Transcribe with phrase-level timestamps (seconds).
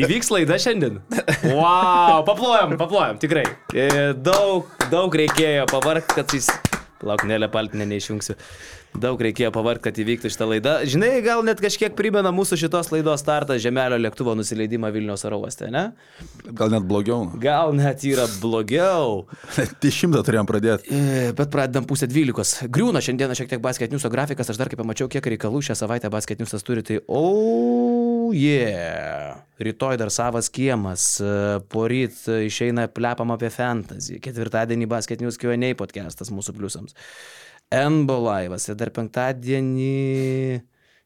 [0.00, 1.00] Įvyks laida šiandien.
[1.44, 3.46] Wow, paplojam, paplojam, tikrai.
[3.74, 6.50] E, Daug, daug reikėjo pavargti, kad jis...
[7.00, 8.34] Lauk, nelė paltinė neišjungsiu.
[9.00, 10.72] Daug reikėjo pavargti, kad įvyktų šitą laidą.
[10.90, 15.70] Žinai, gal net kažkiek primena mūsų šitos laidos startą Žemelio lėktuvo nusileidimą Vilniaus oro uoste,
[15.72, 15.86] ne?
[16.50, 17.30] Gal net blogiau.
[17.40, 19.22] Gal net yra blogiau.
[19.84, 20.92] Dešimtą turėjom pradėti.
[20.92, 22.58] E, Bet pradedam pusę dvylikos.
[22.68, 26.12] Griūna šiandieną šiek tiek basket newso grafikas, aš dar kaip pamačiau, kiek reikalų šią savaitę
[26.12, 29.38] basket newsas turi, tai oh yeah.
[29.60, 35.74] Rytoj dar savas kiemas, e, poryt e, išeina plepam apie fantasy, ketvirtadienį basket news Q&A
[35.76, 36.96] podcastas mūsų pliusams.
[37.68, 40.62] NBO laivas ir dar penktadienį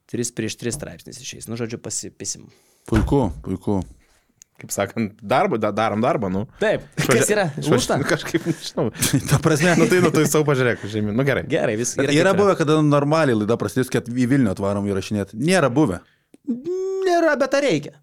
[0.07, 1.51] 3 prieš 3 straipsnis išeis.
[1.51, 2.47] Nu, žodžiu, pasipisim.
[2.87, 3.81] Puiku, puiku.
[4.63, 6.45] Kaip sakant, darbą, da, darom darbą, nu.
[6.63, 7.49] Taip, kas yra?
[7.59, 7.99] Lūšta?
[8.13, 8.87] Kažkaip, nežinau.
[9.33, 11.19] Ta prasme, Nu tai, nu tai savo pažiūrėk, žemyn.
[11.19, 11.43] Nu gerai.
[11.51, 15.43] Gerai, vis yra, yra buvę, kada normaliai laida prasidės, kad į Vilnių atvarom įrašinėti.
[15.43, 16.05] Nėra buvę.
[16.47, 17.97] Nėra, bet ar reikia?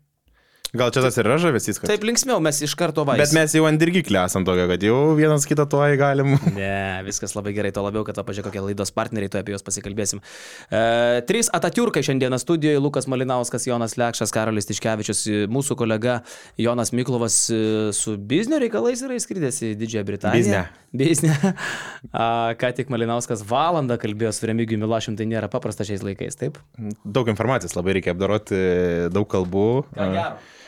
[0.71, 1.89] Gal čia tas ir yra žavesys, kad...
[1.91, 3.25] Taip linksmiau, mes iš karto vaizdą.
[3.25, 6.37] Bet mes jau ant dirgiklį esam tokio, kad jau vienas kitą tuoj galim.
[6.61, 9.65] Ne, viskas labai gerai, to labiau, kad to pažiūrėk, kokie laidos partneriai, tu apie juos
[9.67, 10.21] pasikalbėsim.
[10.71, 10.81] E,
[11.27, 16.21] trys Atatiurkai šiandieną studijoje- Lukas Malinauskas, Jonas Lekšas, Karolis Tiškevičius, e, mūsų kolega
[16.61, 17.59] Jonas Miklovas e,
[17.97, 20.63] su biznio reikalais yra įskridęs į Didžiąją Britaniją.
[20.95, 21.35] Biznė.
[22.11, 26.63] A, ką tik Malinauskas valandą kalbėjo su Remigijumi Milašim, tai nėra paprasta šiais laikais, taip?
[27.03, 28.63] Daug informacijos labai reikia apdaroti,
[29.11, 29.69] daug kalbų.
[29.99, 30.59] gero.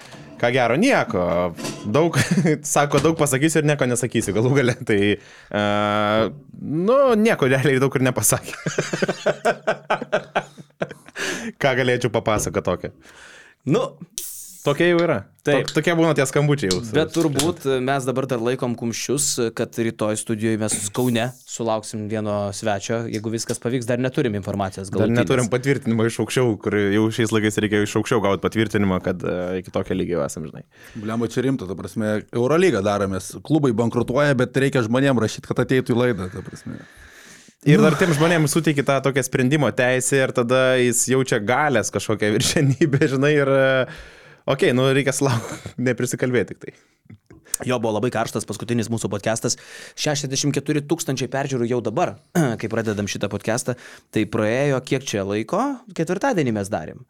[0.43, 1.53] Ką gero, nieko.
[1.87, 2.17] Daug,
[2.75, 4.73] sako, daug pasakysiu ir nieko nesakysiu galų gale.
[4.89, 4.97] Tai,
[5.55, 6.23] uh,
[6.59, 8.51] nu, nieko realiai daug ir nepasakė.
[11.63, 12.91] Ką galėčiau papasakoti tokio?
[13.71, 13.85] Nu,
[14.63, 15.17] Tokie jau yra.
[15.43, 15.65] Taip.
[15.67, 16.77] Tok- Tokie būna tie skambučiai jau.
[16.95, 19.25] Bet turbūt mes dabar dar laikom kumščius,
[19.57, 23.01] kad rytoj studijoje mes Kaune sulauksim vieno svečio.
[23.11, 24.87] Jeigu viskas pavyks, dar neturim informacijos.
[24.87, 25.19] Dar galutinės.
[25.19, 29.57] neturim patvirtinimo iš aukščiau, kur jau šiais laikais reikėjo iš aukščiau gauti patvirtinimą, kad uh,
[29.59, 30.63] iki tokio lygio esam, žinai.
[30.95, 33.33] Bliamo čia rimta, ta prasme, Eurolygą daromės.
[33.43, 36.79] Klubai bankrutuoja, bet reikia žmonėm rašyti, kad ateitų į laidą, ta prasme.
[37.67, 42.31] Ir dar tiem žmonėms suteikia tą tokią sprendimo teisę ir tada jis jaučia galės kažkokią
[42.39, 43.55] viršenybę, žinai, ir...
[43.59, 46.75] Okei, okay, nu reikia slaukti, neprisikalbėti tik tai.
[47.67, 49.59] Jo buvo labai karštas paskutinis mūsų podcastas.
[49.99, 52.15] 64 tūkstančiai peržiūrų jau dabar,
[52.59, 53.77] kai pradedam šitą podcastą.
[54.13, 55.61] Tai praėjo kiek čia laiko?
[55.95, 57.03] Ketvirtadienį mes darėm.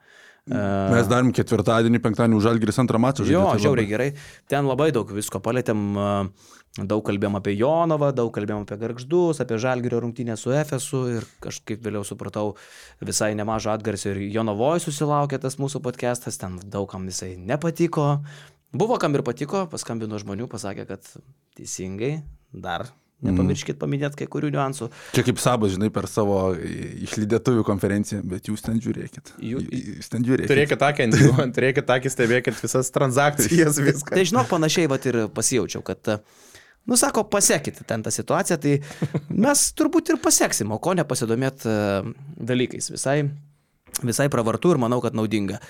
[0.44, 4.10] Mes darom ketvirtadienį, penktadienį už Algiris antrą mačą Jo, tai žiauriai gerai.
[4.52, 5.86] Ten labai daug visko palėtėm.
[5.96, 6.10] a,
[6.74, 11.84] Daug kalbėjom apie Jonovą, daug kalbėjom apie Gargždus, apie Žalgirio rungtynę su Efesu ir kažkaip
[11.86, 12.56] vėliau supratau
[13.06, 18.08] visai nemažą atgarsį ir Jonovoje susilaukė tas mūsų podcastas, ten daugam visai nepatiko.
[18.74, 21.06] Buvo kam ir patiko, paskambino žmonių, pasakė, kad
[21.60, 22.88] teisingai, dar
[23.24, 24.88] nepamirškit paminėti kai kurių niuansų.
[25.14, 26.40] Čia kaip sabas, žinai, per savo
[27.06, 29.36] išlydėtuvių konferenciją, bet jūs ten žiūrėkit.
[29.40, 29.62] Jų-
[30.00, 30.50] Jūs ten žiūrėkit.
[30.50, 31.08] Turėkit akį
[31.56, 34.18] turėkit akį, stebėkit visas transakcijas, viską.
[34.18, 36.18] Tai žinok, panašiai vat ir pasijaučiau, kad,
[36.90, 38.78] nu sako, pasiekit ten tą situaciją, tai
[39.46, 41.78] mes turbūt ir pasieksim, o ko nepasidomėt e,
[42.52, 42.92] dalykais.
[42.94, 43.18] Visai,
[44.04, 45.62] visai pravartu ir manau, kad naudinga.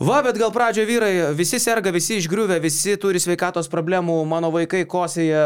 [0.00, 4.86] Va, bet gal pradžio vyrai, visi serga, visi išgriuvę, visi turi sveikatos problemų, mano vaikai
[4.88, 5.42] kosėja,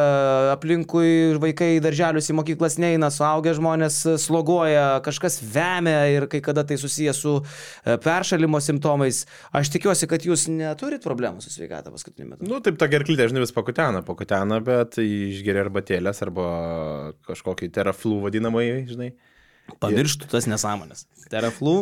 [0.52, 6.78] aplinkui vaikai darželius į mokyklas neina, suaugę žmonės slogoja, kažkas vemia ir kai kada tai
[6.78, 9.24] susijęs su e, peršalimo simptomais.
[9.50, 12.46] Aš tikiuosi, kad jūs neturit problemų su sveikata paskutiniu metu.
[12.46, 16.48] Nu, taip, ta gerklytė, žinai, vis pakutena, pakutena, bet išgeria arbatėlės arba
[17.26, 19.16] kažkokį teraflų vadinamąjį, žinai.
[19.80, 21.06] Pamirštų tas nesąmonės.
[21.32, 21.74] Teraflų.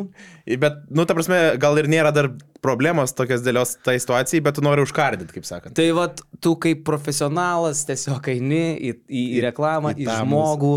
[0.63, 2.31] Bet, nu, ta prasme, gal ir nėra dar
[2.63, 5.75] problemos tokios dėlios tai situacijai, bet tu nori užkardyti, kaip sakant.
[5.77, 10.75] Tai vad, tu kaip profesionalas tiesiog eini į, į, į reklamą, į, į į žmogų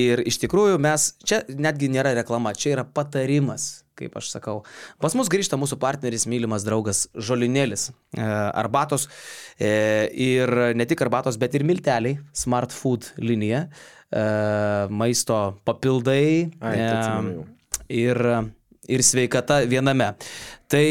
[0.00, 4.62] ir iš tikrųjų mes, čia netgi nėra reklama, čia yra patarimas, kaip aš sakau.
[5.02, 7.90] Pas mus grįžta mūsų partneris, mylimas draugas Žolinėlis.
[8.16, 8.24] E,
[8.56, 9.08] arbatos
[9.60, 9.70] e,
[10.12, 13.95] ir ne tik arbatos, bet ir milteliai, Smart Food linija, e,
[14.90, 16.50] maisto papildai.
[16.60, 17.44] Ai, tai jau.
[17.90, 18.20] ir,
[18.88, 20.12] ir sveikata viename.
[20.70, 20.86] Tai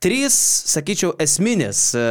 [0.00, 0.36] trys,
[0.70, 2.04] sakyčiau, esminės e,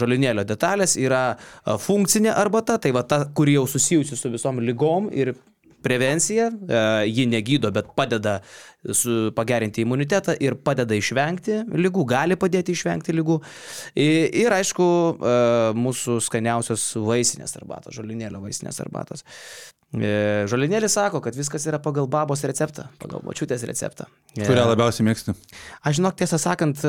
[0.00, 5.10] žolinėlio detalės yra e, funkcinė arbata, tai va ta, kuri jau susijusi su visom lygom
[5.12, 5.34] ir
[5.84, 8.38] prevencija, e, ji negydo, bet padeda
[8.90, 13.40] su, pagerinti imunitetą ir padeda išvengti lygų, gali padėti išvengti lygų.
[13.96, 14.86] I- Ir aišku,
[15.18, 15.36] e,
[15.78, 19.22] mūsų skaniausios vaisinės arbatos, žolinėlio vaisinės arbatos.
[19.92, 24.06] E, Žolinėlis sako, kad viskas yra pagal babos receptą, pagal močiutės receptą.
[24.38, 25.34] Kurią labiausiai mėgsti?
[25.84, 26.80] Aš žinok, tiesą sakant,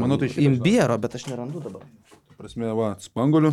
[0.00, 1.82] Manau, tai imbiero, bet aš nerandu dabar.
[2.38, 3.52] Prasme, va, spangulių.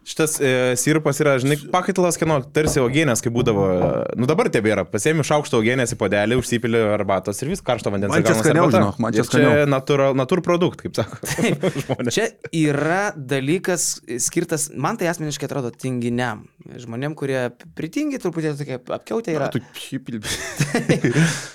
[0.00, 0.50] Šitas e,
[0.80, 3.64] sirupas yra, žinai, pakaitalas, kieno, tarsi augienės, kaip būdavo.
[3.68, 4.86] e, Nu dabar tebėra.
[4.88, 8.12] Pasiemi šaukštą augienės į podelį, užsipili arbatos ir vis karšto vandens.
[8.14, 9.66] Man čia skaniau, žinok, man čia skaniau.
[9.70, 11.20] Natura, natur produkt, kaip sako.
[11.84, 12.16] žmonės.
[12.16, 12.26] Čia
[12.56, 13.90] yra dalykas
[14.24, 16.46] skirtas, man tai asmeniškai atrodo tinginiam.
[16.80, 19.50] Žmonėm, kurie pritingi, truputį tokie apkiautė yra.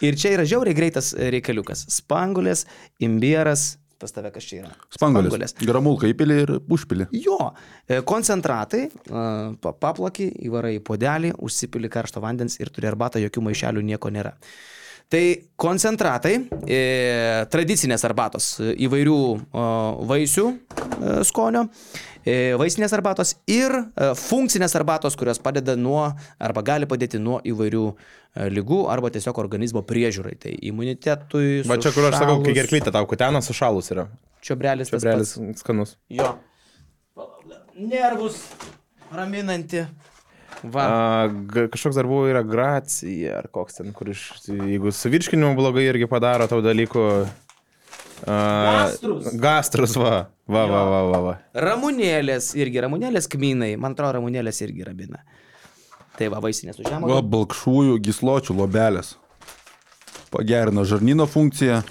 [0.06, 1.86] Ir čia yra žiauriai greitas reikaliukas.
[1.98, 2.66] Spangulės,
[3.04, 4.72] imbieras, pas tave kas čia yra?
[4.94, 5.56] Spanguolės.
[5.62, 7.08] Gramulką įpili ir užpili.
[7.16, 7.52] Jo,
[7.88, 9.26] e, koncentratai, e,
[9.62, 14.36] pa- paplaki, įvarai į podelį, užsipili karšto vandens ir turi arbatą, jokių maišelių, nieko nėra.
[15.06, 15.22] Tai
[15.62, 16.34] koncentratai,
[16.66, 16.80] e,
[17.54, 19.66] tradicinės arbatos e, įvairių o,
[20.10, 21.68] vaisių e, skonio,
[22.58, 26.08] vaisinės arbatos ir e, funkcinės arbatos, kurios padeda nuo
[26.42, 30.34] arba gali padėti nuo įvairių e, lygų arba tiesiog organizmo priežiūrai.
[30.42, 31.62] Tai imunitetui.
[31.70, 34.08] Va čia, kur aš sakau, kai gerklytė tau kutenas sušalus yra.
[34.46, 34.90] Čiobrelis.
[34.94, 35.38] pats.
[35.62, 35.96] skanus.
[36.10, 36.34] Jo.
[37.76, 38.42] Nervus
[39.14, 39.86] raminanti.
[40.64, 40.84] Va.
[40.86, 41.30] A,
[41.70, 46.08] kažkoks dar buvo yra gracija, ar koks ten, kur iš, jeigu su virškinimu blogai irgi
[46.10, 47.04] padaro tau dalykų.
[48.24, 49.28] Gastrus.
[49.42, 50.16] Gastrus, va.
[50.46, 51.34] Va, va, va, va, va.
[51.58, 55.24] Ramunėlės irgi, ramunėlės kmynai, man atrodo, ramunėlės irgi rabina.
[56.16, 57.20] Tai va, vaisinės Va, užžemo.
[57.34, 59.16] balkšvųjų gysločių lobelės.
[60.32, 61.82] Pagerina žarnyno funkciją,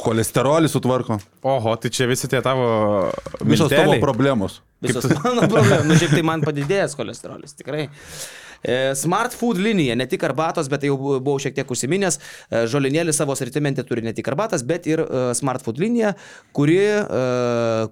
[0.00, 1.20] cholesterolį sutvarko.
[1.46, 2.66] Oho, tai čia visi tie tavo...
[3.44, 4.60] Visos tavo problemos.
[4.84, 5.86] Visos mano problemos.
[5.88, 7.86] Nu, šiaip tai man padidėjęs kolesterolis, tikrai.
[8.64, 12.18] E, Smart food linija, ne tik arbatos, bet tai jau bu- buvau šiek tiek užsiminęs.
[12.48, 16.14] E, Žolinėlis savo sortimente turi ne tik arbatas, bet ir e, Smart food linija,
[16.56, 16.78] kuri,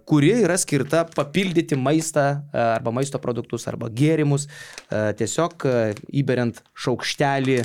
[0.08, 4.46] kuri yra skirta papildyti maistą arba maisto produktus arba gėrimus,
[5.18, 5.64] tiesiog
[6.22, 7.56] įberiant šaukštelį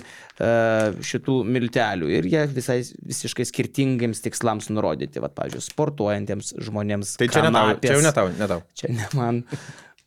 [1.12, 2.10] šitų miltelių.
[2.20, 5.22] Ir jie visai, visiškai skirtingiems tikslams nurodyti.
[5.24, 7.16] Vat, pavyzdžiui, sportuojantiems žmonėms.
[7.22, 7.90] Tai čia ne tau, kanapės.
[7.90, 8.64] čia jau ne tau, ne tau.
[8.78, 9.44] Čia ne man.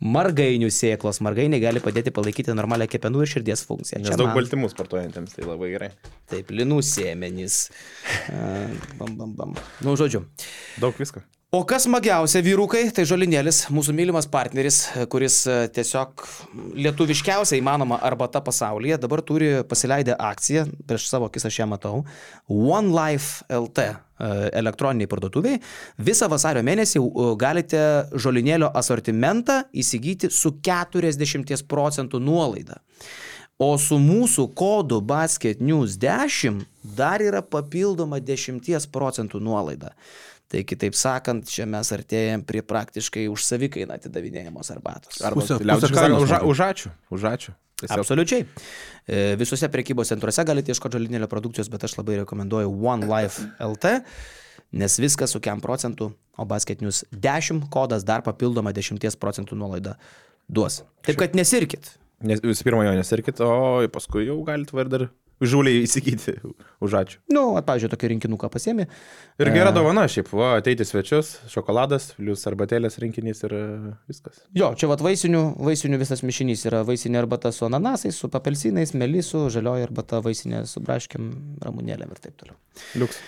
[0.00, 1.18] Margainių sėklos.
[1.20, 4.00] Margainiai gali padėti palaikyti normalią kepenų ir širdies funkciją.
[4.00, 4.38] Nes Čia daug man.
[4.38, 5.90] baltymų sportuojantiems, tai labai gerai.
[6.32, 7.58] Taip, linų sėmenys.
[8.96, 9.52] Bam, bam, bam.
[9.84, 10.24] Nu, žodžiu.
[10.80, 11.20] Daug visko.
[11.50, 14.76] O kas smagiausia, vyrukai, tai žolinėlis, mūsų mylimas partneris,
[15.10, 16.22] kuris e, tiesiog
[16.78, 22.04] lietuviškiausia įmanoma arbata pasaulyje, dabar turi pasileidę akciją, prieš savo akis aš ją matau,
[22.46, 23.96] One Life LT e,
[24.62, 25.58] elektroniniai parduotuviai.
[25.98, 27.82] Visą vasario mėnesį e, galite
[28.14, 32.78] žolinėlio asortimentą įsigyti su 40 procentų nuolaida.
[33.58, 36.62] O su mūsų kodu Basket News 10
[36.96, 39.90] dar yra papildoma 10 procentų nuolaida.
[40.50, 45.20] Tai kitaip sakant, čia mes artėjame prie praktiškai už savikainą atidavinėjamos arbatos.
[45.22, 46.90] Arba pusę sakant, kainos už, už ačiū.
[47.14, 47.54] Už ačiū.
[47.80, 48.02] Tiesiog.
[48.02, 48.46] Absoliučiai.
[49.06, 53.94] E, Visose prekybos centruose galite ieškoti žalinėlio produkcijos, bet aš labai rekomenduoju One Life LT,
[54.82, 59.96] nes viskas su kiam procentų, o Basket News 10 kodas dar papildoma 10 procentų nuolaida
[60.50, 60.82] duos.
[61.06, 61.94] Taip kad nesirkit.
[62.26, 65.06] Nes, visų pirma, jo nesirkit, o paskui jau galite var dar
[65.40, 66.34] žūliai įsigyti.
[66.84, 67.18] Už ačiū.
[67.32, 68.86] Nu, at, pavyzdžiui, tokį rinkinuką pasiemi.
[69.40, 73.62] Ir gera dovana šiaip, va, ateiti svečius, šokoladas, plius arbatėlės rinkinys ir e,
[74.10, 74.42] viskas.
[74.56, 79.46] Jo, čia vat vaisinių, vaisinių visas mišinys yra vaisinė arbata su ananasais, su papelsinais, melisų,
[79.52, 81.30] žalioji arbata, vaisinė su braškiam,
[81.64, 82.58] ramunėlėm ir taip toliau.
[83.00, 83.20] Liuks.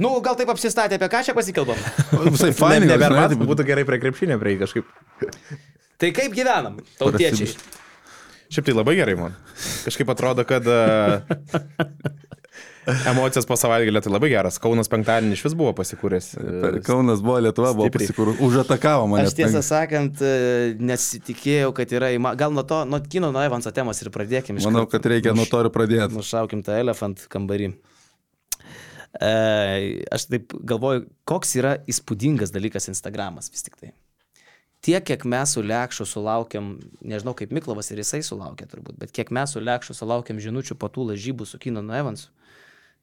[0.00, 1.76] Nu, gal taip apsistatė, apie ką čia pasikalbam?
[2.34, 2.86] Visai fainai.
[2.86, 4.88] ne, gal, ne, žinai, ne, taip- būtų gerai prie krepšinio prie kažkaip.
[6.00, 7.52] tai kaip gyvenam, tautiečiai?
[8.50, 9.36] Šiaip tai labai gerai man.
[9.86, 11.20] Kažkaip atrodo, kad uh,
[13.06, 14.58] emocijos po savaitgalio tai labai geras.
[14.62, 16.30] Kaunas penktadienį iš vis buvo pasikūręs.
[16.34, 18.08] e, Kaunas buvo Lietuva, buvo Stipriai.
[18.08, 18.32] pasikur.
[18.46, 19.28] Užatakavo mane.
[19.28, 22.38] Aš tiesą sakant, e, nesitikėjau, kad yra įmanoma.
[22.40, 24.58] Gal nuo to, nuo kino, nuo Evanso temos ir pradėkime.
[24.58, 26.10] iš Manau, kad reikia nuo to ir pradėti.
[26.16, 27.72] Nušaukim tą elefant kambarį.
[29.20, 29.32] E,
[30.10, 33.94] aš taip galvoju, koks yra įspūdingas dalykas Instagramas vis tik tai.
[34.80, 36.72] Tiek, kiek mes su Lekšu sulaukiam,
[37.04, 40.88] nežinau kaip Miklovas ir jisai sulaukė turbūt, bet kiek mes su Lekšu sulaukiam žinučių po
[40.88, 42.30] tų lažybų su Kino nuo Evansu,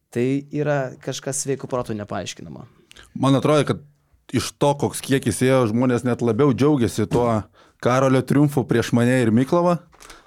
[0.09, 2.65] tai yra kažkas sveikų protų nepaaiškinama.
[3.13, 3.85] Man atrodo, kad
[4.33, 7.29] iš to, koks kiekis ėjo, žmonės net labiau džiaugiasi tuo
[7.83, 9.77] Karolio triumfu prieš mane ir Miklovą,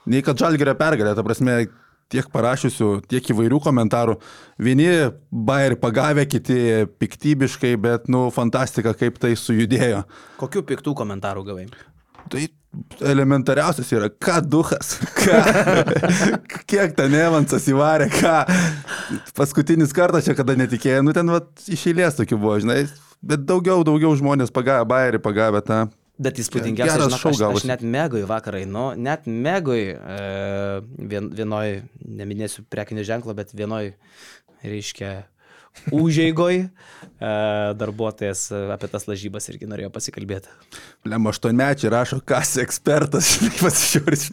[0.07, 1.17] nei kad Žalgerio pergalė.
[1.19, 1.65] Ta prasme,
[2.11, 4.17] tiek parašiusių, tiek įvairių komentarų.
[4.63, 4.89] Vieni
[5.31, 10.03] bairį pagavę, kiti piktybiškai, bet, nu, fantastika, kaip tai sujudėjo.
[10.41, 11.69] Kokių piktų komentarų gavai?
[12.31, 12.47] Tai
[13.03, 15.39] elementariausias yra, ką duhas, ką,
[16.71, 18.35] kiek ten Evansas įvarė, ką.
[19.39, 22.85] Paskutinis kartas čia, kada netikėjau, nu ten vat, iš eilės tokių buvo, žinai,
[23.27, 25.81] bet daugiau, daugiau žmonės pagavę, bairį pagavę tą.
[26.21, 27.69] Bet įspūdingiausia, žinok, aš, aš gavosi.
[27.71, 30.17] net mėgui vakarai, nu, net mėgui e,
[31.09, 33.95] vien, vienoj, neminėsiu prekinio ženklo, bet vienoj,
[34.61, 35.15] reiškia,
[35.97, 36.59] užėgoj.
[36.61, 37.31] E,
[37.81, 38.43] darbuotojas
[38.75, 40.53] apie tas lažybas irgi norėjo pasikalbėti.
[41.09, 44.29] Lem, aštuonmečiai rašo, kas ekspertas, pasižiūrės,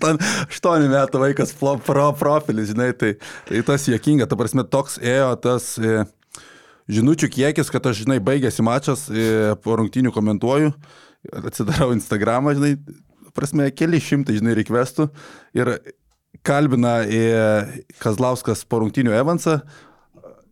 [0.49, 3.15] aštuonių metų vaikas pro, pro profilis, žinai, tai,
[3.47, 6.03] tai tas juokinga, ta prasme, toks ėjo tas e,
[6.91, 10.73] žinučių kiekis, kad aš, žinai, baigėsi mačas, e, po rungtinių komentuoju,
[11.31, 12.75] atsidarau Instagramą, žinai,
[13.37, 15.09] prasme, keli šimtai, žinai, reikvestų
[15.57, 15.77] ir
[16.47, 17.21] kalbina e,
[18.01, 19.59] Kazlauskas po rungtinių Evansą.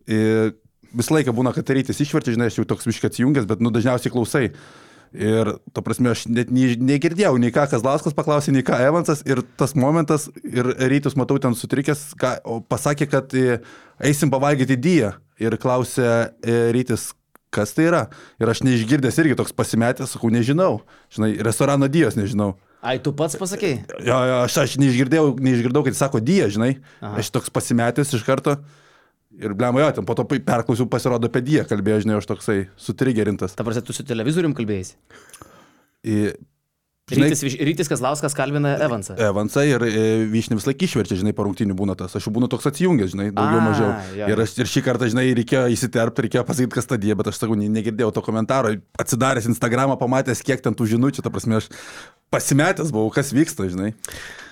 [0.06, 0.50] E,
[0.96, 4.12] visą laiką būna, kad rytis išverčia, žinai, aš jau toks viškas atsijungęs, bet, nu, dažniausiai
[4.14, 4.44] klausai.
[5.16, 9.22] Ir, to prasme, aš net negirdėjau, nei ką Kazlauskas paklausė, nei ką Evansas.
[9.28, 12.34] Ir tas momentas, ir rytus matau ten sutrikęs, ką,
[12.68, 13.60] pasakė, kad e,
[14.04, 15.14] eisim pavalgyti dyją.
[15.40, 16.32] Ir klausė
[16.72, 17.10] rytis,
[17.54, 18.02] kas tai yra.
[18.42, 20.80] Ir aš neišgirdęs irgi toks pasimetęs, sakau, nežinau.
[21.14, 22.54] Žinai, restorano dyjos nežinau.
[22.86, 23.78] Ai, tu pats pasakėjai?
[24.06, 26.76] Jo, jo, aš, aš neišgirdėjau, neišgirdau, kad sako dyja, žinai.
[27.00, 27.16] Aha.
[27.22, 28.58] Aš toks pasimetęs iš karto.
[29.36, 33.56] Ir blemo jo, ten po to perklausiau, pasirodo, apie Diją kalbėjo, žinai, aš toksai sutrigerintas.
[33.58, 34.94] Ta prasme, tu su televizorium kalbėjai?
[37.06, 39.14] Žinai, rytis, rytis Kazlauskas kalbina Evansą.
[39.22, 42.16] Evansą ir e, Vyšnį vis laik išverčia, žinai, parungtinių būna tas.
[42.18, 43.90] Aš jau būnu toks atsijungęs, žinai, daugiau A, mažiau.
[44.18, 44.30] Jo.
[44.32, 47.38] Ir, aš, ir šį kartą, žinai, reikėjo įsiterpti, reikėjo pasakyti, kas ta die, bet aš
[47.38, 48.74] sakau, negirdėjau to komentaro.
[48.98, 51.70] Atsidaręs Instagramą, pamatęs, kiek ten tų žinučių, ta prasme, aš
[52.34, 53.92] pasimetęs buvau, kas vyksta, žinai.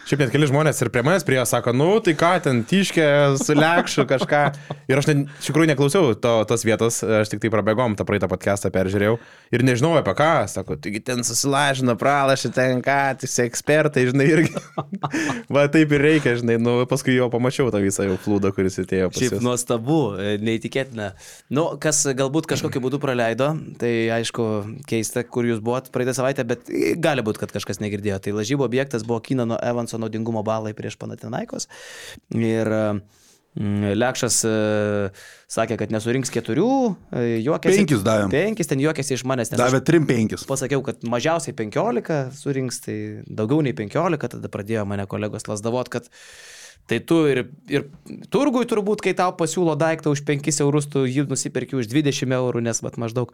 [0.04, 3.04] Šiaip net keli žmonės ir prie manęs prie jo sako, nu, tai ką, ten tiškė,
[3.40, 4.40] su lekšu kažką.
[4.92, 8.28] Ir aš ne, iš tikrųjų neklausiau to, tos vietos, aš tik tai prabėgom tą praeitą
[8.28, 9.14] podcastą peržiūrėjau
[9.56, 14.52] ir nežinau apie ką, sako, taigi ten susilažino, pralašė ten ką, tik ekspertai, žinai, irgi.
[15.54, 19.08] Va taip ir reikia, žinai, nu, paskui jau pamačiau tą visą jau flūdą, kuris atėjo.
[19.16, 21.14] Šiaip nuostabu, e, neįtikėtina.
[21.48, 24.50] Nu, kas galbūt kažkokiu būdu praleido, tai aišku,
[24.90, 26.68] keista, kur jūs buvot praeitą savaitę, bet
[27.00, 28.20] gali būti, kad kažkas negirdėjo.
[28.20, 31.68] Tai lažybų objektas buvo Kinano Evanso Džeimso naudingumo balai prieš Panatinaikos.
[32.34, 34.54] Ir mm, Lekšas e,
[35.48, 37.82] sakė, kad nesurinks keturių, e, juokėsi.
[37.82, 38.32] Penkis davėm.
[38.32, 39.54] Penkis ten juokėsi iš manęs.
[39.54, 40.46] Davė trim penkis.
[40.48, 46.10] Pasakiau, kad mažiausiai penkiolika surinks, tai daugiau nei penkiolika, tada pradėjo mane kolegos lasdavot, kad
[46.84, 47.38] Tai tu ir,
[47.72, 47.86] ir
[48.28, 52.60] turgui turbūt, kai tau pasiūlo daiktą už 5 eurus, tu jį nusipirki už 20 eurų,
[52.60, 53.32] nes vat, maždaug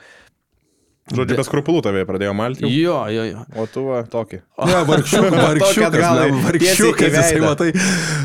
[1.11, 2.69] Žodžiu, be skrupulų tavai pradėjo malti.
[2.71, 3.43] Jo, jo, jo.
[3.59, 4.41] O tu va, tokį.
[4.69, 6.07] Ne, vargšiukas, vargšiukas,
[6.47, 7.73] vargšiukas, jisai matai,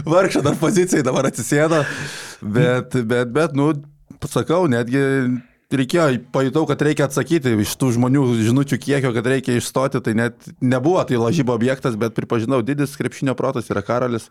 [0.06, 1.82] vargšą dar pozicijai dabar atsisėdo,
[2.46, 3.72] bet, bet, bet, nu,
[4.30, 5.01] sakau, netgi
[5.75, 10.48] reikėjo, pajutau, kad reikia atsakyti iš tų žmonių žinučių kiekio, kad reikia išstoti, tai net
[10.62, 14.30] nebuvo tai lažybo objektas, bet pripažinau, didis krepšinio protas yra karalis,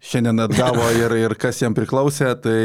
[0.00, 2.60] šiandien atgavo ir, ir kas jam priklausė, tai...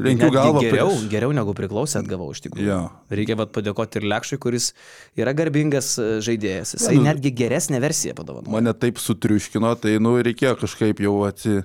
[0.00, 0.62] Lenkiu galvą.
[0.64, 1.06] Geriau, prieš...
[1.12, 2.66] geriau negu priklausė atgavau iš tikrųjų.
[2.68, 2.80] Ja.
[3.12, 4.70] Reikia vat, padėkoti ir Lekšui, kuris
[5.18, 6.74] yra garbingas e, žaidėjas.
[6.78, 8.52] Jisai ja, nu, netgi geresnė versija padovanojo.
[8.54, 11.62] Mane taip sutriuškino, tai nu, reikėjo kažkaip jau atsi...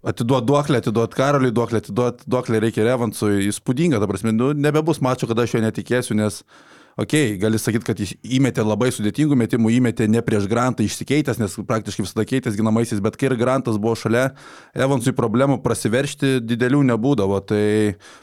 [0.00, 3.42] Atiduot duoklę, atiduot karaliui duoklę, atiduot duoklę reikia Revansui.
[3.50, 7.58] Įspūdinga, ta prasme, nu, nebebus mačio, kada aš jo netikėsiu, nes uh, okei, okay, gali
[7.60, 12.26] sakyti, kad jis įmetė labai sudėtingų metimų, įmetė ne prieš Grantą išsikeitęs, nes praktiškai visada
[12.28, 14.26] keitęs ginamaisiais, bet kai ir Grantas buvo šalia,
[14.76, 17.40] Evansui problemų prasiveršti didelių nebūdavo.
[17.48, 17.64] Tai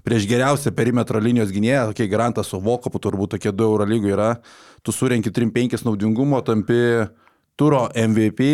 [0.05, 4.13] prieš geriausią perimetro linijos gynėją, okei, okay, Grantas su Vokopu turbūt tokie du euro lygų
[4.13, 4.33] yra,
[4.85, 6.81] tu surenki 3-5 naudingumo, tampi
[7.57, 8.51] turo MVP,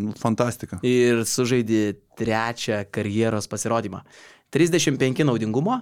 [0.00, 0.80] nu, fantastika.
[0.86, 4.00] Ir sužaidė trečią karjeros pasirodymą.
[4.54, 5.80] 35 naudingumo,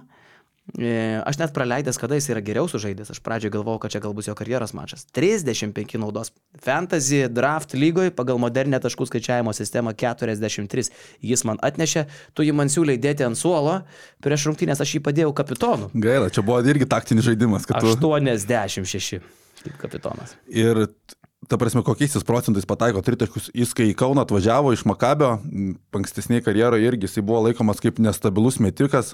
[1.27, 3.11] aš net praleidęs, kada jis yra geriau sužaidęs.
[3.11, 5.05] Aš pradžioje galvojau, kad čia gal bus jo karjeros mačas.
[5.15, 6.31] 35 naudos.
[6.63, 10.87] Fantasy draft lygoje pagal modernę taškų skaičiavimo sistemą 43.
[11.21, 13.81] Jis man atnešė, tu jį man siūlė dėti ant suolo,
[14.23, 15.91] prieš rungtynės aš jį padėjau kapitonu.
[15.93, 17.67] Gaila, čia buvo irgi taktinis žaidimas.
[17.67, 17.95] Tu...
[17.99, 19.19] 86
[19.63, 20.35] kaip kapitonas.
[20.51, 20.85] Ir
[21.47, 25.37] ta prasme, kokiais jis procentais pataiko tritaškus, jis kai į Kauną atvažiavo iš Makabio,
[25.95, 29.13] ankstesnėje karjeroje irgi jis buvo laikomas kaip nestabilus metikas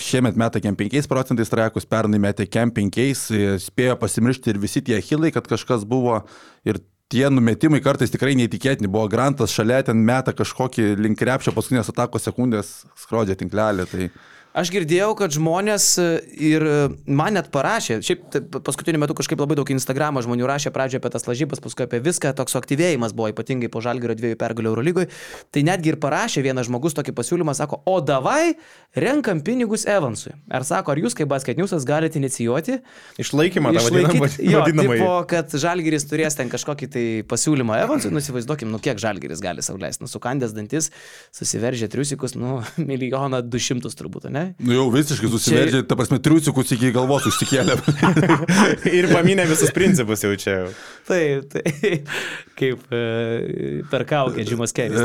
[0.00, 4.98] šiemet metė kem 5 procentais trajekus, pernai metė kem 5, spėjo pasimiršti ir visi tie
[4.98, 6.20] achilai, kad kažkas buvo
[6.66, 6.80] ir
[7.12, 8.90] tie numetimai kartais tikrai neįtikėtini.
[8.90, 13.90] Buvo Grantas šalia, ten metą kažkokį link krepšio paskutinės atakos sekundės skrodžia tinklelį.
[13.90, 14.08] Tai...
[14.54, 16.04] Aš girdėjau, kad žmonės e,
[16.46, 16.74] ir e,
[17.10, 21.24] man net parašė, šiaip paskutiniu metu kažkaip labai daug Instagramo žmonių rašė pradžioje apie tas
[21.26, 25.08] lažybas, paskui apie viską, toks suaktyvėjimas buvo ypatingai po žalgerio dviejų pergalių Eurolygoje.
[25.50, 28.54] Tai netgi ir parašė vienas žmogus tokį pasiūlymą, sako, o davai
[28.94, 30.36] renkam pinigus Evansui.
[30.46, 32.78] Ar sako, ar jūs kaip basket newsas galite inicijuoti?
[33.26, 39.02] Išlaikymą, išlaikyti, jo, tipo, kad žalgeris turės ten kažkokį tai pasiūlymą Evansui, nusivaizduokim, nu kiek
[39.02, 40.92] žalgeris gali sauliaisti, nu sukandęs dantis,
[41.34, 42.60] susiveržė triusikus, nu
[42.92, 44.43] milijoną du šimtus turbūt, ne?
[44.64, 47.76] Nu jau visiškai susiveržė, ta prasme, triusikus iki galvos užsikėlė.
[48.98, 50.56] Ir paminė visus principus jau čia.
[51.08, 52.00] Taip, tai
[52.58, 53.04] kaip e,
[53.92, 55.00] per kaukę Džimas Keris.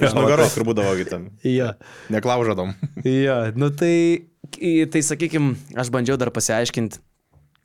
[0.00, 1.28] Iš nugaros, kur būdavo kitam.
[1.46, 1.74] Ja.
[2.12, 2.74] Neklaužadom.
[3.04, 3.96] Ja, nu tai,
[4.56, 7.02] tai sakykime, aš bandžiau dar pasiaiškinti,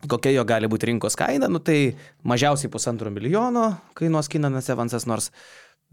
[0.09, 1.93] kokia jo gali būti rinkos kaina, nu tai
[2.27, 3.67] mažiausiai pusantro milijono
[3.97, 5.29] kainuos Kinanas Evansas, nors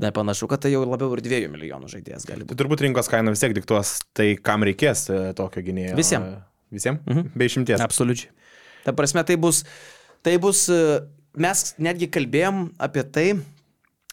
[0.03, 2.59] nepanašu, kad tai jau labiau ir dviejų milijonų žaidėjas gali Tai būti.
[2.63, 5.97] turbūt rinkos kaina vis tiek diktuos, tai kam reikės e, tokio gynėjo.
[5.99, 6.27] Visiem.
[6.75, 7.01] Visiems?
[7.09, 7.31] Mhm.
[7.35, 7.81] Be išimties.
[7.83, 8.31] Absoliučiai.
[8.85, 9.65] Ta prasme, tai bus,
[10.23, 11.01] tai bus, e,
[11.39, 13.29] mes netgi kalbėjom apie tai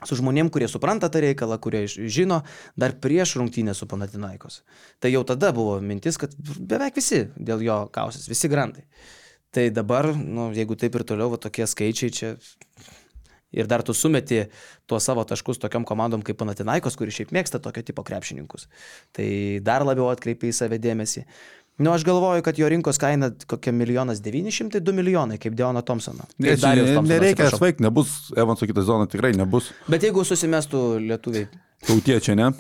[0.06, 2.42] su žmonėm, kurie supranta tą reikalą, kurie žino,
[2.78, 4.60] dar prieš rungtynę su Panatinaikos.
[5.02, 8.84] Tai jau tada buvo mintis, kad beveik visi dėl jo kausis, visi grantai.
[9.56, 12.34] Tai dabar, nu, jeigu taip ir toliau, va, tokie skaičiai čia.
[13.56, 14.46] Ir dar tu sumeti
[14.90, 18.66] tuos savo taškus tokiam komandom kaip Panatinaikos, kuri šiaip mėgsta tokio tipo krepšininkus.
[19.16, 19.28] Tai
[19.66, 21.26] dar labiau atkreipia į save dėmesį.
[21.78, 25.82] Nu, aš galvoju, kad jo rinkos kaina kokia milijonas devyni šimtai, du milijonai, kaip Deono
[25.84, 26.24] Thompsono.
[26.40, 29.74] Ne, Thompsono, nereikia svaigti, nebus Evanso kitą zoną, tikrai nebus.
[29.92, 31.50] Bet jeigu susimestų lietuviai,
[31.86, 32.54] Tautiečiai, ne?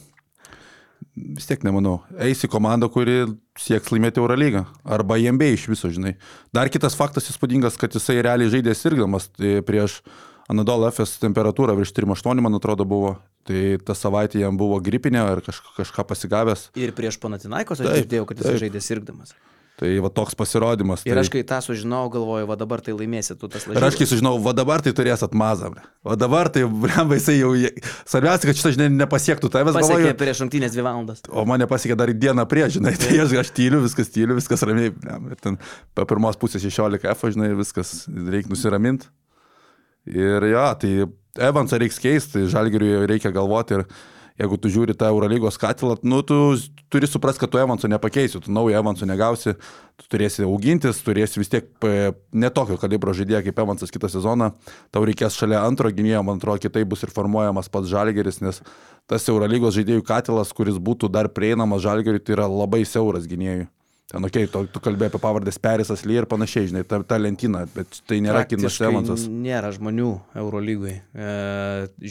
[1.15, 2.01] Vis tiek nemanau.
[2.21, 3.23] Eis į komandą, kuri
[3.59, 4.65] sieks laimėti Eurolygą.
[4.97, 6.17] Arba jembe iš viso, žinai.
[6.55, 10.01] Dar kitas faktas įspūdingas, kad jisai realiai žaidė sirgdamas tai prieš
[10.51, 13.15] Anadolo FS temperatūrą virš 3,8, man atrodo, buvo.
[13.45, 16.69] Tai tą savaitę jam buvo gripinė ar kaž, kažką pasigavęs.
[16.77, 19.35] ir prieš Panatinaikos aš Taip, girdėjau, kad jis žaidė sirgdamas.
[19.75, 21.01] Tai va toks pasirodymas.
[21.03, 21.23] Ir tai...
[21.25, 24.37] aš kai tą sužinojau, galvoju, va dabar tai laimėsi tu tas Ir aš kai sužinau,
[24.39, 25.73] va dabar tai turės atmazą.
[26.05, 27.51] Va dabar tai, blemba, jisai jau...
[28.07, 29.75] Svarbiausia, kad šitą, žinai, nepasiektų tavęs.
[29.75, 31.19] Pasiekė galvoju, prieš rungtynės dvi valandas.
[31.27, 34.95] O mane pasiekė dar dieną prieš, žinai, tai aš, aš tyliu, viskas tyliu, viskas ramiai.
[34.95, 35.59] blemba, Ir ten
[35.91, 39.11] po pirmos pusės 16 F, žinai, viskas reikia nusiraminti.
[40.05, 40.91] Ir jo, tai
[41.49, 43.87] Evansą reikia keisti, Žalgiriui reikia galvoti ir
[44.39, 46.37] jeigu tu žiūri tą Eurolygos katilą, nu, tu
[46.91, 49.55] turi suprasti, kad tu Evansų nepakeisi, tu naujo Evansų negausi,
[49.99, 51.69] tu turėsi augintis, turėsi vis tiek
[52.35, 54.51] netokio kalibro žaidėją kaip Evansas kitą sezoną,
[54.91, 58.59] tau reikės šalia antro gynėjo, man atrodo, kitaip bus ir formuojamas pats Žalgeris, nes
[59.07, 63.69] tas Eurolygos žaidėjų katilas, kuris būtų dar prieinamas Žalgeriui, tai yra labai siauras gynėjų.
[64.05, 67.17] Ten, okei, okay, tu, tu kalbėjai apie pavardės Perisas Ly ir panašiai, žinai, ta, ta
[67.17, 69.23] lentyna, bet tai nėra Kinas Evansas.
[69.25, 70.93] Nėra žmonių Eurolygui.
[71.17, 71.29] E,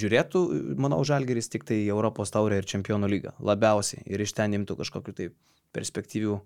[0.02, 0.42] žiūrėtų,
[0.82, 3.36] manau, Žalgeris tik tai Europos taurę ir Čempionų lygą.
[3.46, 4.02] Labiausiai.
[4.10, 5.28] Ir iš ten imtų kažkokiu tai
[5.74, 6.40] perspektyvių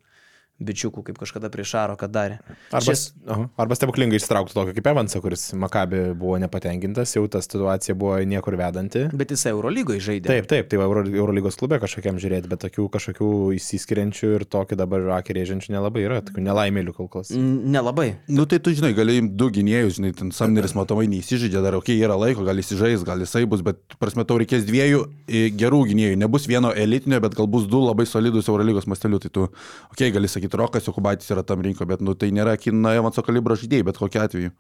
[0.59, 2.39] bičiukų, kaip kažkada prieš Šaro, kad darė.
[2.73, 7.43] Arba, Šis, aha, arba stebuklingai ištrauktų tokio kaip Evansą, kuris Makabi buvo nepatenkintas, jau ta
[7.45, 9.07] situacija buvo niekur vedanti.
[9.13, 10.33] bet jis Eurolygoje žaidė.
[10.33, 15.07] Taip, taip, tai Euro, Eurolygos klube kažkokiam žiūrėti, bet tokių kažkokių įsiskiriančių ir tokį dabar
[15.19, 17.31] akį rėžiančių nelabai yra, tokių nelaimėlių kol kas.
[17.35, 18.09] Nelabai.
[18.29, 21.97] Nu tai tu žinai, gali imti du gynėjus, žinai, ten Samneris matomai neįsižaidžia, dar okei,
[21.99, 25.85] okay, yra laiko, gal įsižais, gal jisai bus, bet, prasme, tau reikės dviejų e, gerų
[25.93, 30.09] gynėjų, nebus vieno elitinio, bet gal bus du labai solidus Eurolygos mastelių, tai tu, okei,
[30.09, 33.57] okay, gali sakyti, Rokas Jokubaitis yra tam rinko, bet, nu tai nėra Kino Evanso kalibro
[33.59, 34.55] žaidėjai, bet kokiu atveju.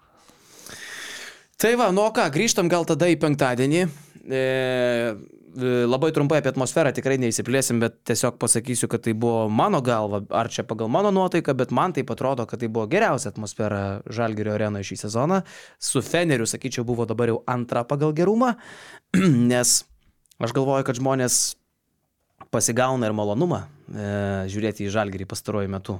[1.59, 3.81] Tai va, nu ką, grįžtam gal tada į penktadienį.
[4.29, 4.40] E,
[5.59, 10.20] e, labai trumpai apie atmosferą tikrai neįsiplėsim, bet tiesiog pasakysiu, kad tai buvo mano galva,
[10.31, 14.55] ar čia pagal mano nuotaiką, bet man tai atrodo, kad tai buvo geriausia atmosfera Žalgirio
[14.55, 15.40] arenoje šį sezoną.
[15.83, 18.55] Su Feneriu, sakyčiau, buvo dabar jau antra pagal gerumą,
[19.51, 19.81] nes
[20.38, 21.59] aš galvoju, kad žmonės
[22.54, 24.11] pasigauna ir malonumą e,
[24.52, 25.98] žiūrėti į Žalgirį pastaruoju metu.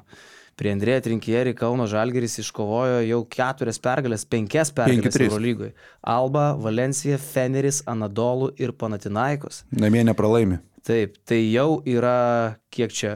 [0.58, 5.28] Prie Andrėja Trinkieri Kauno Žalgiris iškovojo jau keturias pergalės, penkias pergalės 5-3.
[5.28, 5.70] Eurolygoje.
[6.02, 9.62] Alba, Valencija, Feneris, Anadolu ir Panatinaikos.
[9.70, 10.58] Namie nepralaimi.
[10.88, 13.12] Taip, tai jau yra kiek čia,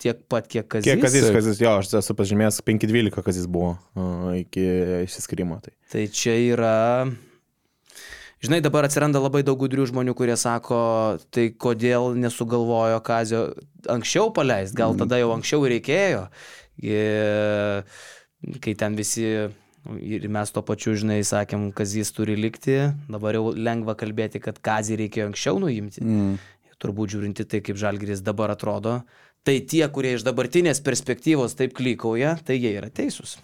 [0.00, 0.88] tiek pat, kiek kazis.
[0.88, 4.64] Kiek kazis, kazis, jo, aš esu pažymėjęs 5-12 kazis buvo a, iki
[5.04, 5.60] išsiskirimo.
[5.64, 5.76] Tai.
[5.92, 6.74] Tai čia yra.
[8.44, 10.78] Žinai, dabar atsiranda labai daug gudrių žmonių, kurie sako,
[11.32, 13.46] tai kodėl nesugalvojo Kazio
[13.88, 16.26] anksčiau paleisti, gal tada jau anksčiau reikėjo.
[18.60, 22.76] Kai ten visi ir mes to pačiu, žinai, sakėm, Kazis turi likti,
[23.08, 26.04] dabar jau lengva kalbėti, kad Kazį reikėjo anksčiau nuimti.
[26.04, 26.36] Mm.
[26.84, 28.98] Turbūt žiūrinti tai, kaip Žalgiris dabar atrodo,
[29.46, 33.38] tai tie, kurie iš dabartinės perspektyvos taip klykauja, tai jie yra teisūs.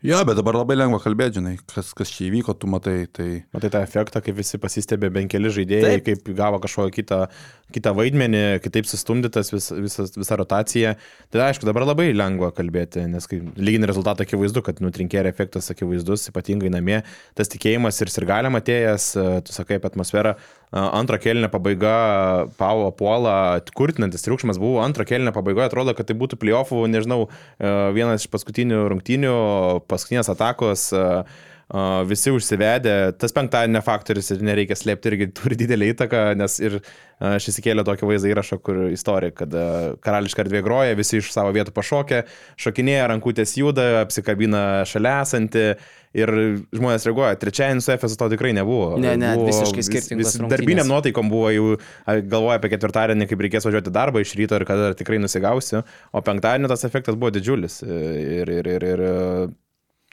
[0.00, 3.42] Jo, bet dabar labai lengva kalbėti, žinai, kas, kas čia įvyko, tu matai, tai...
[3.52, 5.98] Matai tą efektą, kaip visi pasistebė, bent keli žaidėjai.
[6.00, 6.06] Taip.
[6.06, 7.18] kaip gavo kažkokią kitą,
[7.76, 10.94] kitą vaidmenį, kitaip sustumdytas vis, visas, visa rotacija.
[11.28, 16.30] Tai aišku, dabar labai lengva kalbėti, nes kai lyginį rezultatą akivaizdu, kad nutrinkėrė efektas akivaizdus,
[16.32, 17.02] ypatingai namie,
[17.36, 19.10] tas tikėjimas ir sirgalėm atėjęs,
[19.44, 20.32] tu sakai apie atmosferą,
[20.70, 21.94] antro kelnio pabaiga,
[22.58, 27.24] Pavo puola, kurtinantis triukšmas buvo, antro kelnio pabaigoje atrodo, kad tai būtų playoffų, nežinau,
[27.58, 29.36] e, vienas iš paskutinių rungtynių,
[29.90, 30.90] paskutinės atakos.
[30.94, 31.48] Uh,
[32.10, 36.80] visi užsivedė, tas penktadienio faktorius ir nereikia slėpti irgi turi didelį įtaką, nes ir
[37.22, 39.54] aš įsikėliau tokį vaizdą įrašą, kur istorija, kad
[40.02, 42.24] karališka erdvė groja, visi iš savo vietų pašokia,
[42.58, 45.64] šokinėja, rankutės juda, apsikabina šalia esantį
[46.16, 46.34] ir
[46.74, 47.38] žmonės reaguoja.
[47.38, 48.96] Trečiadienį su FS to tikrai nebuvo.
[48.98, 50.50] Ne, ne, buvo visiškai skirtingos vis.
[50.50, 51.66] Darbinėm nuotaikom buvo jau
[52.08, 56.72] galvoja apie ketvirtadienį, kaip reikės važiuoti darbą iš ryto ir kada tikrai nusigausiu, o penktadienį
[56.72, 57.82] tas efektas buvo didžiulis.
[57.86, 59.04] Ir, ir, ir, ir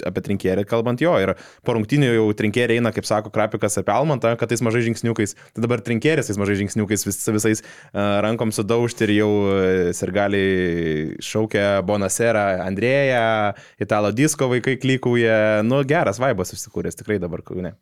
[0.05, 1.13] apie trinkėrį kalbant jo.
[1.21, 1.33] Ir
[1.65, 5.35] po rungtynių jau trinkėrį eina, kaip sako Krapikas apie Almantą, kad tais mažai žingsniukais.
[5.55, 11.17] Tai dabar trinkėris tais mažai žingsniukais vis, visais uh, rankom sudaužti ir jau uh, sirgaliai
[11.23, 15.65] šaukia Bonasera, Andrėja, Italo disko vaikai klikauja.
[15.67, 17.77] Nu, geras vaibas susikūręs tikrai dabar kaune.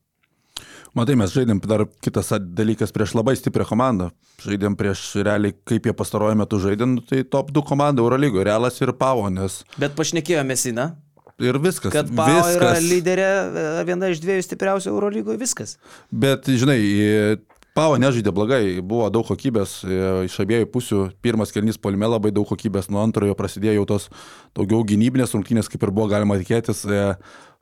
[0.95, 4.13] Matai, mes žaidėm dar kitas dalykas prieš labai stiprią komandą.
[4.45, 8.79] Žaidėm prieš realiai, kaip jie pastaruoju metu žaidė, nu, tai top 2 komanda Eurolygoje, Realas
[8.79, 10.93] ir Pavo, nes Bet pašnekėjome Sina,
[11.43, 11.91] ir viskas.
[11.93, 12.87] kad Pau yra viskas.
[12.91, 15.77] lyderė, e, viena iš dviejų stipriausių Eurolygoje, viskas.
[16.11, 16.79] Bet, žinai,
[17.75, 19.95] Pavo nežaidė blogai, buvo daug kokybės e,
[20.29, 20.99] iš abiejų pusių.
[21.19, 24.05] Pirmas kelnys polime labai daug kokybės, nuo antrojo prasidėjo jau tos
[24.55, 26.85] daugiau gynybinės rungtynės, kaip ir buvo galima tikėtis,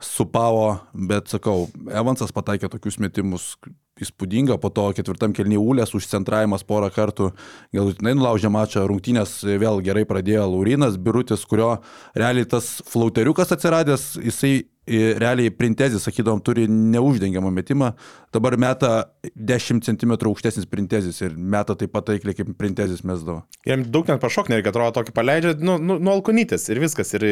[0.03, 3.53] e, su Pavo, bet sakau, Evansas pataikė tokius metimus
[4.01, 7.29] įspūdinga, po to ketvirtam kelny Ulės užcentravimas porą kartų,
[7.75, 11.75] galutinai nulaužė mačą, rungtynės vėl gerai pradėjo Laurinas Birutis, kurio
[12.17, 17.93] realiai tas flauteriukas atsiradęs, jisai i, realiai printezis, sakydom, turi neuždengiamą metimą,
[18.35, 18.91] dabar meta
[19.35, 23.43] 10 cm aukštesnis printezis ir meta taip pat taikliai kaip printezis mesdavo.
[23.67, 27.13] Jam daug net pašok nereikia, atrodo, tokį paleidžia, nu, nu, nu alkonytis ir viskas.
[27.15, 27.27] Ir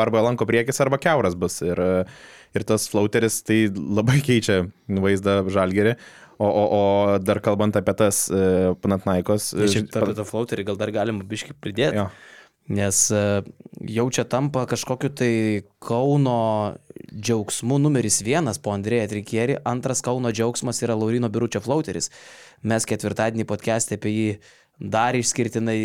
[0.00, 1.60] arba lanko priekis, arba keuras bus.
[1.62, 1.78] Ir,
[2.56, 5.98] ir tas flauteris tai labai keičia vaizdą žalgerį.
[6.38, 6.82] O, o, o
[7.18, 9.52] dar kalbant apie tas uh, Panatnaikos.
[9.58, 11.98] Ir šiaip apie tą flauterį gal dar galima biškai pridėti.
[11.98, 12.10] Jo.
[12.68, 13.20] Nes e,
[13.96, 15.32] jau čia tampa kažkokiu tai
[15.80, 16.76] Kauno
[17.08, 22.10] džiaugsmu numeris vienas po Andrėja Trikieri, antras Kauno džiaugsmas yra Laurino Biručio flauteris.
[22.68, 24.28] Mes ketvirtadienį podcast'e apie jį
[24.78, 25.78] dar išskirtinai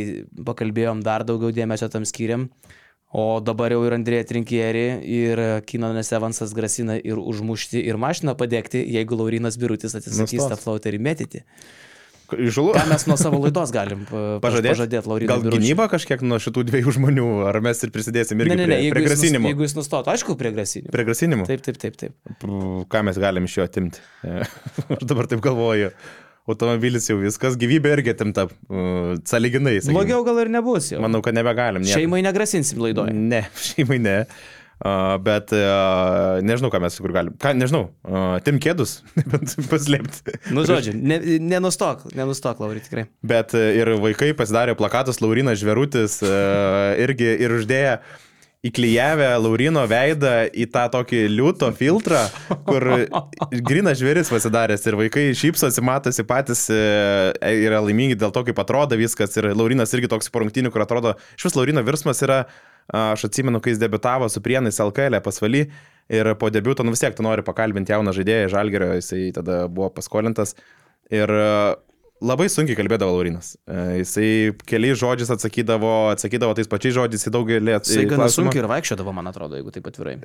[0.43, 2.49] pakalbėjom, dar daugiau dėmesio tam skiriam.
[3.13, 5.37] O dabar jau ir Andrėja Trinkieri, ir
[5.69, 10.49] Kinonas Evansas grasina ir užmušti, ir mašiną padegti, jeigu Laurinas Birutis atsisakys Nustos.
[10.49, 11.43] tą flauterį mėtyti.
[12.33, 12.71] Žulu.
[12.73, 15.61] Ką mes nuo savo laidos galim pa- Pažadėti, pažadėti Laurinui Gal Biručiui?
[15.67, 18.79] gynyba kažkiek nuo šitų dviejų žmonių, ar mes ir prisidėsim irgi Ne, ne, ne, prie,
[18.87, 19.51] jeigu, prie grasinimų.
[19.51, 20.89] jeigu jis nustotų, aišku, prie grasinimų.
[20.95, 21.45] Prie grasinimų?
[21.51, 22.47] Taip, taip, taip, taip.
[22.89, 24.01] Ką mes galim iš jo atimti?
[24.97, 25.91] Aš dabar taip galvoju.
[26.43, 28.47] Automobilis jau viskas, gyvybė irgi atimta.
[28.51, 29.77] uh, Saliginai.
[29.79, 29.95] sakykim.
[29.95, 30.99] Blogiau gal ir nebus jau.
[31.03, 31.85] Manau, kad nebegalim.
[31.85, 31.95] nieko.
[32.01, 33.13] Šeimai negrasinsim laidoje.
[33.15, 34.17] Ne, šeimai ne.
[34.83, 37.37] Uh, bet uh, nežinau, ką mes kur galim.
[37.39, 38.97] Ką, nežinau, uh, tim kėdus,
[39.31, 40.33] bent paslėpti.
[40.51, 43.05] Nu, žodžiu, ne, nenustok, nenustok, Lauri, tikrai.
[43.23, 47.95] Bet uh, ir vaikai pasidarė plakatus Laurinas Žverutis uh, irgi ir uždėję
[48.63, 52.21] įklyjavę Laurino veidą į tą tokį liūto filtrą,
[52.67, 52.85] kur
[53.51, 56.77] grinas žvėris pasidaręs ir vaikai šypsosi, matosi patys, e,
[57.65, 59.35] yra laimingi dėl to, kaip atrodo viskas.
[59.39, 62.45] Ir Laurinas irgi toks porungtinių, kur atrodo, šis Laurino virsmas yra,
[62.87, 65.65] aš atsimenu, kai jis debitavo su Prienais LKL pasvaly
[66.11, 69.91] ir po debiuto, nu vis tiek tu nori pakalbinti jauną žaidėją, Žalgerio, jisai tada buvo
[69.91, 70.55] paskolintas.
[71.11, 71.51] Ir e,
[72.23, 73.53] labai sunkiai kalbėdavo Laurinas.
[73.67, 74.27] E, Jisai
[74.69, 79.29] keliais žodžiais atsakydavo, atsakydavo tais pačiais žodžiais į daugelį Jisai gana sunkiai ir vaikščiodavo, man
[79.31, 80.15] atrodo, jeigu taip atvirai.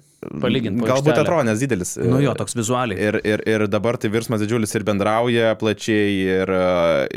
[0.42, 0.86] Palyginti.
[0.88, 1.96] Galbūt atrodo, nes didelis.
[2.00, 2.98] Nu jo, toks vizualiai.
[3.08, 6.54] Ir, ir, ir dabar tai virsmas didžiulis ir bendrauja plačiai, ir,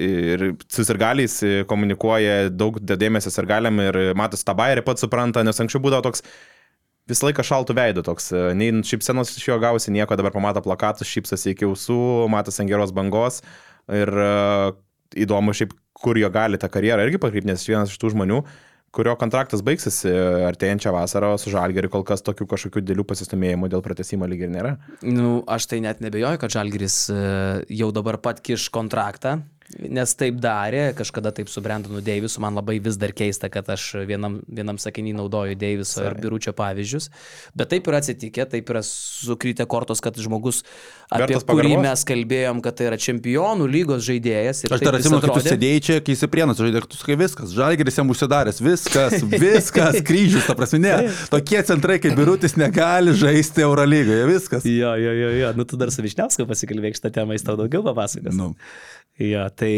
[0.02, 1.40] ir su sirgaliais
[1.70, 6.26] komunikuoja, daug dėmesio sirgaliam ir matos tą bairį pats supranta, nes anksčiau būdavo toks
[7.10, 11.56] visą laiką šaltų veidų toks, nei šypsenos iš jo gausi nieko, dabar pamato plakatus, šypsosi
[11.56, 13.42] iki ausų, matos ant geros bangos
[13.90, 14.74] ir uh,
[15.18, 18.42] įdomu šiaip, kur jo gali tą karjerą irgi pakreipti, nes vienas iš tų žmonių,
[18.96, 20.12] kurio kontraktas baigsis e,
[20.50, 24.52] artėjančią vasarą, o su Žalgeriu kol kas tokių kažkokių dėlių pasistumėjimų dėl pratesimo lyg ir
[24.52, 24.74] nėra.
[25.06, 27.22] Nu, aš tai net nebejoju, kad Žalgiris e,
[27.82, 29.40] jau dabar pat kiš kontraktą,
[29.80, 33.88] nes taip darė, kažkada taip su Brandonu Deivisu, man labai vis dar keista, kad aš
[34.10, 37.10] vienam, vienam sakinį naudoju Deiviso ir Biručio pavyzdžius,
[37.58, 40.64] bet taip yra atsitikę, taip yra sukrytę kortos, kad žmogus,
[41.12, 41.86] apie Vertas kurį pagarbos?
[41.88, 44.64] mes kalbėjom, kad tai yra čempionų lygos žaidėjas.
[44.72, 48.12] Aš dar atsimenu, kad tu sėdėjai čia, kai įsiprienas žaidė, tu sakai viskas, žalgeris jam
[48.14, 50.96] užsidaręs, viskas, viskas, kryžius, ta prasme, ne.
[51.32, 54.68] Tokie centrai kaip Birutis negali žaisti Eurolygoje, viskas.
[54.68, 57.84] Jo, jo, jo, jo, nu tu dar su Višniausku pasikalbėk šitą temą, jis tau daugiau
[57.86, 58.36] papasakos.
[58.38, 58.54] Nu.
[59.22, 59.74] Jo, tai,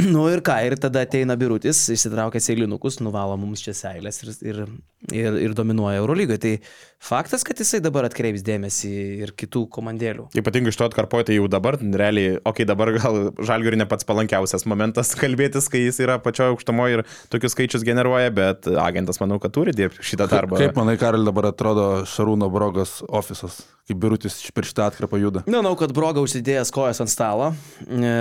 [0.12, 4.62] nu ir ką, ir tada ateina birutis, išsitraukia seilinukus, nuvalo mums čia seilės ir, ir
[5.08, 6.40] ir, ir dominuoja Eurolygoje.
[6.40, 6.52] Tai
[7.00, 8.90] faktas, kad jisai dabar atkreips dėmesį
[9.24, 10.28] ir kitų komandėlių.
[10.36, 14.06] Ypatingai iš to atkarpoju, tai jau dabar, realiai, okei, okay, dabar gal žalgiui ne pats
[14.08, 19.40] palankiausias momentas kalbėtis, kai jis yra pačioje aukštumoje ir tokius skaičius generuoja, bet agentas manau,
[19.42, 20.60] kad turi dirbti šitą darbą.
[20.60, 25.44] Kaip manai, Karel, dabar atrodo Šarūno Brogos ofisas, kaip birutis per šitą atkarpą juda?
[25.50, 27.52] Manau, kad Broga užsidėjęs kojas ant stalo,
[27.86, 28.12] e,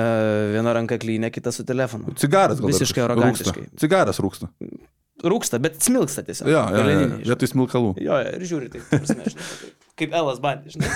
[0.55, 2.15] viena ranka klynė, kita su telefonu.
[2.19, 2.71] Cigaras gal.
[2.71, 3.67] Visiškai arogantiškai.
[3.81, 4.51] Cigaras rūksta.
[5.23, 6.47] Rūksta, bet smilksta tiesiog.
[6.47, 7.19] Jo, jo, jo, žinai.
[7.27, 7.89] vietoj smilkalų.
[7.99, 9.47] Jo, jo, ir žiūri taip, ta prasme, žinai,
[9.99, 10.89] kaip- Elas bandė, žinai,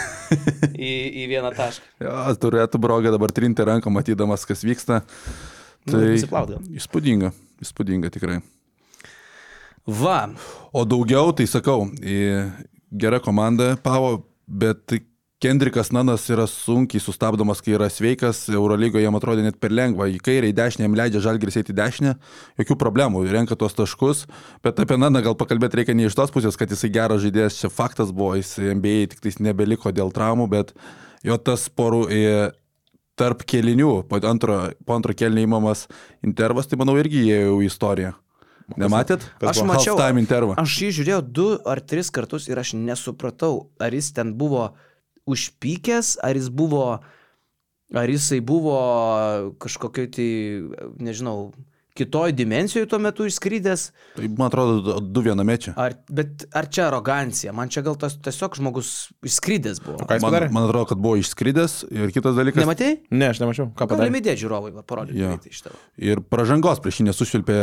[0.72, 0.92] į,
[1.24, 1.90] į vieną tašką.
[2.06, 2.14] Jo,
[2.46, 5.02] turėtų Brogą dabar trinti ranką, matydamas, kas vyksta.
[5.86, 6.14] Nu, Tai
[6.56, 6.62] gal.
[6.80, 7.34] įspūdinga,
[7.66, 8.40] įspūdinga tikrai.
[9.86, 10.30] Va,
[10.72, 11.90] O daugiau, tai sakau,
[12.96, 14.96] gera komanda Pavo, bet
[15.44, 20.22] Kendrikas Nanas yra sunkiai sustabdomas, kai yra sveikas, Eurolygoje jam atrodė net per lengva, į
[20.24, 22.14] kairę, į dešinę, jam leidžia žalgris eiti į dešinę,
[22.62, 24.24] jokių problemų, renka tos taškus,
[24.64, 27.72] bet apie Naną gal pakalbėti reikia ne iš tos pusės, kad jisai geras žaidėjas, čia
[27.74, 30.72] faktas buvo, jis NBA tik tais nebeliko dėl traumų, bet
[31.28, 32.24] jo tas porų į
[33.20, 35.90] tarp kelinių, po antro, po antro kelnio įmamas
[36.24, 38.14] intervas, tai manau irgi įėjo į istoriją.
[38.80, 39.28] Nematėt?
[39.44, 40.00] Aš mačiau.
[40.56, 44.72] Aš jį žiūrėjau du ar tris kartus ir aš nesupratau, ar jis ten buvo
[45.30, 46.88] užpykęs, ar jis buvo,
[47.94, 48.80] ar jisai buvo
[49.62, 50.32] kažkokioj tai,
[51.04, 51.52] nežinau,
[51.94, 53.82] kitoj dimensijoje tuo metu išskrydęs,
[54.16, 55.76] Tai man atrodo, du viename čia.
[55.78, 60.00] ar, bet ar čia arogancija, man čia gal tas tiesiog žmogus išskrydęs buvo.
[60.02, 60.48] Ką jis Man, padarė?
[60.56, 62.66] man atrodo, kad buvo išskridęs ir kitas dalykas.
[62.66, 62.96] Nematei?
[63.14, 63.68] Ne, aš nemačiau.
[63.78, 64.08] Ką padarė?
[64.10, 65.78] Galime dėti žiūrovai, va, parodyti greitai iš tavo.
[66.02, 67.60] Ir pražangos prieš jį nesušvilpė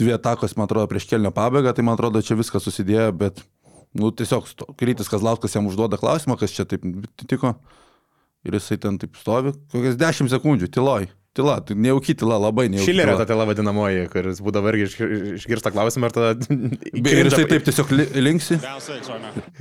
[0.00, 3.40] dvi atakos, man atrodo, prieš kelnio pabaigą, tai man atrodo, čia viskas susidėjo, bet,
[3.94, 4.46] nu, tiesiog
[4.78, 6.84] Krytis Kazlauskas jam užduoda klausimą, kas čia taip
[7.26, 7.54] tiko.
[8.46, 11.08] Ir jisai ten taip stovi, kokias 10 sekundžių, tyloj.
[11.36, 12.88] Tyla, tai nejauki tyla, labai nejauki.
[12.90, 13.26] Šilerio ta tyla.
[13.28, 14.96] tela vadinamoji, kuris būdavo irgi iš-
[15.38, 16.30] išgirsta klausimą ir tada...
[17.04, 18.58] Be- Ir jisai taip tiesiog li- linksi.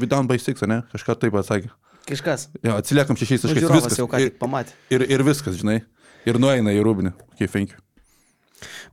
[0.10, 0.80] Down by six, ne?
[0.96, 1.70] Kažką taip atsakė.
[2.10, 2.48] Kažkas.
[2.65, 3.62] Jo, atsiliekam šešiais Nu, taškais.
[3.68, 4.00] žiūrovas Viskas.
[4.02, 4.74] jau ką Ir, tik pamatė.
[4.89, 5.82] ir, ir viskas, žinai.
[6.26, 7.13] Ir nueina į rūbinį.
[7.36, 7.78] Okay, thank you.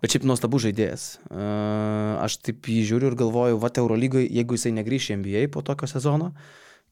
[0.03, 1.07] Bet šiaip nuostabus žaidėjas.
[2.23, 5.89] Aš taip jį žiūriu ir galvoju, va, Eurolygoje, jeigu jisai negrįš į NBA po tokio
[5.91, 6.33] sezono,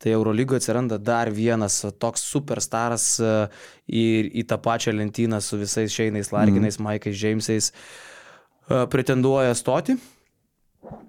[0.02, 4.06] tai Eurolygoje atsiranda dar vienas toks superstaras į,
[4.42, 6.88] į tą pačią lentyną su visais Šeinais, Larginais, mm.
[6.88, 7.70] Maikais, Džeimsais,
[8.92, 9.96] pretenduoja stoti.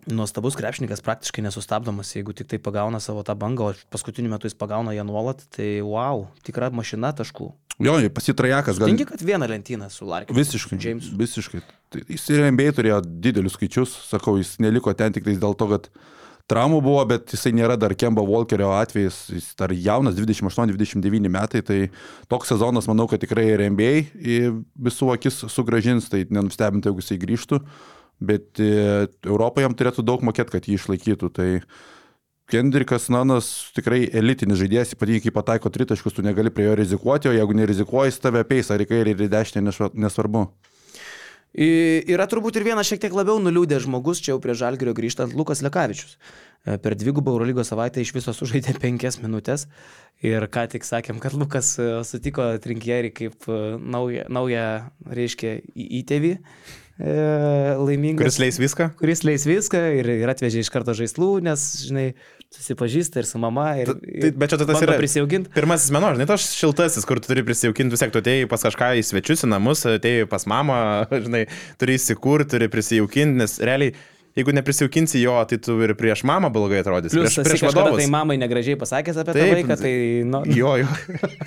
[0.05, 4.55] Nuostabus krepšininkas, praktiškai nesustabdomas, jeigu tik tai pagauna savo tą bangą, o paskutiniu metu jis
[4.55, 7.49] pagauna ją nuolat, tai wow, tikra mašina taškų.
[7.83, 8.87] Jo, pasitrajakas gal.
[8.87, 10.37] Tingi, kad vieną lentyną su Larkinu.
[10.37, 10.79] Visiškai.
[10.79, 11.15] Jamesu.
[11.19, 11.59] Visiškai.
[11.91, 15.89] Tai jis ir MBA turėjo didelius skaičius, sakau, jis neliko ten tik dėl to, kad
[16.51, 21.79] traumų buvo, bet jisai nėra dar Kemba Walkerio atvejis, jis dar jaunas, 28-29 metai, tai
[22.31, 24.39] toks sezonas, manau, kad tikrai ir MBA į
[24.87, 27.59] visų akis sugražins, tai nenustebinti, jeigu jisai grįžtų,
[28.23, 31.31] bet e, Europoje jam turėtų daug mokėti, kad jį išlaikytų.
[31.35, 31.49] Tai
[32.51, 37.33] Kendrikas Nanas tikrai elitinis žaidėjas, ypatingai kai pataiko tritaškus, tu negali prie jo rizikuoti, o
[37.33, 40.45] jeigu nerizikuoji, tave apeis, ar į kairę, ar į dešinę, nesva- nesvarbu.
[41.55, 45.61] Yra turbūt ir vienas šiek tiek labiau nuliūdęs žmogus, čia jau prie Žalgirio grįžtant, Lukas
[45.63, 46.17] Lekavičius.
[46.65, 49.65] E, Per dvigubą Eurolygos savaitę iš viso sužaidė penkias minutės
[50.21, 54.65] ir ką tik sakėm, kad Lukas e, sutiko trinkierį kaip e, naują, naują
[55.07, 56.35] reiškia, įtėvį
[56.99, 58.23] e, laimingą.
[58.23, 58.89] Kuris leis viską?
[58.99, 62.07] kuris leis viską ir, ir atvežė iš karto žaislų, nes, žinai,
[62.55, 63.67] susipažįsta ir su mama.
[63.81, 65.51] Ir, Tai, bet čia tas yra prisijauginti.
[65.55, 68.93] Pirmasis meno, žinai, tas šiltasis, kur tu turi prisijaukinti, vis tiek tu atėjai pas kažką
[68.99, 70.79] į svečius, į namus, atėjai pas mamą,
[71.25, 71.45] žinai,
[71.81, 73.95] turi įsikurti, turi prisijaukinti, nes realiai,
[74.35, 77.13] jeigu neprisijaukinsi jo, tai tu ir prieš mamą blogai atrodys.
[77.15, 78.01] Plius, prieš, prieš vadovus.
[78.01, 79.93] tai mamai negražiai pasakęs apie tą Taip, vaiką, tai...
[80.27, 80.89] Nu, Jo, jo.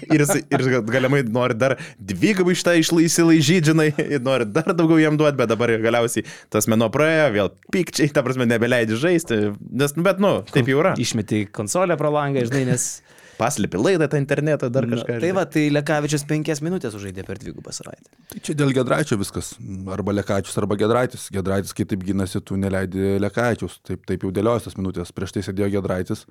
[0.09, 5.20] Ir, ir galimai nori dar dvigubai iš tą išlaižyti, žinai, ir nori dar daugiau jam
[5.20, 9.40] duoti, bet dabar galiausiai tas meno praėjo, vėl pikčiai, ta prasme, nebeleidži žaisti.
[9.68, 10.96] Nes, nu, bet, nu, taip jau yra.
[11.01, 12.90] Išmeti konsolę pro langą, žinai, nes...
[13.38, 15.18] Paslipi laidą tą internetą, dar Nu, kažką.
[15.22, 18.11] tai va, tai Lekavičius penkias minutės užaidė per dvigubą savaitę.
[18.33, 19.53] Tai čia dėl Gedraičio viskas.
[19.94, 21.29] Arba Lekačius, arba Gedraitis.
[21.35, 23.79] Gedraitis, kai taip gynasi, tu neleidi Lekačius.
[23.87, 25.14] Taip, taip jau dėliojasi tas minutės.
[25.14, 26.24] Prieš tai sėdėjo Gedraitis.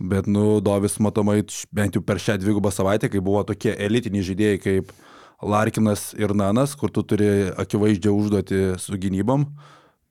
[0.00, 1.42] Bet, nu, Dovis matomai
[1.74, 4.92] bent jau per šią dvigubą savaitę, kai buvo tokie elitiniai žaidėjai kaip
[5.42, 9.44] Larkinas ir Nanas, kur tu turi akivaizdžią užduoti su gynybom,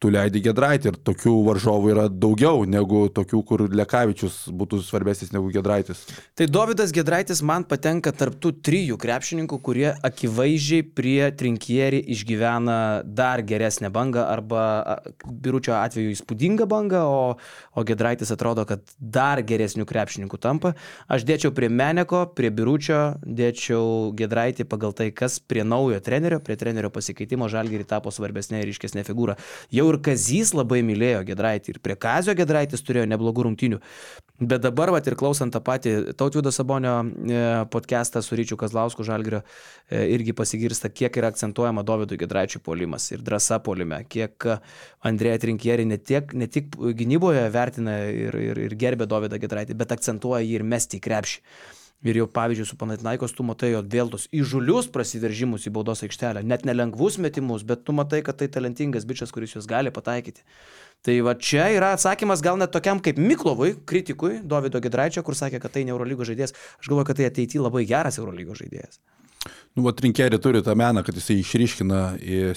[0.02, 5.50] tu leidi Gedraitį ir tokių varžovų yra daugiau negu tokių, kur Lekavičius būtų svarbesnis negu
[5.54, 6.04] Gedraitis.
[6.38, 13.90] Tai Davidas Gedraitis man patenka tarptų trijų krepšininkų, kurie akivaizdžiai prie trinkierį išgyvena dar geresnę
[13.94, 17.34] bangą arba biručio atveju įspūdingą bangą, o,
[17.74, 20.76] o Gedraitis atrodo, kad dar geresnių krepšininkų tampa.
[21.10, 26.60] Aš dėčiau prie Meneko, prie biručio, dėčiau Gedraitį pagal tai, kas prie naujo trenerio, prie
[26.60, 29.38] trenerio pasikeitimo Žalgirį tapo svarbesnė ir iškesnė figūra.
[29.74, 33.78] Jau Tačiau ir Kazys labai mylėjo Gedraitį ir prie Kazio Gedraitis turėjo neblogų rungtynių.
[34.38, 37.38] Bet dabar, va ir klausant tą patį Tautvido Sabonio e,
[37.72, 39.40] podcastą su Ryčiu Kazlausku Žalgrio,
[39.88, 44.50] e, irgi pasigirsta, kiek yra akcentuojama Dovydų Gedraičių polimas ir drąsa polime, kiek
[45.08, 49.96] Andrėja Trinkieri ne, tiek, ne tik gynyboje vertina ir, ir, ir gerbė Dovydą Gedraitį, bet
[49.96, 51.44] akcentuoja jį ir mesti į krepšį.
[52.06, 56.44] Ir jau pavyzdžiui, su Panatinaikos tu matai jo vėl tos įžulius prasiveržimus į baudos aikštelę,
[56.46, 60.46] net nelengvus metimus, bet tu matai, kad tai talentingas bičias, kuris juos gali pataikyti.
[61.02, 65.62] Tai va čia yra atsakymas gal net tokiam kaip Miklovui, kritikui, Davido Gedraičio, kur sakė,
[65.64, 66.54] kad tai ne Eurolygos žaidėjas.
[66.78, 69.02] Aš galvoju, kad tai ateityje labai geras Eurolygos žaidėjas.
[69.78, 72.02] Nu, va, Trinkeri turi tą meną, kad jisai išryškina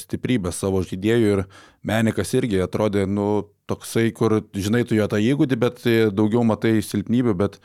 [0.00, 1.42] stiprybę savo žaidėjų ir
[1.86, 5.84] menikas irgi atrodė, nu, toksai, kur, žinai, tu jo tą įgūdį, bet
[6.16, 7.60] daugiau matai silpnybių, bet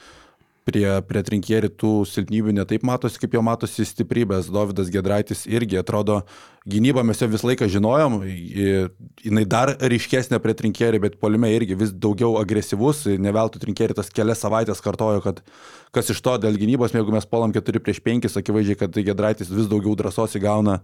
[0.66, 4.50] prie, prie trinkierį tų silpnybių netaip matosi, kaip jo matosi stiprybės.
[4.54, 6.24] Davidas Gedraitis irgi atrodo,
[6.70, 11.94] gynybą mes jau visą laiką žinojom, jinai dar ryškesnė prie trinkierį, bet polime irgi vis
[11.94, 15.44] daugiau agresyvus, neveltų trinkierį tas kelias savaitės kartojo, kad
[15.96, 19.70] kas iš to dėl gynybos, jeigu mes polam 4 prieš 5, akivaizdžiai, kad Gedraitis vis
[19.72, 20.80] daugiau drąsos įgauna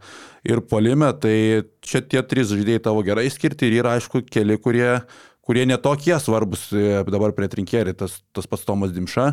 [0.48, 1.36] ir polime, tai
[1.82, 5.02] čia tie trys žaidėjai tavo gerai skirti ir yra aišku keli, kurie
[5.45, 9.27] kurie netokie svarbus e, dabar prie trinkierį, tas, tas pats Tomas Dimša,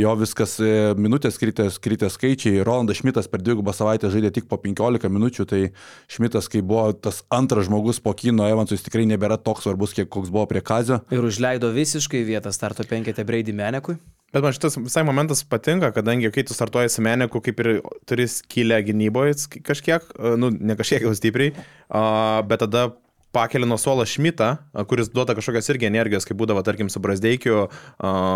[0.00, 4.58] jo viskas e, minutės kritė, kritė skaičiai, Rolandas Šmitas per dvigubą savaitę žaidė tik po
[4.60, 5.62] 15 minučių, tai
[6.10, 10.08] Šmitas, kai buvo tas antras žmogus po Kino Evansų, jis tikrai nebėra toks svarbus, kiek
[10.08, 11.02] koks buvo prie Kazio.
[11.12, 13.98] Ir užleido visiškai vietą starto penketę Breidį Menekui.
[14.30, 17.70] Bet man šitas visai momentas patinka, kadangi kai tu startuoji su Meneku, kaip ir
[18.06, 19.34] turi skylę gynyboje
[19.66, 20.06] kažkiek,
[20.38, 21.50] nu ne kažkiek jau stipriai,
[22.46, 22.92] bet tada
[23.32, 24.50] pakelia nuo suolo Šmitą,
[24.90, 27.68] kuris duoda kažkokios irgi energijos, kaip būdavo, tarkim, su Brazdeikiu,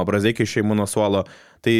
[0.08, 1.24] Brazdeikiu šeimų nuo suolo.
[1.64, 1.76] Tai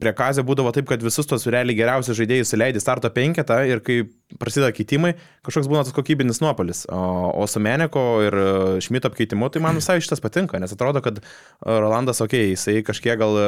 [0.00, 4.02] prie Kazio būdavo taip, kad visus tos realiai geriausius žaidėjus įleidai starto penketą ir kai
[4.40, 5.14] prasideda keitimai,
[5.46, 6.84] kažkoks būna tas kokybinis nuopolis.
[6.92, 7.02] O,
[7.40, 8.38] o su Meneko ir
[8.84, 11.22] Šmito apkeitimu, tai man visai šitas patinka, nes atrodo, kad
[11.64, 13.40] Rolandas, okei, okay, jisai kažkiek gal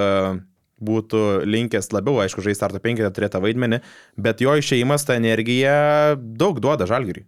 [0.78, 3.82] būtų linkęs labiau, aišku, žaisti starto penketą turėtą vaidmenį,
[4.20, 5.74] bet jo išėjimas tą energiją
[6.16, 7.26] daug duoda žalgiriui.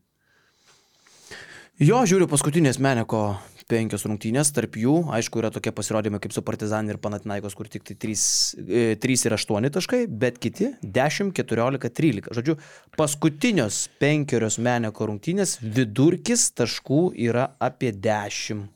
[1.81, 6.91] Jo, žiūriu paskutinės Meneko penkios rungtynės, tarp jų, aišku, yra tokie pasirodymai kaip su Partizan
[6.93, 12.29] ir Panatinaikos, kur tik tai 3, 3 ir 8 taškai, bet kiti 10, 14, 13.
[12.37, 12.59] Žodžiu,
[13.01, 18.67] paskutinios penkerios Meneko rungtynės vidurkis taškų yra apie 10.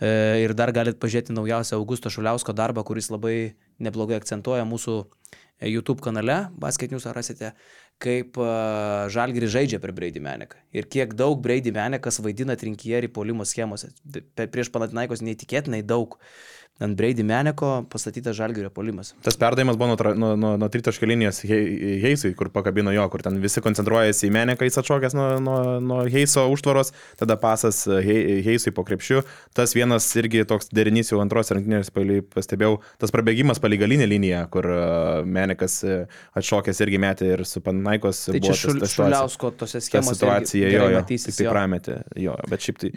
[0.00, 0.14] E,
[0.46, 3.36] ir dar galite pažiūrėti naujausią Augusto Šuliausko darbą, kuris labai
[3.84, 5.02] neblogai akcentuoja mūsų
[5.60, 7.52] YouTube kanale, Basket News rasite
[8.02, 8.38] kaip
[9.12, 13.90] Žalgiri žaidžia per Breidį Meneką ir kiek daug Breidį Menekas vaidina trinkierį polimo schemose.
[14.38, 16.18] Prieš Panatinaikos neįtikėtinai daug.
[16.78, 19.10] Ant Brady Meneko pastatytas Žalgirio polimas.
[19.26, 23.40] Tas perdavimas buvo nuo, nuo, nuo, nuo tritaškio linijos Heisui, kur pakabino jo, kur ten
[23.42, 28.86] visi koncentruojasi į Meneką, jis atšokęs nuo, nuo, nuo Heiso užtvaros, tada pasas Heisui po
[28.86, 29.24] krepšiu.
[29.58, 34.70] Tas vienas irgi toks derinys jau antros rankinės pastebėjau, tas prabėgimas palygalinė linija, kur
[35.26, 35.80] Menekas
[36.38, 38.28] atšokęs irgi metė ir su Panaikos.
[38.30, 40.14] Tai čia Šuliausko tose schemose.
[40.18, 42.92] Situacija jo, jo, tai, tai prametė, jo, bet šiaip tai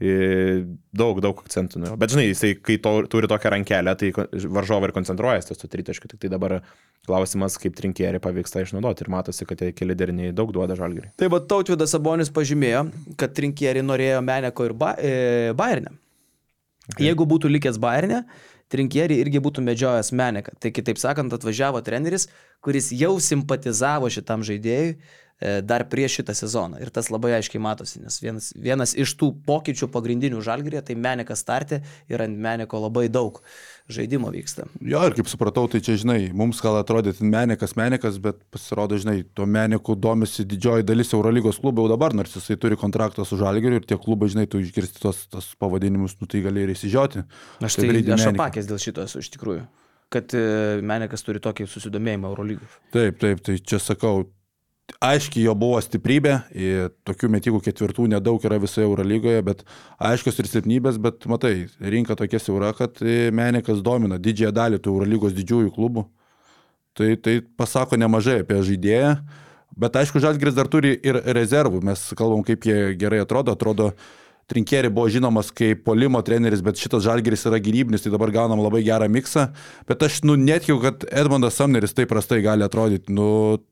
[0.00, 1.80] daug, daug akcentų.
[1.82, 1.90] Nu.
[2.00, 4.10] Bet žinai, jisai, kai to, turi tokią rankelę, tai
[4.56, 6.10] varžovai ir koncentruojasi ties tų tritaškių.
[6.12, 6.56] Tik tai dabar
[7.06, 9.04] klausimas, kaip trinkierį pavyks tą išnaudoti.
[9.04, 11.12] Ir matosi, kad tie keli deriniai daug duoda žalgiriui.
[11.20, 12.86] Tai va, Tautvidas Sabonis pažymėjo,
[13.20, 15.12] kad trinkierį norėjo Meneko ir ba e,
[15.58, 15.94] Bayernė.
[16.92, 17.06] Okay.
[17.06, 18.24] Jeigu būtų likęs Bayernė,
[18.72, 20.56] trinkierį irgi būtų medžiojęs Meneką.
[20.58, 22.26] Tai kitaip sakant, atvažiavo treneris,
[22.64, 24.96] kuris jau simpatizavo šitam žaidėjui
[25.66, 26.80] dar prieš šitą sezoną.
[26.82, 31.42] Ir tas labai aiškiai matosi, nes vienas, vienas iš tų pokyčių pagrindinių žalgrėje, tai Menikas
[31.42, 33.40] startė ir ant Meniko labai daug
[33.92, 34.68] žaidimo vyksta.
[34.80, 39.22] Jo, ir kaip supratau, tai čia, žinai, mums gal atrodė Menikas, Menikas, bet pasirodo, žinai,
[39.34, 43.80] tuo Meniku domisi didžioji dalis Eurolygos klubų jau dabar, nors jisai turi kontraktą su žalgeriu
[43.80, 47.26] ir tie klubai, žinai, tu išgirsti tos, tos pavadinimus, nu tai gali ir įsižioti.
[47.60, 49.66] Aš tai, tai aš apakęs dėl šito esu iš tikrųjų
[50.12, 50.44] kad e,
[50.84, 52.66] Menikas turi tokį susidomėjimą Eurolygų.
[52.92, 54.26] Taip, taip, tai čia sakau,
[55.00, 56.34] aiškiai jo buvo stiprybė,
[57.08, 59.62] tokių metikų ketvirtų nedaug yra visoje Eurolygoje, bet
[60.02, 65.36] aiškios ir silpnybės, bet matai, rinka tokia siaura, kad Menikas domina didžiąją dalį tų Eurolygos
[65.36, 66.06] didžiųjų klubų.
[66.98, 69.14] Tai, tai pasako nemažai apie žaidėją,
[69.80, 73.94] bet aišku, Žalgris dar turi ir rezervų, mes kalbam, kaip jie gerai atrodo, atrodo,
[74.52, 78.82] Trinkeri buvo žinomas kaip polimo treneris, bet šitas žalgeris yra gynybinis, tai dabar gaunam labai
[78.84, 79.46] gerą miksą.
[79.88, 83.14] Bet aš, nu, netikiu, kad Edmondas Samneris taip prastai gali atrodyti.
[83.14, 83.62] Nu,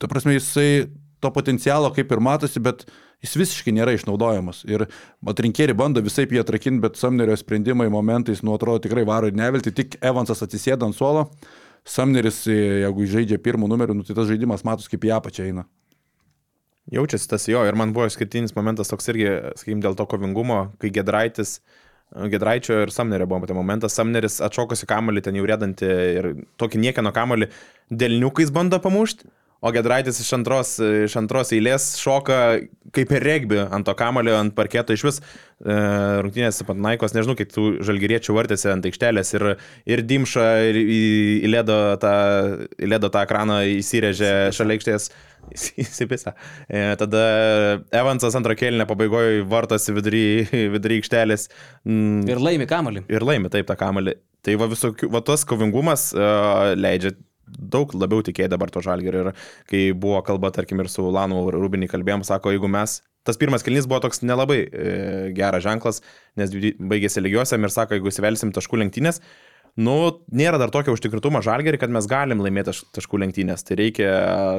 [0.00, 0.88] Ta prasme, jisai
[1.20, 2.86] to potencialo kaip ir matosi, bet
[3.20, 4.62] jis visiškai nėra išnaudojamas.
[4.70, 4.86] Ir
[5.28, 9.74] atrinkėri bando visai jį atrakinti, bet Samnerio sprendimai momentais, nu, atrodo, tikrai varo ir nevilti.
[9.76, 11.28] Tik Evansas atsisėda ant suolo.
[11.84, 15.66] Samneris, jeigu žaidžia pirmų numerių, nu, tai tas žaidimas matos kaip į apačią eina.
[16.90, 19.28] Jaučiasi tas jo ir man buvo išskirtinis momentas toks irgi,
[19.60, 21.58] sakykim, dėl to kovingumo, kai Gedraitis,
[22.10, 26.28] Gedraičio ir Samnerio buvo tai momentas, Samneris atšokosi kamalį ten jau rėdantį ir
[26.58, 27.50] tokį niekieno kamalį
[27.94, 29.28] dėlniukais bando pamušti.
[29.60, 32.38] O Gedraitis iš antros, iš antros eilės šoka
[32.96, 35.74] kaip ir regbi ant to kamulio, ant parketo iš vis e,
[36.24, 39.46] rungtynės Panaikos, nežinau, kiek tų žalgyriečių vartėsi ant aikštelės ir,
[39.90, 42.14] ir Dimša ir įlėdo tą,
[42.80, 45.10] įlėdo tą ekraną, įsirėžė šalia aikštės.
[45.82, 46.34] Įsipisa.
[46.68, 47.22] E, tada
[47.96, 50.24] Evansas antrą kėlinę pabaigoje vartosi vidury,
[50.74, 51.48] vidury aikštelės.
[51.88, 53.06] Mm, ir laimi kamalį.
[53.12, 54.18] Ir laimi taip tą kamalį.
[54.44, 57.12] Tai va, visokių, va tas kovingumas uh, leidžia
[57.58, 59.30] daug labiau tikėjai dabar to žalgerio.
[59.30, 63.64] Ir kai buvo kalba, tarkim, ir su Lanu Rubinį kalbėjom, sako, jeigu mes, tas pirmas
[63.66, 64.90] kelnys buvo toks nelabai e,
[65.36, 66.02] geras ženklas,
[66.40, 69.20] nes baigėsi lygiosiam ir sako, jeigu įsivelsim taškų lenktynės,
[69.80, 69.96] nu,
[70.34, 73.64] nėra dar tokio užtikrintumo žalgerį, kad mes galim laimėti taškų lenktynės.
[73.66, 74.12] Tai reikia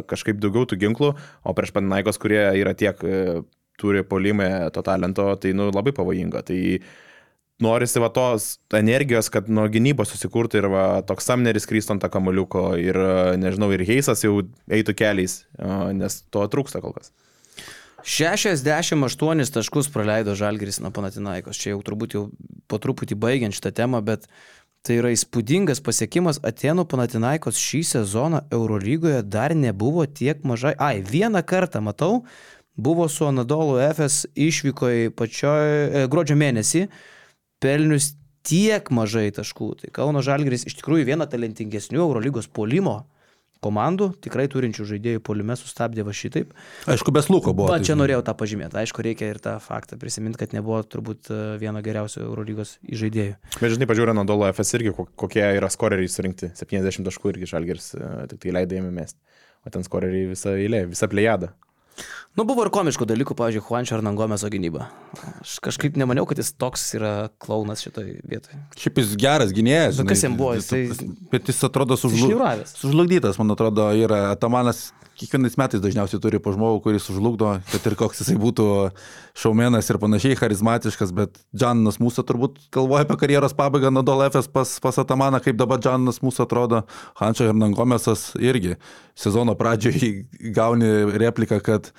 [0.10, 3.42] kažkaip daugiau tų ginklų, o prieš Paninaikos, kurie yra tiek, e,
[3.82, 6.44] turi polimę to talento, tai, nu, labai pavojinga.
[6.46, 6.60] Tai
[7.64, 12.12] norisi va tos energijos, kad nuo gynybos susikurtų ir va, toks Samneris krystų ant tą
[12.14, 12.98] kamaliuko ir,
[13.42, 14.40] nežinau, ir Heisas jau
[14.72, 15.42] eitų keliais,
[15.98, 17.14] nes to trūksta kol kas.
[18.04, 21.60] 68 taškus praleido Žalgiris nuo Panatinaikos.
[21.62, 22.24] Čia jau turbūt jau
[22.68, 24.26] po truputį baigiant šitą temą, bet
[24.86, 26.42] tai yra įspūdingas pasiekimas.
[26.42, 30.74] Atenų Panatinaikos šį sezoną Eurolygoje dar nebuvo tiek mažai.
[30.82, 32.24] Ai, vieną kartą matau,
[32.76, 36.88] buvo su Anadolu FS išvykoje pačioje e, gruodžio mėnesį
[37.62, 38.14] pelnius
[38.48, 39.72] tiek mažai taškų.
[39.84, 43.04] Tai Kauno Žalgiris iš tikrųjų viena talentingesnių Eurolygos polimo
[43.62, 46.56] komandų, tikrai turinčių žaidėjų polime sustabdė va šitaip.
[46.90, 47.70] Aišku, be sluko buvo.
[47.70, 48.80] Bet čia norėjau tą pažymėti.
[48.82, 53.38] Aišku, reikia ir tą faktą prisiminti, kad nebuvo turbūt e, vieno geriausio Eurolygos žaidėjų.
[53.62, 56.50] Bet žinai, pažiūrėjau, Nadolo FS irgi, kokie yra skoreriai surinkti.
[56.58, 59.22] 70 taškų irgi Žalgiris e, tik tai leidė jame mesti.
[59.62, 61.54] O ten skoreriai visą eilę, visą plejada.
[62.32, 64.86] Nu, buvo ir komiškų dalykų, pavyzdžiui, Juančio Arnangomeso gynyba.
[65.42, 67.12] Aš kažkaip nemaniau, kad jis toks yra
[67.44, 68.56] klaunas šitoje vietoje.
[68.80, 70.00] Šiaip jis geras gynėjas.
[70.00, 70.54] Nu, kas jam buvo?
[70.56, 71.02] Jis.
[71.34, 72.72] Bet jis atrodo sužlugdytas.
[72.80, 77.96] Sužlugdytas, man atrodo, yra Atamanas kiekvienais metais dažniausiai turi po žmogų, kuris užlugdo, kad ir
[78.00, 78.68] koks jisai būtų
[79.38, 84.72] šaumenas ir panašiai, charizmatiškas, bet Džanas mūsų turbūt galvoja apie karjeros pabaigą nuo Dolefės pas,
[84.82, 86.86] pas Atamaną, kaip dabar Džanas mūsų atrodo,
[87.20, 88.80] Hančio Hernangomesas irgi
[89.20, 90.14] sezono pradžioje
[90.56, 90.90] gauni
[91.22, 91.92] repliką, kad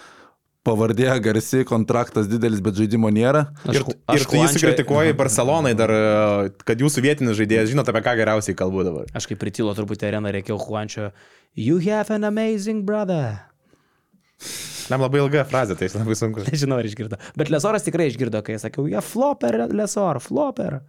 [0.67, 3.49] pavardė garsi, kontraktas didelis, bet žaidimo nėra.
[3.67, 5.93] Aš, ir aš ir tu jį sukritikuoji Barcelonai dar,
[6.67, 9.09] kad jūsų vietinis žaidėjas, žinot apie ką geriausiai kalbu dabar.
[9.19, 11.11] Aš kaip pritilo truputį areną reikėjo Juančio
[11.59, 13.43] You have an amazing brother.
[14.89, 16.45] Jam labai ilga frazė, tai labai sunku.
[16.49, 17.19] Nežinau, ar išgirdo.
[17.39, 20.81] Bet Lesoras tikrai išgirdo, kai sakiau, jie ja, floper, Lesor, floper.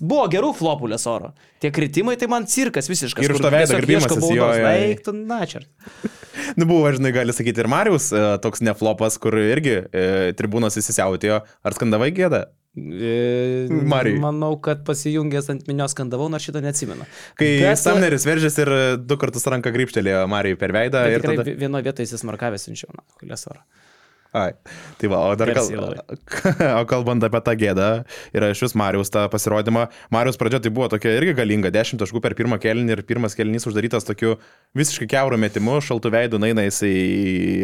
[0.00, 1.34] Buvo gerų flopų Lesoro.
[1.60, 3.24] Tie kritimai tai man cirkas visiškas.
[3.24, 3.52] Ir už to
[4.58, 4.70] jo.
[4.70, 5.66] Eik, tu načer.
[6.58, 10.04] nu, buvo, žinai, gali sakyti ir Marius, e, toks neflopas, kur irgi e,
[10.38, 11.40] tribūnos įsisiautėjo.
[11.44, 12.44] Ar skandavai gėdą?
[12.74, 14.18] E, Marijai.
[14.22, 17.06] Manau, kad pasijungęs ant minios skandavau, nors šito neatsimenu.
[17.38, 17.78] Kai Bet...
[17.82, 21.04] Samneris veržėsi ir du kartus ranką grįpštelėjo Marijai per veidą.
[21.12, 21.46] Ir tada...
[21.46, 23.62] vienoje vietoje jis markavęs siunčiau, na, kulėsorą.
[24.34, 24.50] Ai,
[24.98, 25.68] tai va, o dar kal...
[26.80, 27.90] o kalbant apie tą gėdą
[28.34, 32.22] ir iš vis Marijos tą pasirodymą, Marijos pradžia tai buvo tokia irgi galinga, 10 taškų
[32.24, 34.34] per pirmą kelnį ir pirmas kelnys uždarytas tokiu
[34.74, 36.96] visiškai keurų metimu, šaltų veidų, naina jisai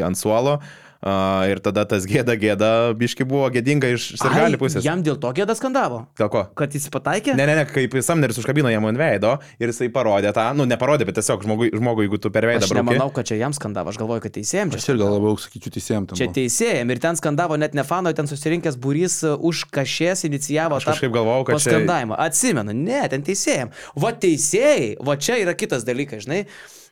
[0.06, 0.60] ant suolo.
[1.00, 4.84] Uh, ir tada tas gėda gėda, biški buvo gėdinga iš sirgali pusės.
[4.84, 6.02] Jam dėl to gėda skandavo.
[6.20, 6.42] Dėl ko?
[6.60, 7.32] Kad jis pataikė?
[7.38, 11.06] Ne, ne, ne, kaip Samneris užkabino jam ant veido ir jisai parodė tą, nu, neparodė,
[11.08, 12.76] bet tiesiog žmogui, žmogui jeigu tu per veidą brauki.
[12.76, 14.76] Aš nemanau, kad čia jam skandavo, aš galvoju, kad teisėjams.
[14.76, 16.12] Aš ir gal labiau sakyčiau teisėjams.
[16.20, 20.84] Čia teisėjams ir ten skandavo net ne fano, ten susirinkęs būrys už kažės inicijavo aš
[20.90, 22.20] tą kažkaip galvojau, kad skandavimą.
[22.20, 22.28] Čia...
[22.28, 23.88] Atsimenu, ne, ten teisėjams.
[24.04, 26.44] Va teisėjai, va čia yra kitas dalykas, žinai.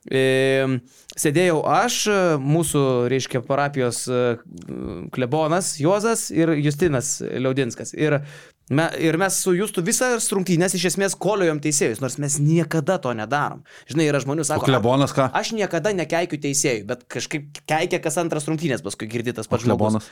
[0.06, 1.96] Sėdėjau aš,
[2.40, 4.20] mūsų, reiškia, parapijos e,
[5.12, 7.90] klebonas Juozas ir Justinas Liaudinskas.
[7.98, 8.20] Ir,
[8.70, 13.12] me, ir mes su Justu visą rungtynės iš esmės koliojom teisėjus, nors mes niekada to
[13.18, 13.64] nedarom.
[13.90, 15.28] Žinai, yra žmonių, sako, o klebonas ką?
[15.36, 20.08] Aš niekada nekeikiu teisėjų, bet kažkaip keikia kas antras rungtynės, paskui girdytas pats klebonas.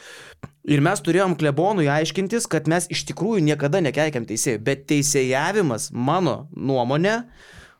[0.66, 6.48] Ir mes turėjom klebonui aiškintis, kad mes iš tikrųjų niekada nekeikiam teisėjų, bet teisėjavimas, mano
[6.50, 7.20] nuomonė,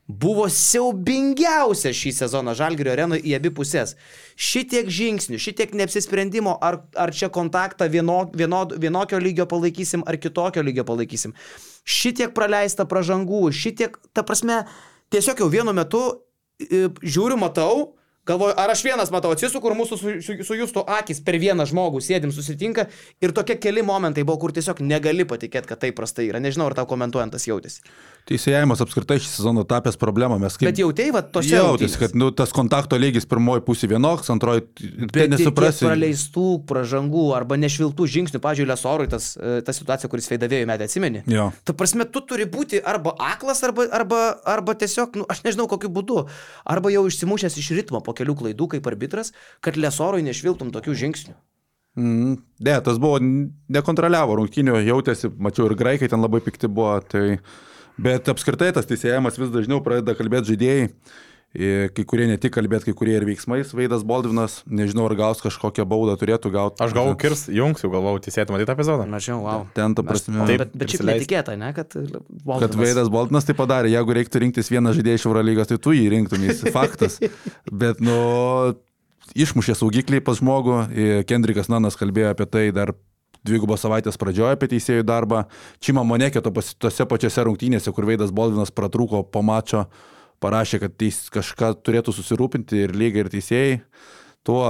[0.07, 3.97] buvo siaubingiausia šį sezoną Žalgirio arenoje į abi pusės.
[4.39, 10.63] Šitiek žingsnių, šitiek neapsisprendimo, ar, ar čia kontaktą vieno, vieno, vienokio lygio palaikysim, ar kitokio
[10.63, 11.35] lygio palaikysim.
[11.87, 14.63] Šitiek praleista pražangų, šitiek, ta prasme,
[15.11, 16.05] tiesiog jau vienu metu
[17.03, 17.97] žiūriu, matau,
[18.27, 21.63] Galvoju, ar aš vienas matau, atsisuku ir mūsų su, su, su jūsų akis per vieną
[21.71, 22.89] žmogų sėdim susitinka
[23.23, 26.41] ir tokie keli momentai buvo, kur tiesiog negali patikėti, kad tai prastai yra.
[26.43, 27.85] Nežinau, ar tau komentuojant tas jautėsi.
[28.27, 30.41] Teisėjimas apskritai šį sezoną tapęs problemą.
[30.43, 30.67] Mes kaip...
[30.73, 32.01] Bet jautėjai, va, tose Jautėsi, rungtynėse?
[32.03, 34.65] kad nu, tas kontakto lygis pirmoji pusė vienoks, antroji
[35.15, 35.87] tai nesuprasi.
[35.87, 41.23] praleistų pražangų arba nešviltų žingsnių, pažiūrėjau, Lesorui tas, e, ta situacija, kuris veidavėjo metę, atsimeni?
[41.31, 41.53] Jo.
[41.63, 45.93] Ta prasme, tu turi būti arba aklas, arba, arba, arba tiesiog, nu, aš nežinau kokiu
[45.95, 46.25] būdu,
[46.67, 49.33] arba jau išsimušęs iš ritmo po kelių klaidų kaip arbitras,
[49.65, 51.37] kad Lesorui nešviltum tokių žingsnių.
[51.97, 53.21] Mm, ne, tas buvo,
[53.73, 56.99] nekontroliavo rungtynių, jautėsi, mačiau ir graikai ten labai pikti buvo.
[57.09, 57.39] Tai...
[57.97, 60.91] Bet apskritai tas teisėjimas vis dažniau pradeda kalbėti žaidėjai.
[61.55, 63.71] I, Kai kurie ne tik kalbėti, kai kurie ir veiksmais.
[63.77, 66.83] Veidas Baldvinas, nežinau, ar gaus kažkokią baudą, turėtų gauti.
[66.85, 69.07] Aš galvoju, kirs, jungs, jau galvojau, teisėtų matyti tą epizodą.
[69.11, 69.67] Mačiau, wow.
[69.77, 73.57] Ten, ta prasme, Taip, Taip, bet, bet šiaip netikėta, ne, kad, Kad Veidas Baltinas tai
[73.59, 77.21] padarė, jeigu reiktų rinktis vieną žaidėją iš Eurolygos, tai tu jį rinktumės, faktas.
[77.73, 78.17] Bet, nu,
[79.35, 82.93] išmušė saugiklį pas žmogų, i, Kendrikas Nanas kalbėjo apie tai dar
[83.47, 85.45] dvigubos savaitės pradžioje apie teisėjų darbą.
[85.83, 89.87] Čima Monekė to tose pačiose rungtynėse, kur Veidas Baltinas pratrūko po mačo,
[90.43, 93.77] parašė, kad teis, kažką turėtų susirūpinti ir lygiai ir teisėjai.
[94.47, 94.61] Tuo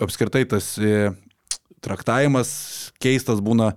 [0.00, 1.10] apskritai tas e,
[1.84, 2.50] traktavimas
[3.02, 3.72] keistas būna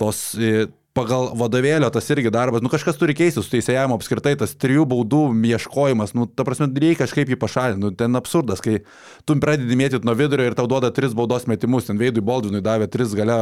[0.00, 4.56] tos e, pagal vadovėlio tas irgi darbas, nu kažkas turi keistis su teisėjavimu apskritai, tas
[4.58, 5.20] trijų baudų
[5.52, 8.80] ieškojimas, nu ta prasme, reikia kažkaip jį pašalinti, nu ten absurdas, kai
[9.28, 12.90] tu pradedi mėtyti nuo vidurio ir tau duoda tris baudos metimus, ten Veidui Baldvinui davė
[12.90, 13.38] tris gale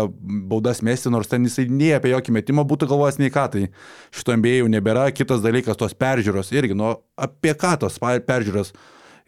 [0.50, 3.64] baudas mesti, nors ten jisai nie apie jokį metimą būtų galvojęs nei ką, tai
[4.12, 8.74] šito jau nebėra, kitas dalykas tos peržiūros irgi, nu apie ką tos peržiūros.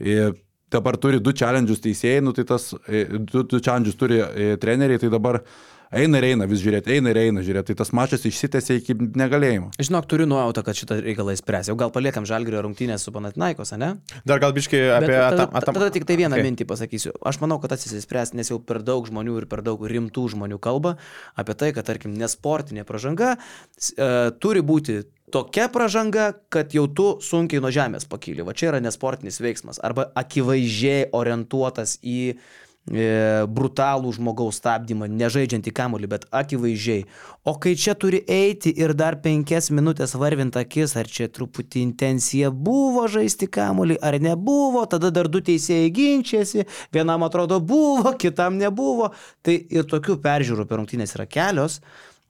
[0.00, 0.36] Ir
[0.70, 5.00] dabar turi du challenge'us teisėjai, nu tai tas, e, du, du challenge'us turi e, treneriai,
[5.02, 5.40] tai dabar
[5.92, 9.70] eina ir eina vis žiūrėti, eina ir eina žiūrėti, tai tas mačas išsitęsė iki negalėjimo.
[9.82, 11.70] Žinok, turiu nuojautą, kad šitą reikalą įspręs.
[11.72, 13.96] Jau gal paliekam žalgrio rungtynės su Panatinaikos, ne?
[14.28, 15.10] Dar gal biškai apie...
[15.16, 16.46] Tada, atam- tada tik tai vieną Okay.
[16.46, 17.14] mintį pasakysiu.
[17.26, 20.94] Aš manau, kad atsispręs, nes jau per daug žmonių ir per daug rimtų žmonių kalba
[21.34, 23.34] apie tai, kad, tarkim, nesportinė pražanga
[23.76, 28.42] s- e, turi būti tokia pražanga, kad jau tu sunkiai nuo žemės pakyli.
[28.46, 29.78] Va čia yra nesportinis veiksmas.
[29.82, 32.36] Arba akivaizdžiai orientuotas į
[32.90, 37.04] brutalų žmogaus stabdymą, nežaidžiant į kamolį, bet akivaizdžiai.
[37.46, 42.50] O kai čia turi eiti ir dar penkias minutės varvint akis, ar čia truputį intencija
[42.50, 49.12] buvo žaisti kamolį, ar nebuvo, tada dar du teisėjai ginčiasi, vienam atrodo buvo, kitam nebuvo.
[49.42, 51.80] Tai ir tokių peržiūrų per rungtynės yra kelios.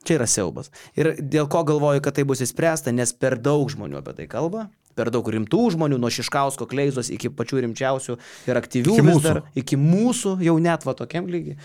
[0.01, 0.71] Čia yra siaubas.
[0.97, 4.71] Ir dėl ko galvoju, kad tai bus įspręsta, nes per daug žmonių apie tai kalba,
[5.01, 8.19] per daug rimtų žmonių, nuo Šiškausko kleizos iki pačių rimčiausių
[8.51, 9.25] ir aktyvių Iki mūsų.
[9.25, 11.57] dar, iki mūsų jau net va tokiam lygiai.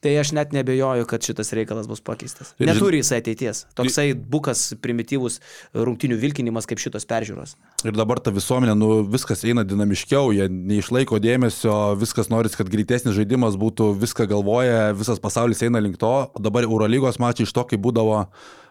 [0.00, 2.54] Tai aš net nebejoju, kad šitas reikalas bus pakeistas.
[2.56, 3.66] Neturi jisai ateities.
[3.76, 5.34] Toksai bukas primityvus
[5.76, 7.52] rungtinių vilkinimas kaip šitos peržiūros.
[7.84, 13.12] Ir dabar ta visuomenė, nu, viskas eina dinamiškiau, jie neišlaiko dėmesio, viskas noris, kad greitesnis
[13.18, 16.14] žaidimas būtų, viską galvoja, visas pasaulis eina link to.
[16.48, 18.22] Dabar Eurolygos mačiai iš to, kai būdavo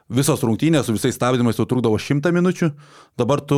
[0.09, 2.71] visos rungtynės su visais stabdymais, jau trukdavo šimtą minučių,
[3.19, 3.57] dabar tu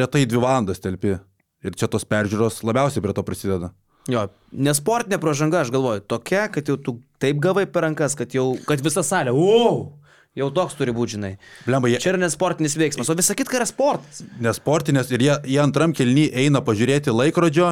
[0.00, 1.18] retai dvi valandas telpi.
[1.64, 3.70] Ir čia tos peržiūros labiausiai prie to prisideda.
[4.12, 8.50] Jo, nesportinė pražanga, aš galvoju, tokia, kad jau tu taip gavai per rankas, kad jau,
[8.68, 9.94] kad visa salė, wow,
[10.36, 11.30] jau toks turi būti, žinai.
[11.64, 14.20] Blemba, jie, Čia yra nesportinis veiksmas, o visa kitka yra sportas.
[14.44, 17.70] nesportinės ir jie, jie antram kelny eina pažiūrėti laikrodžio.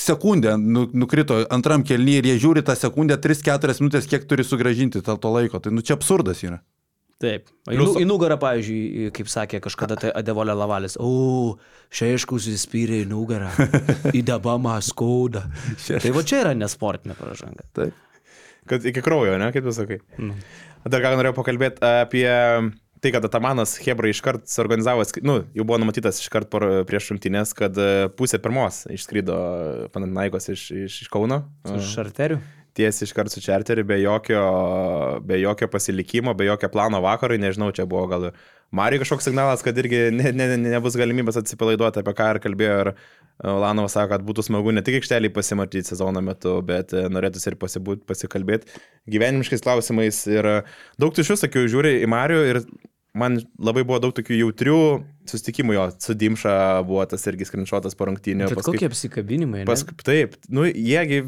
[0.00, 5.02] Sekundę nu, nukrito antram kelny ir jie žiūri tą sekundę 3-4 minutės, kiek turi sugražinti
[5.04, 5.60] to, to laiko.
[5.60, 6.62] Tai nu čia absurdas yra.
[7.22, 7.50] Taip.
[7.70, 11.54] Į, nu, į nugarą, pavyzdžiui, kaip sakė kažkada tai Adevolė Lavalis, o,
[11.94, 13.52] šaišku, susispyrė į nugarą,
[14.18, 15.44] į dabamą skauda.
[15.86, 17.66] Tai va čia yra nesportinė pražanga.
[17.78, 17.94] Taip.
[18.70, 20.00] Kad iki kraujo, ne, kaip tu sakai.
[20.18, 20.34] Nu.
[20.82, 22.26] Dar ką norėjau pakalbėti apie
[23.02, 26.50] tai, kad Atamanas Hebra iškart suorganizavo, nu, jau buvo numatytas iškart
[26.86, 27.78] prieš šimtinės, kad
[28.18, 29.38] pusė pirmos išskrydo
[29.94, 31.44] Panatinaikos iš, iš, iš Kauno.
[31.66, 32.38] Su šarteriu.
[32.72, 34.42] Tiesiai iškart su čarteriu, be jokio,
[35.28, 38.30] be jokio pasilikimo, be jokio plano vakarui, nežinau, čia buvo gal
[38.72, 42.78] Marijai kažkoks signalas, kad irgi ne, ne, ne, nebus galimybės atsipalaiduoti, apie ką ir kalbėjo.
[42.86, 42.90] Ir
[43.42, 47.56] Lanovas sako, kad būtų smagu ne tik aikštelį pasimatyti sezono metu, bet e, norėtųsi ir
[47.60, 48.70] pasibūt, pasikalbėti
[49.12, 50.22] gyvenimiškais klausimais.
[50.30, 50.54] Ir e,
[51.00, 52.60] daug tų šių sakiau, žiūri į Marijų ir
[53.18, 54.78] man labai buvo daug tokių jautrių
[55.28, 56.54] susitikimų jo, su Dimša
[56.88, 58.48] buvo tas irgi skrinčiotas po rungtynio.
[58.52, 59.66] Bet kokie apsikabinimai.
[59.68, 60.04] Pas, Pask...
[60.06, 61.26] taip, nu, jiegi,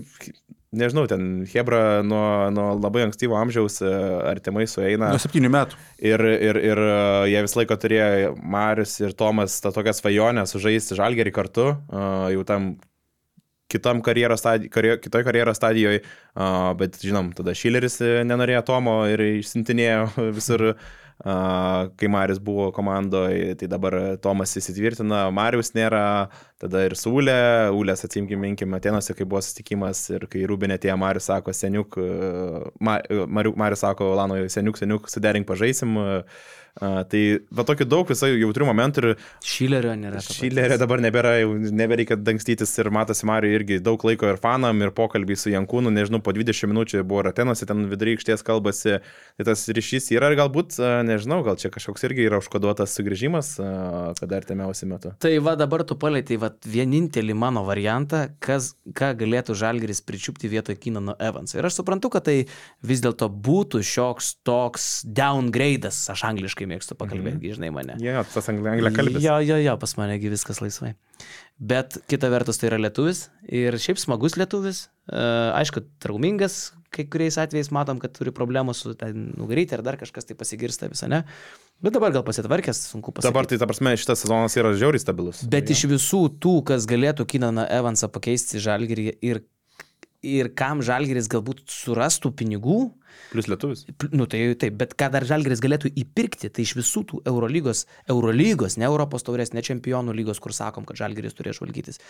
[0.79, 3.93] nežinau, ten Hebra nuo, nuo labai ankstyvo amžiaus e,
[4.31, 5.13] artimai sueina.
[5.15, 5.79] Nuo 7 metų.
[6.05, 6.97] Ir, ir, ir e,
[7.33, 12.45] jie visą laiką turėjo, Marius ir Tomas, tą tokią svajonę sužaisti žalgerį kartu, e, jau
[12.49, 12.75] tam
[13.75, 16.03] kitam karjeros stadijai, karje, kitoj karjeros stadijoje,
[16.79, 17.97] bet žinom, tada Šileris
[18.29, 20.05] nenorėjo Tomo ir išsintinėjo
[20.37, 20.77] visur a,
[21.23, 26.29] kai Marius buvo komandoje, tai dabar Tomas įsitvirtina, Marius nėra,
[26.61, 27.37] tada ir su Ule,
[27.73, 31.97] Ulės atsimkim, minkim, Atenose, kai buvo susitikimas ir kai Rubinė atėjo, Marius sako, seniuk,
[32.81, 35.97] Marius, Marius sako, Lano, seniuk, seniuk, suderink pažaisim.
[35.97, 36.45] Uh,
[36.81, 37.23] tai
[37.55, 39.11] va tokių daug visai jautrių momentų ir...
[39.47, 40.23] Šilerio nėra.
[40.25, 44.91] Šilerio dabar nebėra, jau nebereikia dangstytis ir matosi Mario irgi daug laiko ir fanam, ir
[44.95, 48.99] pokalbį su Jankūnu, nežinau, po 20 minučių buvo Ratenose, ten vidury aikštės kalbasi,
[49.39, 53.55] tai tas ryšys yra ir galbūt, nežinau, gal čia kažkoks irgi yra užkoduotas sugrįžimas,
[54.19, 55.15] kada artimiausiu metu.
[55.23, 60.79] Tai va dabar tu palėtėjai va vienintelį mano variantą, kas, ką galėtų Žalgeris pričiupti vietoj
[60.83, 61.61] Kinano Evanso.
[61.61, 62.37] Ir aš suprantu, kad tai
[62.83, 67.57] vis dėlto būtų šioks toks downgrade'as, aš angliškai angliškai mėgstu pakalbėti, mhm.
[67.59, 67.97] žinai mane.
[68.01, 69.23] Jo, yeah, tas anglė kalbės.
[69.23, 70.95] Jo, jo, jo, pas manegi viskas laisvai.
[71.59, 77.37] Bet kita vertus tai yra lietuvis ir šiaip smagus lietuvis, uh, aišku, traumingas, kai kuriais
[77.39, 81.25] atvejais matom, kad turi problemų su nugaryti ar dar kažkas tai pasigirsta visą, ne?
[81.83, 83.33] Bet dabar gal pasitvarkęs, sunku pasakyti.
[83.33, 85.43] Dabar tai, ta prasme, šitas sezonas yra žiauriai stabilus.
[85.51, 85.75] Bet ja.
[85.75, 89.43] iš visų tų, kas galėtų Kinaną Evansą pakeisti žalgerį ir,
[90.25, 92.79] ir kam žalgeris galbūt surastų pinigų,
[93.31, 93.85] Plius lietuvis.
[94.15, 98.77] Nu tai taip, bet ką dar Žalgeris galėtų įpirkti, tai iš visų tų Eurolygos, Eurolygos,
[98.81, 102.01] ne Europos taurės, ne Čempionų lygos, kur sakom, kad Žalgeris turėjo žvalgytis,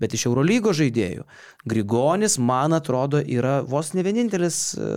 [0.00, 1.26] bet iš Eurolygos žaidėjų.
[1.70, 4.88] Grigonis, man atrodo, yra vos ne vienintelis e,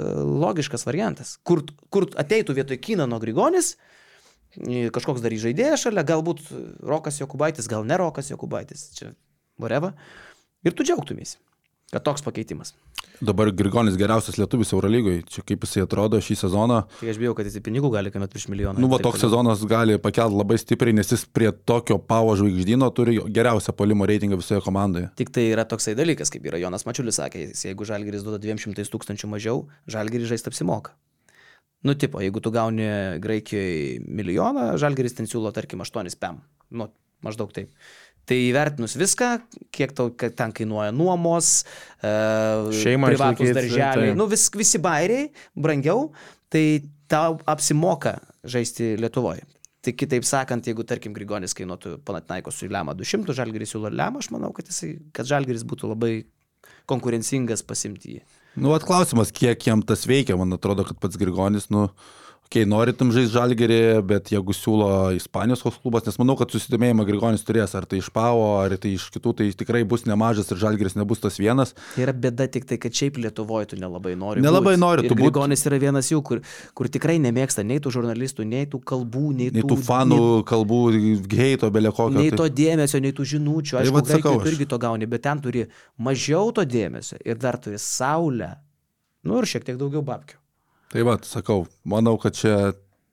[0.46, 1.38] logiškas variantas.
[1.48, 3.76] Kur, kur ateitų vietoj Kinano Grigonis,
[4.96, 6.48] kažkoks dar žaidėjas šalia, galbūt
[6.84, 9.12] Rokas Jokubaitis, gal ne Rokas Jokubaitis, čia
[9.62, 9.94] whatever.
[10.66, 11.38] Ir tu džiaugtumėsi,
[11.92, 12.74] kad toks pakeitimas.
[13.22, 16.84] Dabar Grigonis geriausias lietuvis Eurolygoje, čia kaip jisai atrodo šį sezoną.
[17.00, 18.82] Tai aš bijau, kad jisai pinigų gali kainuoti virš milijoną.
[18.84, 23.18] Nu, va, toks sezonas gali pakelti labai stipriai, nes jis prie tokio pavo žvaigždyno turi
[23.18, 25.10] geriausią polimo reitingą visoje komandoje.
[25.18, 29.32] Tik tai yra toksai dalykas, kaip yra Jonas Mačiulis sakė, jeigu Žalgiris duoda 200 tūkstančių
[29.34, 30.94] mažiau, Žalgiris žaisti apsimoka.
[31.88, 32.86] Nu, tipo, jeigu tu gauni
[33.24, 36.42] Graikijoje milijoną, Žalgiris ten siūlo, tarkim, 8 pem.
[36.70, 36.92] Nu,
[37.26, 37.72] maždaug taip.
[38.28, 39.28] Tai įvertinus viską,
[39.72, 41.62] kiek tau ten kainuoja nuomos,
[42.02, 44.18] uh, šeima, privatus darželiai, tai.
[44.20, 46.10] nu, vis, visi bairiai, brangiau,
[46.52, 46.66] tai
[47.08, 49.46] tau apsimoka žaisti Lietuvoje.
[49.80, 54.34] Tai kitaip sakant, jeigu, tarkim, Grigonis kainuotų Panatinaikos su Lemą 200, Žalgiris siūlo Lemą, aš
[54.36, 56.12] manau, kad, jisai, kad Žalgiris būtų labai
[56.90, 58.26] konkurencingas pasimti jį.
[58.60, 61.88] Nu, atklausimas, kiek jam tas veikia, man atrodo, kad pats Grigonis, nu,
[62.48, 64.88] kai okay, norim žaisti žalgerį, bet jeigu siūlo
[65.18, 68.94] Ispanijos koks klubas, nes manau, kad susidomėjimą Grigonis turės, ar tai iš Pavo, ar tai
[68.96, 71.76] iš kitų, tai tikrai bus nemažas ir žalgeris nebus tas vienas.
[71.96, 74.44] Tai yra bėda tik tai, kad šiaip Lietuvoje tu nelabai nori.
[74.46, 74.84] Nelabai būt.
[74.84, 75.18] nori, tu.
[75.20, 76.42] Grigonis yra vienas jų, kur,
[76.78, 80.48] kur tikrai nemėgsta nei tų žurnalistų, nei tų kalbų, nei, nei tų, tų fanų nei,
[80.48, 80.82] kalbų,
[81.28, 82.16] geito, belė kokio.
[82.22, 82.40] Nei tai...
[82.44, 83.78] to dėmesio, nei tų žinučių.
[83.78, 85.68] Tai Aišku, tai sakau, tu irgi to gauni, bet ten turi
[86.00, 88.56] mažiau to dėmesio ir dar turi saulę.
[89.28, 90.40] Nu ir šiek tiek daugiau babkių.
[90.94, 92.58] Tai va, sakau, manau, kad čia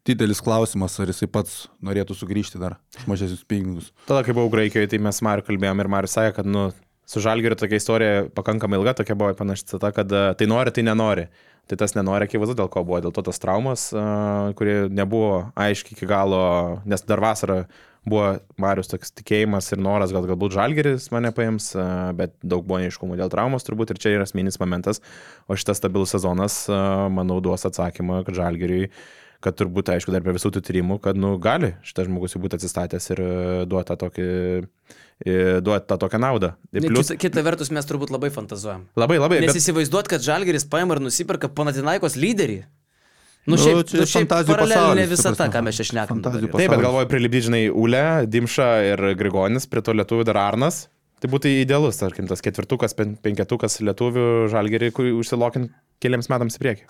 [0.07, 2.77] didelis klausimas, ar jisai pats norėtų sugrįžti dar
[3.09, 3.89] mažesnius pinigus.
[4.09, 6.69] Tada, kai buvau Graikijoje, tai mes Mariu kalbėjom ir Mariu sakė, kad nu,
[7.09, 10.85] su Žalgiriu tokia istorija pakankamai ilga, tokia buvo panaši cita, kad e, tai nori, tai
[10.87, 11.27] nenori.
[11.65, 15.97] Tai tas nenori, akivaizdu, dėl ko buvo, dėl to tas traumas, uh, kurie nebuvo aiškiai
[15.97, 16.43] iki galo,
[16.85, 17.63] nes dar vasarą
[18.09, 21.73] buvo Marius toks tikėjimas ir noras, gal galbūt Žalgeris mane paims,
[22.19, 25.03] bet daug buvo neiškumų dėl traumos turbūt ir čia yra asmeninis momentas,
[25.49, 26.65] o šitas stabilus sezonas,
[27.13, 28.89] manau, duos atsakymą, kad Žalgeriui
[29.45, 33.11] kad turbūt, aišku, dar prie visų tų tyrimų, kad, nu, gali šitas žmogus būti atsistatęs
[33.13, 33.33] ir e,
[33.69, 35.35] duoti tą tokį e,
[35.65, 36.55] duoti tą tokią naudą.
[36.73, 37.11] Plus...
[37.11, 38.87] Kita, kita vertus, mes turbūt labai fantazuojam.
[39.01, 39.43] Labai, labai.
[39.45, 39.61] Nes bet...
[39.61, 42.63] įsivaizduot, kad Žalgeris paima ir nusiperka Panatinaikos lyderį.
[43.45, 46.23] Nu, šiaip, nu, nu, šiaip paralelinė visa ta, ką mes čia šnekam.
[46.25, 50.87] Taip, bet galvoju, prilipdyti, žinai, Ule, Dimša ir Grigonis, prie to lietuvių dar Arnas.
[51.21, 55.73] Tai būtų idealus, tarkim, tas ketvirtukas, penketukas lietuvių žalgerį, kurį užsilokint
[56.05, 56.89] keliams metams į priekį.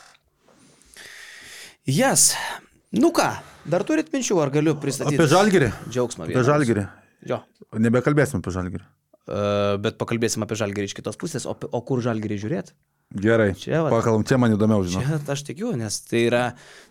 [1.90, 2.30] Jas.
[2.34, 2.62] Yes.
[2.94, 3.26] Nu ką,
[3.66, 5.18] dar turit minčių, ar galiu pristatyti?
[5.18, 5.70] Apie žalgerį.
[5.90, 6.28] Džiaugsmą.
[6.28, 6.84] Apie žalgerį.
[7.26, 7.40] Jo.
[7.82, 8.84] Nebekalbėsim apie žalgerį.
[9.24, 11.46] Uh, bet pakalbėsim apie žalgerį iš kitos pusės.
[11.48, 12.76] O, o kur žalgerį žiūrėti?
[13.14, 13.52] Gerai.
[13.54, 15.06] Čia, va, Pakalbam, čia man įdomiau žinoti.
[15.06, 16.40] Čia aš tikiu, nes tai yra,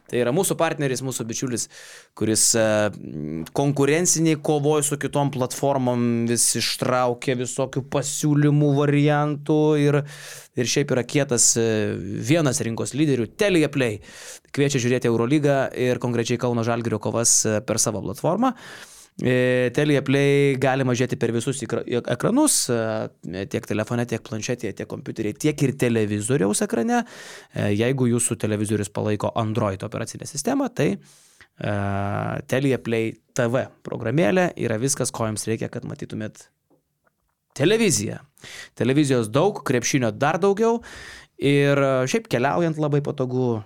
[0.08, 1.66] tai yra mūsų partneris, mūsų bičiulis,
[2.16, 2.88] kuris uh,
[3.60, 10.00] konkurenciniai kovoja su kitom platformom, vis ištraukia visokių pasiūlymų, variantų ir,
[10.56, 14.00] ir šiaip yra kietas uh, vienas rinkos lyderių, Telia Play.
[14.56, 18.56] Kviečia žiūrėti Eurolygą ir konkrečiai Kauno Žalgirio kovas uh, per savo platformą.
[18.56, 24.90] Uh, E, Telia Play galima žiūrėti per visus ekranus, e, tiek telefone, tiek planšetėje, tiek
[24.90, 27.04] kompiuterėje, tiek ir televizoriaus ekrane.
[27.54, 30.96] E, jeigu jūsų televizorius palaiko Android operacinę sistemą, tai
[32.50, 36.48] Telia Play TV programėlė yra viskas, ko jums reikia, kad matytumėt
[37.54, 38.18] televiziją.
[38.74, 40.80] Televizijos daug, krepšinio dar daugiau
[41.44, 43.58] Ir e, šiaip keliaujant labai patogu,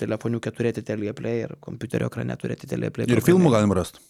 [0.00, 3.08] telefoniuke turėti teleplay ir kompiuterio ekrane turėti teleplay.
[3.10, 4.00] Ir filmų galim rasti.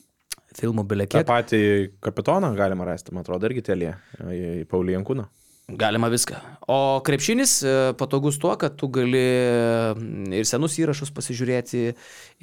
[0.56, 1.26] Filmų tą bilekiek.
[1.28, 1.60] patį
[2.04, 5.26] kapitoną galima rasti, man atrodo, irgi telė į Paulį Jankūną.
[5.66, 6.36] Galima viską.
[6.70, 11.80] O krepšinis e, patogus tuo, kad tu gali mm, ir senus įrašus pasižiūrėti,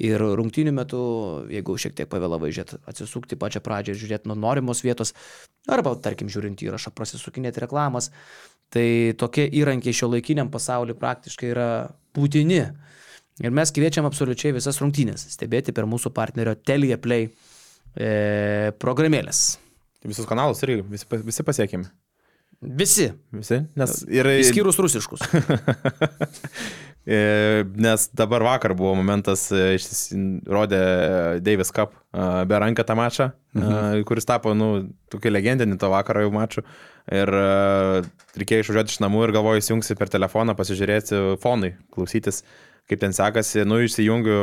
[0.04, 1.00] ir rungtynių metu,
[1.48, 5.14] jeigu šiek tiek pavėlavai žiūrėti, atsisukti pačią pradžią ir žiūrėti nuo norimos vietos,
[5.64, 8.10] arba, tarkim, žiūrint įrašą, prasisukinėti reklamas.
[8.68, 8.86] Tai
[9.16, 11.68] tokie įrankiai šio laikiniam pasauliu praktiškai yra
[12.12, 12.60] būtini.
[13.40, 17.32] Ir mes kviečiam absoliučiai visas rungtynės stebėti per mūsų partnerio Telia Play
[17.96, 19.44] e, programėlės.
[20.04, 21.90] Visus kanalus irgi visi, visi pasiekėme.
[22.64, 23.60] Visi, Visi.
[23.76, 25.24] Nes, ir, išskyrus rusiškus.
[27.04, 29.76] E, Nes dabar vakar buvo momentas, e,
[30.48, 30.78] rodė
[31.44, 34.04] Davis Cup e, be ranką tą mačą, mhm.
[34.08, 34.68] kuris tapo, nu,
[35.12, 36.64] tokia legendinį to vakaro jau mačų.
[37.12, 37.28] Ir
[38.40, 42.40] reikėjo išvažiuoti iš namų ir galvoju, įsijungsi per telefoną, pasižiūrėti fonui, klausytis,
[42.88, 43.66] kaip ten sekasi.
[43.68, 44.38] Nu, išsijungiu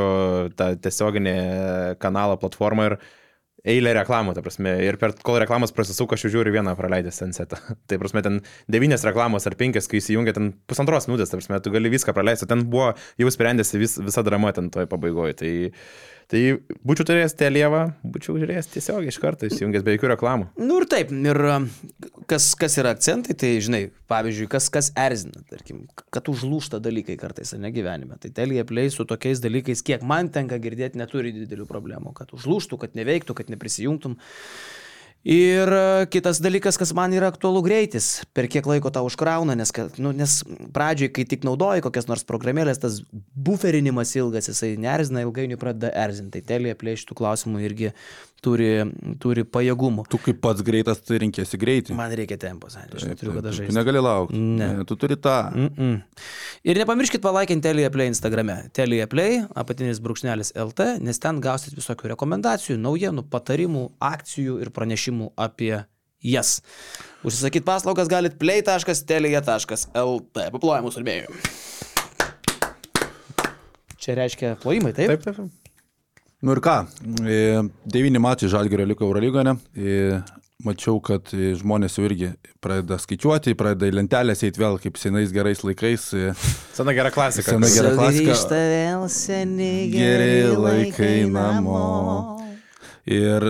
[0.53, 1.35] tą tiesioginį
[1.97, 2.99] kanalą platformą ir
[3.67, 4.73] eilė reklamų, ta prasme.
[4.85, 7.59] Ir per kol reklamos prasisuka, aš jau žiūriu vieną praleidęs sensetą.
[7.89, 8.39] tai prasme, ten
[8.71, 12.49] devynias reklamos ar penkias, kai įsijungia, ten pusantros minutės, ta prasme, tu gali viską praleisti.
[12.49, 12.91] Ten buvo
[13.21, 15.37] jau sprendėsi vis, visa drama ten toj pabaigoje.
[15.41, 15.53] Tai,
[16.31, 16.41] tai
[16.87, 20.47] būčiau turėjęs telievą, būčiau žiūrėjęs tiesiog iš karto įsijungęs be jokių reklamų.
[20.63, 21.67] Nu ir taip, ir um,
[22.31, 27.51] kas, kas yra akcentai, tai žinai, pavyzdžiui, kas, kas erzina, tarkim, kad užlūšta dalykai kartais,
[27.55, 28.19] ar ne gyvenime.
[28.21, 32.79] Tai Telia Play su tokiais dalykais, kiek man tenka girdėti, neturi didelių problemų, kad užlūštų,
[32.85, 34.15] kad neveiktų, kad neprisijungtum.
[35.21, 39.69] Ir e, kitas dalykas, kas man yra aktualu greitis, per kiek laiko tau užkrauna, nes,
[40.01, 40.39] nu, nes
[40.73, 43.01] pradžioj, kai tik naudoji kokias nors programėlės, tas
[43.37, 46.41] buferinimas ilgas, jisai nerzina, ilgainiui pradeda erzinti.
[46.41, 47.91] Tai telė plėštų klausimų irgi
[48.41, 48.71] turi,
[49.21, 50.07] turi pajėgumų.
[50.09, 51.95] Tu kaip pats greitas, tu rinkėsi greitį.
[51.97, 53.75] Man reikia tempos, aš neturiu kada Tu žaisti.
[53.77, 54.41] negali laukti.
[54.57, 54.71] Ne.
[54.89, 55.37] Tu turi tą.
[55.53, 56.01] Mm -mm.
[56.61, 58.53] Ir nepamirškit palaikinti Telia Play Instagrame.
[58.77, 65.31] Telia Play, apatinis brūkšnelis LT, nes ten gausit visokių rekomendacijų, naujienų, patarimų, akcijų ir pranešimų
[65.41, 65.79] apie
[66.21, 66.59] jas.
[67.25, 70.45] Užsisakyti paslaugas galit play.telia.lt.
[70.53, 71.41] Paplojam mūsų rėmėjų.
[73.97, 75.09] Čia reiškia plojimai, taip?
[75.15, 75.41] Taip, taip.
[76.45, 76.77] Nu ir ką,
[77.25, 79.57] e, devyni mačiai Žalgirio liko Eurolygoje.
[80.65, 82.31] Mačiau, kad žmonės jau irgi
[82.61, 86.09] pradeda skaičiuoti, pradeda į lentelės eiti vėl kaip senais gerais laikais.
[86.75, 87.55] Sena gera klasika.
[87.55, 88.35] Sena gera klasika.
[88.35, 91.81] Sugrįžta vėl seniai Geri laikai namo.
[93.09, 93.47] Ir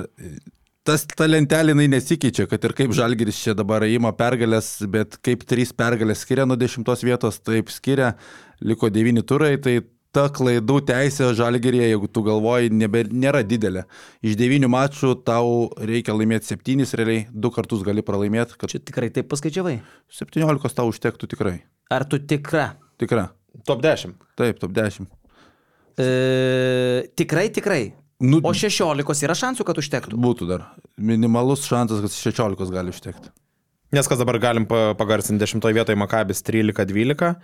[0.87, 5.43] tas, ta lentelė jinai nesikeičia, kad ir kaip Žalgiris čia dabar įima pergalės, bet kaip
[5.49, 8.13] trys pergalės skiria nuo dešimtos vietos, taip skiria,
[8.63, 9.81] liko devyni turai, tai
[10.11, 13.85] ta klaidų teisė Žalgirėje, jeigu tu galvoji, nebe, nėra didelė.
[14.25, 19.09] Iš devynių mačų tau reikia laimėti septynis, realiai du kartus gali pralaimėti, kad Čia tikrai
[19.15, 19.77] taip paskaičiavai?
[20.11, 21.55] 17 tau užtektų tikrai.
[21.91, 22.73] Ar tu tikra?
[22.99, 23.29] Tikra.
[23.67, 24.13] Top 10.
[24.39, 25.07] Taip, top 10.
[25.99, 27.93] E, tikrai, tikrai.
[28.21, 30.15] Nu, O 16 yra šansų, kad užtektų.
[30.21, 30.67] būtų dar.
[30.97, 33.31] Minimalus šansas, kad 16 gali užtekti.
[33.91, 37.35] Nes kas dabar galim pa- pagarsinti 10 vietoje Makabis 13-12,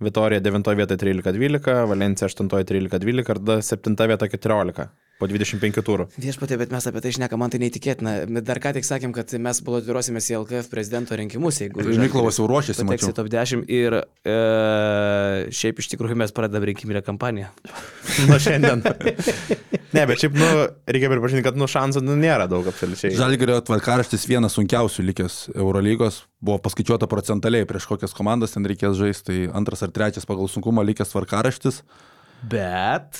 [0.00, 6.06] Vitorija 9 vietoje 13-12, Valencija 8 13-12 ir tada 7 vietoje 14 po 25 turų.
[6.20, 8.14] Viešpatė, bet mes apie tai šnekam, man tai neįtikėtina.
[8.36, 11.84] Bet dar ką tik sakėm, kad mes balotiruosimės į LKF prezidento rinkimus, jeigu...
[12.00, 13.14] Miklovas jau ruošiasi, mačiau.
[13.16, 14.36] top 10 ir e,
[15.56, 17.48] šiaip iš tikrųjų mes pradedam rinkiminę kampaniją.
[18.28, 18.84] Nuo šiandien.
[19.96, 20.50] ne, bet šiaip, nu,
[20.90, 23.14] reikia pripažinti, kad, nu, šansų nu, nėra daug absoliučiai.
[23.16, 26.24] Žalgirio tvarkaraštis vienas sunkiausių likęs Eurolygos.
[26.44, 29.24] Buvo paskaičiuota procentaliai prieš kokias komandas ten reikės žaisti.
[29.26, 31.80] Tai antras ar trečias pagal sunkumą likęs tvarkaraštis.
[32.46, 33.18] Bet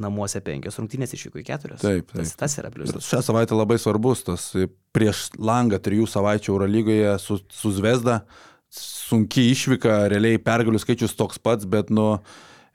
[0.00, 1.82] namuose penkios rungtynės išvyko į keturios.
[1.84, 2.22] Taip, taip.
[2.22, 3.06] Tas, tas yra pliusas.
[3.06, 4.50] šią savaitę labai svarbus tas
[4.96, 8.22] prieš langą trijų savaičių Eurolygoje su, su Zvezda.
[8.68, 12.18] Sunkiai išvyka, realiai pergalių skaičius toks pats, bet nu,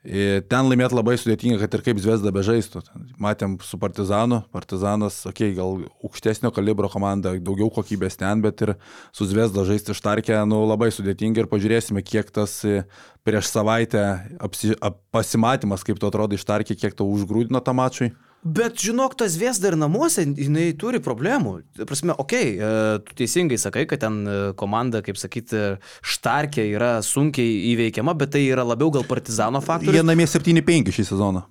[0.04, 2.82] ten laimėti labai sudėtinga, kad ir kaip Zvezda bežaistų.
[3.22, 8.74] Matėm su Partizanu, Partizanas, okei, okay, gal aukštesnio kalibro komanda, daugiau kokybės ten, bet ir
[9.16, 12.84] su Zvezda žaisti štarkę, nu, labai sudėtinga ir pažiūrėsime, kiek tas e,
[13.24, 14.04] prieš savaitę
[14.44, 18.12] apsi, ap, pasimatymas, kaip to atrodo ištarkė, kiek to užgrūdino tą mačui.
[18.44, 21.54] Bet žinok, tas Viesda ir namuose, jinai turi problemų.
[21.88, 25.62] Prasme, okei, okay, tu teisingai sakai, kad ten e, komanda, kaip sakyti,
[26.04, 29.96] štarkė yra sunkiai įveikiama, bet tai yra labiau gal partizano faktorius.
[29.96, 31.46] Jie namie 7-5 šį sezoną.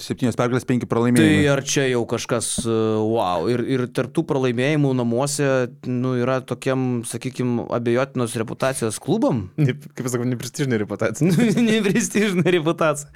[0.00, 1.48] 7 pergalės, 5 Tai pralaimėjimai.
[1.52, 2.76] ar čia jau kažkas, e,
[3.08, 5.48] wow, ir, ir tarptų pralaimėjimų namuose,
[5.88, 9.46] nu, yra tokiam, sakykime, abejotinos reputacijos klubam?
[9.60, 11.28] Ne- Kaip sakau, neprestižinė reputacija.
[11.72, 13.12] Neprestižinė reputacija.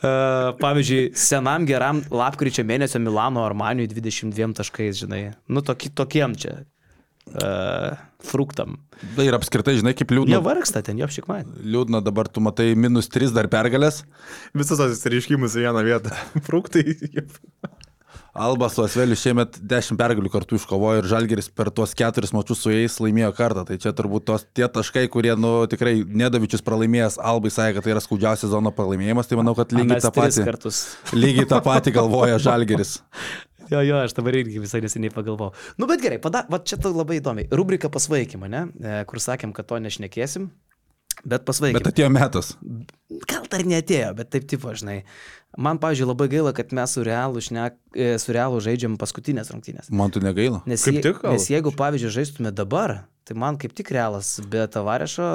[0.00, 5.22] Pavyzdžiui, senam geram lapkričio mėnesio Milano Armaniui 22 taškais, žinai.
[5.48, 6.62] Nu, toki, tokiem čia.
[7.34, 8.78] uh, fruktam.
[9.16, 10.34] Tai ir apskritai, žinai, kaip liūdna.
[10.34, 11.42] Jie vargsta ten, jo apšikmai.
[11.64, 14.02] Liūdna dabar, tu matai minus 3 dar pergalės.
[14.56, 16.16] Visus tos reiškimus į vieną vietą.
[16.48, 16.96] Fruktai.
[18.32, 22.70] Alba su Asveliu šiemet 10 pergalių kartu iškovojo ir Žalgeris per tuos keturis mačius su
[22.70, 23.64] jais laimėjo kartą.
[23.66, 27.94] Tai čia turbūt tos tie taškai, kurie, nu, tikrai Nedavičius pralaimėjęs, Albai sakė, kad tai
[27.96, 30.46] yra skaudžiausias zono pralaimėjimas, tai manau, kad lygiai tą patį.
[31.24, 32.98] Lygiai tą patį galvoja Žalgeris.
[33.70, 35.52] Jo, jo, aš dabar irgi visai neseniai pagalvojau.
[35.78, 37.44] Nu, bet gerai, pada, va čia tai labai įdomi.
[37.54, 38.62] Rubrika pasvaikymą, ne?
[38.82, 40.48] E, kur sakėm, kad to nešnekėsim.
[41.24, 41.80] Bet pasvaikymą.
[41.80, 42.54] Bet atėjo metas.
[43.28, 45.02] Gal dar netėjo, bet taip tipo, žinai.
[45.58, 49.90] Man, pavyzdžiui, labai gaila, kad mes su realu, šnek, e, su realu žaidžiam paskutinės rungtynės.
[49.90, 50.62] Man tu negaila.
[50.70, 53.00] Nes, Kaip tik, nes jeigu, pavyzdžiui, žaistume dabar,
[53.30, 55.26] tai man kaip tik realas be tavarešo,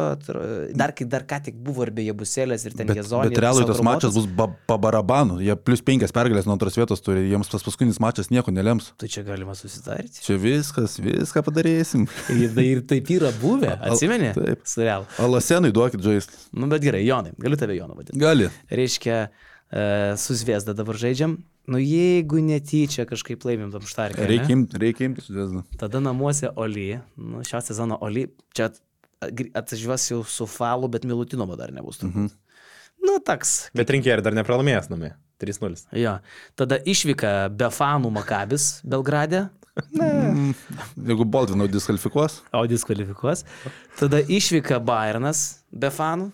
[0.75, 3.29] dar, kai- dar ką tik buvo ir be jebusėlės ir ten Bet, jezonė.
[3.31, 5.37] bet realui tas mačas bus ba, pa barabanu.
[5.39, 7.23] Jie plus penkias pergalės nuo antros vietos turi.
[7.31, 8.91] Jiems tas paskutinis mačas nieko nelems.
[8.99, 10.19] Tai čia galima susitarti.
[10.27, 12.03] Čia viskas, viską padarysim.
[12.35, 14.33] Ir, tai- ir taip yra buvę, atsimeni?
[14.35, 14.67] Taip.
[14.67, 15.07] Su realu.
[15.23, 16.35] Alasenui duokit žaisti.
[16.51, 18.19] Nu, bet gerai, Jonai, galiu tave Joną vadinti.
[18.19, 18.49] Gali.
[18.69, 19.21] Reiškia,
[19.71, 19.83] e,
[20.19, 21.37] su Zviesda dabar žaidžiam.
[21.67, 24.21] Nu, jeigu netyčia kažkaip laimim tam štarkę.
[24.21, 24.29] ane?
[24.29, 25.63] Reikia imti, reikia imti su Zvezda.
[25.81, 28.69] Tada namuose Oli, nu, šio sezono Oli, čia
[29.53, 32.01] atvažiuos jau su falu, bet Milutinomo dar nebus.
[32.03, 32.27] Mhm.
[33.05, 33.69] Nu, toks.
[33.73, 35.13] Bet rinkėjai dar nepralaimėjęs namie.
[35.41, 35.87] 3-0.
[35.99, 36.19] Jo.
[36.55, 39.49] Tada išvyka be fanų Makabis Belgrade,
[40.95, 43.43] Jeigu Baldvinau diskvalifikuos, o diskvalifikuos.
[43.99, 45.41] Tada išvyka Bayernas
[45.71, 46.29] be fanų.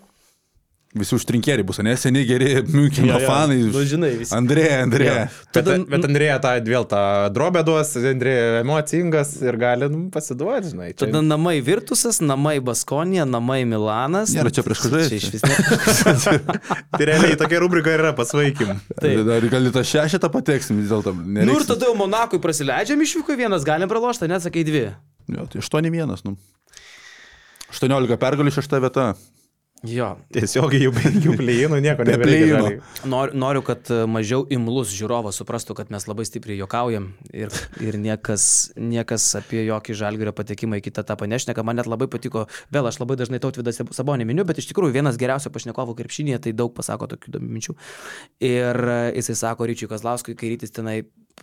[0.98, 3.28] Visi užtrinkėriai bus, ne seniai geri Müncheno Jo, jo.
[3.30, 3.58] fanai.
[3.72, 4.34] Nu, žinai, visi.
[4.36, 5.22] Andrėja, Andrėja.
[5.32, 7.02] Bet, Tada- bet Andrėja tą vėl tą
[7.36, 10.89] drobę duos, Andrėja emocingas ir gali nu, pasiduoti, žinai.
[10.92, 11.06] Čia...
[11.06, 14.36] Tada namai Virtusas, namai Baskonija, namai Milanas.
[14.36, 15.22] Nėra čia prieš ką žaisti.
[15.22, 16.38] Čia iš vis ne.
[16.98, 18.76] Tai realiai tokia rubrika yra pasvaikim.
[19.00, 21.16] Dar gal į tą šešetą pateksim vis dėlto.
[21.16, 24.89] Nu ir tada jau Monakui prasileidžiam išvyko vienas, galim pralošti, net sakai dvi.
[25.32, 26.36] Jo, tai 8-1, nu.
[27.72, 29.06] 18 pergalių šešta vieta.
[29.88, 30.12] Jo.
[30.30, 32.60] Tiesiog jau be jų plėjinų nieko Be nebereikia.
[32.60, 33.22] žaliai.
[33.42, 37.50] Noriu, kad e, mažiau imlus žiūrovas suprastų, kad mes labai stipriai jokaujam ir,
[37.82, 38.44] ir niekas,
[38.78, 41.66] niekas apie jokį žalgerio patekimą į kitą etapą nešneka.
[41.66, 45.18] Man net labai patiko, vėl aš labai dažnai tautvydas sabonį miniu, bet iš tikrųjų vienas
[45.22, 47.78] geriausių pašnekovų krepšinėje tai daug pasako tokių įdomių minčių.
[48.52, 51.00] Ir e, jisai sako Ryčiui Kazlauskui, kai rytis tenai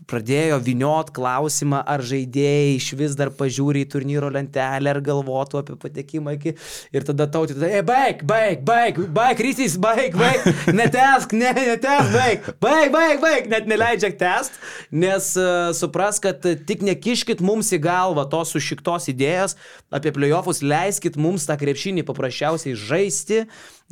[0.08, 5.76] pradėjo viniot klausimą, ar žaidėjai iš vis dar pažiūri į turnyro lentelę, ar galvotų apie
[5.80, 6.54] patekimą iki...
[6.94, 10.46] Ir tada tauti, tada, e, baig, baig, baig, baig, rytis, baig, baig,
[10.78, 16.58] netesk, ne, netesk, baig, baig, baig, baig, net neleidžia test, nes uh, supras, kad uh,
[16.68, 19.58] tik nekiškit mums į galvą tos sušiktos idėjos
[19.94, 23.44] apie playoffus, leiskit mums tą krepšinį paprasčiausiai žaisti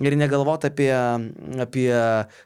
[0.03, 0.91] ir negalvoti apie,
[1.63, 1.89] apie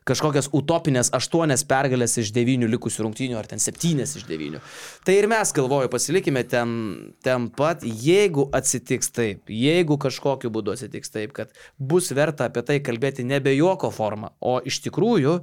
[0.07, 4.63] kažkokias utopinės aštuonias pergalės iš devynių likusių rungtynių ar ten septynės iš devynių.
[5.07, 6.71] Tai ir mes galvoju, pasilikime ten,
[7.27, 12.79] ten pat, jeigu atsitiks taip, jeigu kažkokiu būdu atsitiks taip, kad bus verta apie tai
[12.85, 15.41] kalbėti nebe juoko forma, o iš tikrųjų,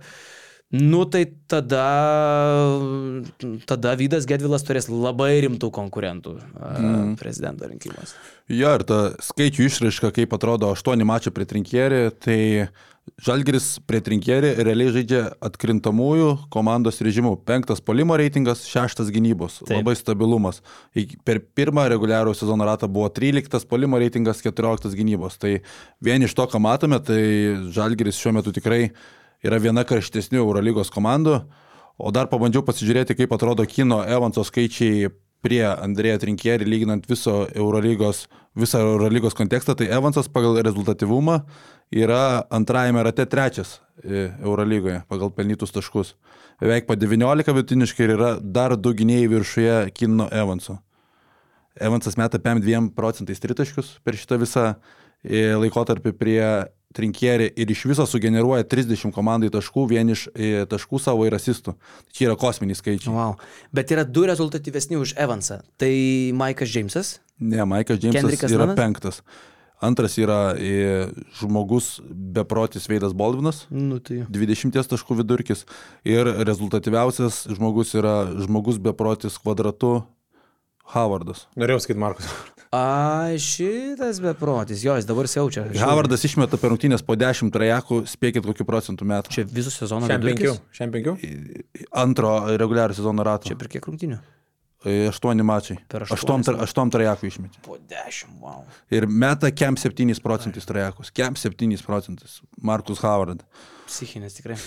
[0.69, 1.85] Nu tai tada,
[3.63, 7.13] tada Vydas Gedvilas turės labai rimtų konkurentų mm.
[7.21, 8.17] prezidento rinkimuose.
[8.51, 12.39] Jo, ir ta skaičių išraiška, kaip atrodo 8 mačiai prie trinkierį, tai
[13.23, 17.37] Žalgiris prie trinkierį realiai žaidžia atkrintamųjų komandos režimu.
[17.47, 19.61] Penktas polimo reitingas, šeštas gynybos.
[19.63, 19.79] Taip.
[19.79, 20.59] Labai stabilumas.
[21.25, 25.39] Per pirmą reguliarų sezono ratą buvo 13 polimo reitingas, 14 gynybos.
[25.39, 25.53] Tai
[26.03, 27.21] vien iš to, ką matome, tai
[27.71, 28.89] Žalgiris šiuo metu tikrai
[29.45, 31.41] yra viena karštesnių Eurolygos komandų.
[31.97, 35.09] O dar pabandžiau pasižiūrėti, kaip atrodo Kino Evanso skaičiai
[35.45, 38.25] prie Andrėja Trinkierį, lyginant viso Eurolygos,
[38.57, 41.39] visą Eurolygos kontekstą, tai Evansas pagal rezultatyvumą
[41.93, 46.15] yra antrajame rate trečias e, Eurolygoje pagal pelnytus taškus.
[46.61, 50.79] Beveik po 19 vidutiniškai ir yra dar du gynėjai viršuje Kino Evanso.
[51.77, 54.65] Evansas meta 5-2 procentais tritaškius per šitą visą
[55.21, 56.41] e, laikotarpį prie
[56.97, 61.75] trinkierį ir iš viso sugeneruoja 30 komandai taškų, vien iš e, taškų savo ir asistų.
[62.13, 63.13] Čia yra kosminiai skaičiai.
[63.13, 63.37] Wow.
[63.75, 65.61] Bet yra du rezultatyvesni už Evansą.
[65.79, 65.93] Tai
[66.37, 67.17] Maikas Džeimsas.
[67.37, 68.79] Ne, Maikas Džeimsas yra Nanas?
[68.79, 69.21] penktas.
[69.77, 71.05] Antras yra e,
[71.37, 73.67] žmogus beprotis Veidas Baldvinas.
[73.69, 74.23] Nu tai.
[74.33, 75.67] 20 taškų vidurkis
[76.01, 79.99] ir rezultatyviausias žmogus yra žmogus beprotis kvadratu
[80.93, 81.45] Howardas.
[81.59, 82.29] Norėjau sakyti Markus.
[82.75, 84.81] A, šitas beprotis.
[84.83, 85.65] Jo, jis dabar siaučia.
[85.79, 89.31] Howardas išmeta per rungtynės po 10 trajakų, spėkit kokiu procentų metų.
[89.35, 90.59] Čia visų sezono vidurkis?
[90.75, 91.13] Šiam penkių.
[92.03, 93.47] Antro reguliarų sezono rato.
[93.47, 94.19] Čia per kiek rungtynių?
[94.87, 95.79] E, Aštuoni mačiai.
[95.89, 97.63] Per Aštuom, aštuonis, tra- aštuom trajakų išmetė.
[97.65, 98.59] Po 10, wow.
[98.93, 101.09] Ir meta kem 7 procentais trajakus.
[101.15, 102.41] Kem 7 procentais.
[102.61, 103.41] Markus Howard.
[103.87, 104.59] Psichinės tikrai.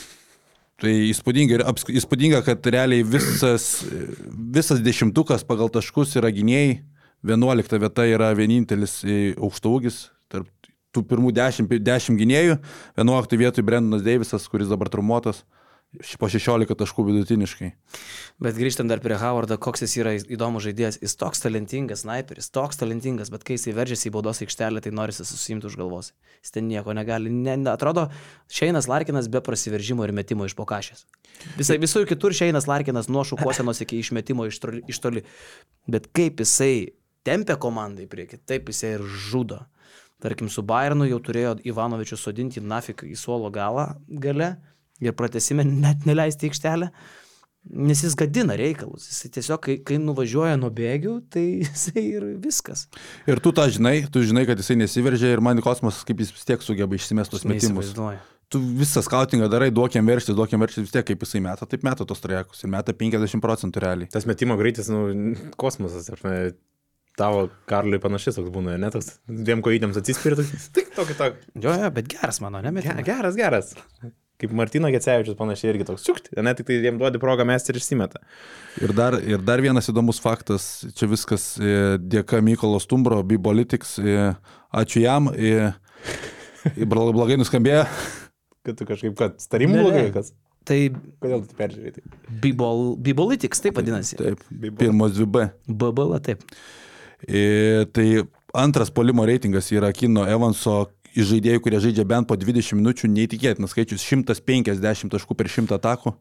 [0.80, 3.84] Tai įspūdinga, ir apsk- įspūdinga, kad realiai visas,
[4.32, 6.78] visas dešimtukas pagal taškus yra gynėjai.
[7.28, 10.48] 11 vieta yra vienintelis e, aukštaūgis tarp
[10.96, 12.56] tų pirmų 10, 10 gynėjų.
[12.96, 15.42] 11 vietoj Brendonas Deivisas, kuris dabar trumuotas.
[15.90, 17.68] Po 16 taškų vidutiniškai.
[18.38, 21.00] Bet grįžtant dar prie Howardo, koks jis yra įdomus žaidėjas.
[21.02, 25.26] Jis toks talentingas, sniperis, toks talentingas, bet kai jis įveržėsi į baudos aikštelę, tai norisi
[25.26, 26.12] susimti už galvos.
[26.44, 27.32] Jis ten nieko negali.
[27.34, 28.06] Ne, atrodo,
[28.46, 31.08] Šeinas Larkinas be prasiveržimo ir metimo iš pokašės.
[31.58, 35.26] Visai, visur kitur Šeinas Larkinas nuo šukuosenos iki išmetimo iš toli, iš toli.
[35.90, 36.94] Bet kaip jisai
[37.26, 39.64] tempia komandą į priekį, taip jisai ir žudo.
[40.22, 44.54] Tarkim, su Bayernu jau turėjo Ivanovičius sodinti nafik į suolo galą gale
[45.00, 46.90] ir pratesime net neleisti aikštelę,
[47.90, 49.06] nes jis gadina reikalus.
[49.10, 52.86] Jis tiesiog, kai, kai nuvažiuoja nuo bėgių, tai jisai ir viskas.
[53.30, 56.46] Ir tu tą žinai, tu žinai, kad jisai nesiveržia ir man kosmosas, kaip jis vis
[56.48, 57.90] tiek sugeba išsimestus metimus.
[57.90, 58.26] Neįsivaizduoju.
[58.50, 62.02] Tu visą skautingą darai, duokiam verštis, duokiam verštis vis tiek, kaip jisai meta, taip meta
[62.08, 64.10] tos trajekus ir meta 50 procentų realiai.
[64.10, 66.08] Tas metimo greitis, nu, kosmosas.
[66.10, 66.40] Aš, ne,
[67.20, 70.46] tavo Karliui panašus toks būna, ne toks dviem kojytėms atsispirti.
[70.76, 71.46] Tik tokį tokį.
[71.62, 73.74] Jo, jo, bet geras mano, ne, bet Geras, geras.
[74.40, 77.80] Kaip Martino Gecevičius panašiai irgi toks, čiukti, ne tik tai jiem duodi progą mesti ir
[77.80, 78.22] išsimeta.
[78.80, 84.30] Ir dar, ir dar vienas įdomus faktas, čia viskas e, dėka Mykolo Stumbro, Bibolitics, e,
[84.80, 85.74] ačiū jam, e,
[86.88, 87.84] blogai nuskambėjo,
[88.66, 90.34] Kad tu kažkaip, kad starimų blogai, kas.
[90.68, 90.90] tai
[91.22, 91.94] Kodėl tu peržiūrėjai?
[91.96, 92.18] tai?
[92.42, 94.18] Bibol, Bibolitics, taip vadinasi.
[94.20, 94.42] taip,
[94.76, 95.46] pirmos dvi B.
[95.64, 96.44] BBL, taip.
[97.24, 98.06] E, tai
[98.56, 103.74] antras polimo reitingas yra Kino Evanso iš žaidėjų, kurie žaidžia bent po 20 minučių, neįtikėtinas
[103.74, 106.14] skaičius 150 taškų per 100 atakų.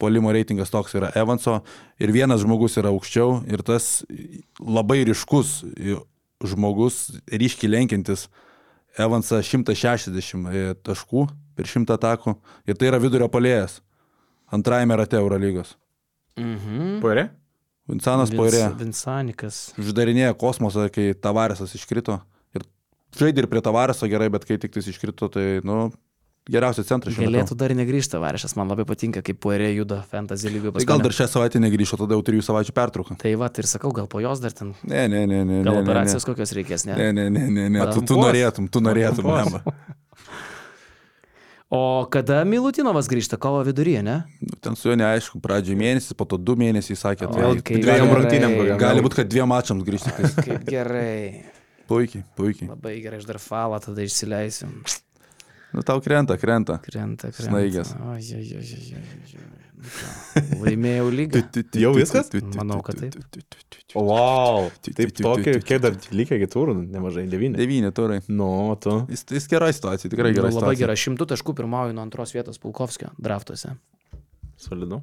[0.00, 1.60] Polimo reitingas toks yra Evanso
[2.02, 4.02] ir vienas žmogus yra aukščiau ir tas
[4.58, 5.60] labai ryškus
[6.42, 8.26] žmogus, ryškiai lenkiantis
[8.98, 12.34] Evansą 160 taškų per 100 atakų
[12.66, 13.78] ir tai yra vidurio polėjas
[14.52, 15.76] antrajame rate Eurolygos.
[16.36, 16.98] Mhm.
[17.04, 17.28] Poirė?
[17.88, 19.72] Vincanas Poirė Vinsanikas.
[19.80, 22.20] uždarinėja kosmosą, kai Tavaresas iškrito.
[23.18, 25.90] Žaidė ir prie Tavareso gerai, bet kai tik jis iškrito, tai, nu,
[26.48, 30.74] geriausias centras šiuo Galėtų dar negrįžti Varišas, man labai patinka, kaip puerė juda fantasy lygių
[30.78, 33.18] Tai gal dar šią savaitę negrįžo, tada jau trijų savaičių pertrauką.
[33.22, 35.60] Tai va, ir sakau, gal po jos dar ten, Ne, ne, ne, ne.
[35.62, 36.98] gal ne, ne, operacijos kokios reikės, ne?
[36.98, 37.90] Ne, ne, ne, ne, ne.
[37.92, 39.60] Tu, tu norėtum, tu norėtum.
[41.72, 44.18] O kada Milutinovas grįžta, kovo viduryje, ne?
[44.44, 47.30] Nu, Ten su juo neaišku, pradžioje mėnesį, po to du mėnesiai sakė.
[47.32, 47.96] Tai gerai.
[48.04, 50.12] rungtynėm gali būti, kad dviem mačiams grįžti.
[50.12, 51.16] Tai Kaip gerai.
[51.92, 52.72] Puikiai, puikiai.
[52.72, 54.72] Labai gerai, aš dar falą tada išsileisiu.
[55.72, 56.76] Nu, tau krenta, krenta.
[56.84, 57.48] Krenta, krenta.
[57.48, 57.94] Snaigės.
[57.96, 58.12] Nu
[60.62, 61.40] Laimėjau lygą.
[61.80, 62.28] Jau viskas?
[62.54, 63.16] Manau, kad taip.
[63.96, 64.68] Wow.
[64.84, 67.58] Taip, tokį, kiek dar lygiai kitur, nemažai, devyni.
[67.58, 68.20] Devyni turai.
[68.28, 68.50] Nu,
[68.82, 68.98] tu.
[69.12, 72.60] Jis, jis gerai situacija, tikrai gerai Nu, labai gerai, šimtų taškų pirmauju nuo antros vietos
[72.62, 73.74] Pulkovskio draftuose.
[74.60, 75.00] Solidu.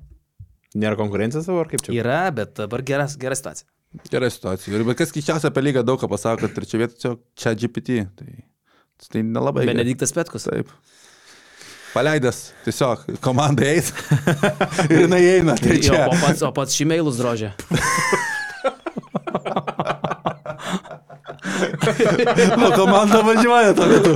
[0.79, 1.97] Nėra konkurencijos savo, ar kaip čia?
[1.97, 3.67] Yra, bet dabar geras, gera situacija.
[4.09, 4.77] Gerai situacija.
[4.77, 8.03] Ir kas keičiausia apie lygą daug ką pasako, kad trečia vieta čia čia GPT.
[8.19, 8.33] Tai,
[9.09, 9.65] tai nelabai.
[9.65, 9.73] gerai.
[9.73, 10.45] Benediktas Petkus.
[10.45, 10.69] Taip.
[11.89, 13.89] Paleidęs tiesiog komandai eis.
[14.91, 15.57] ir jinai eina.
[15.57, 17.49] Tai Jo, o pats, o pats šimėlus drožė.
[22.59, 24.13] O komanda važiuoja tuo metu.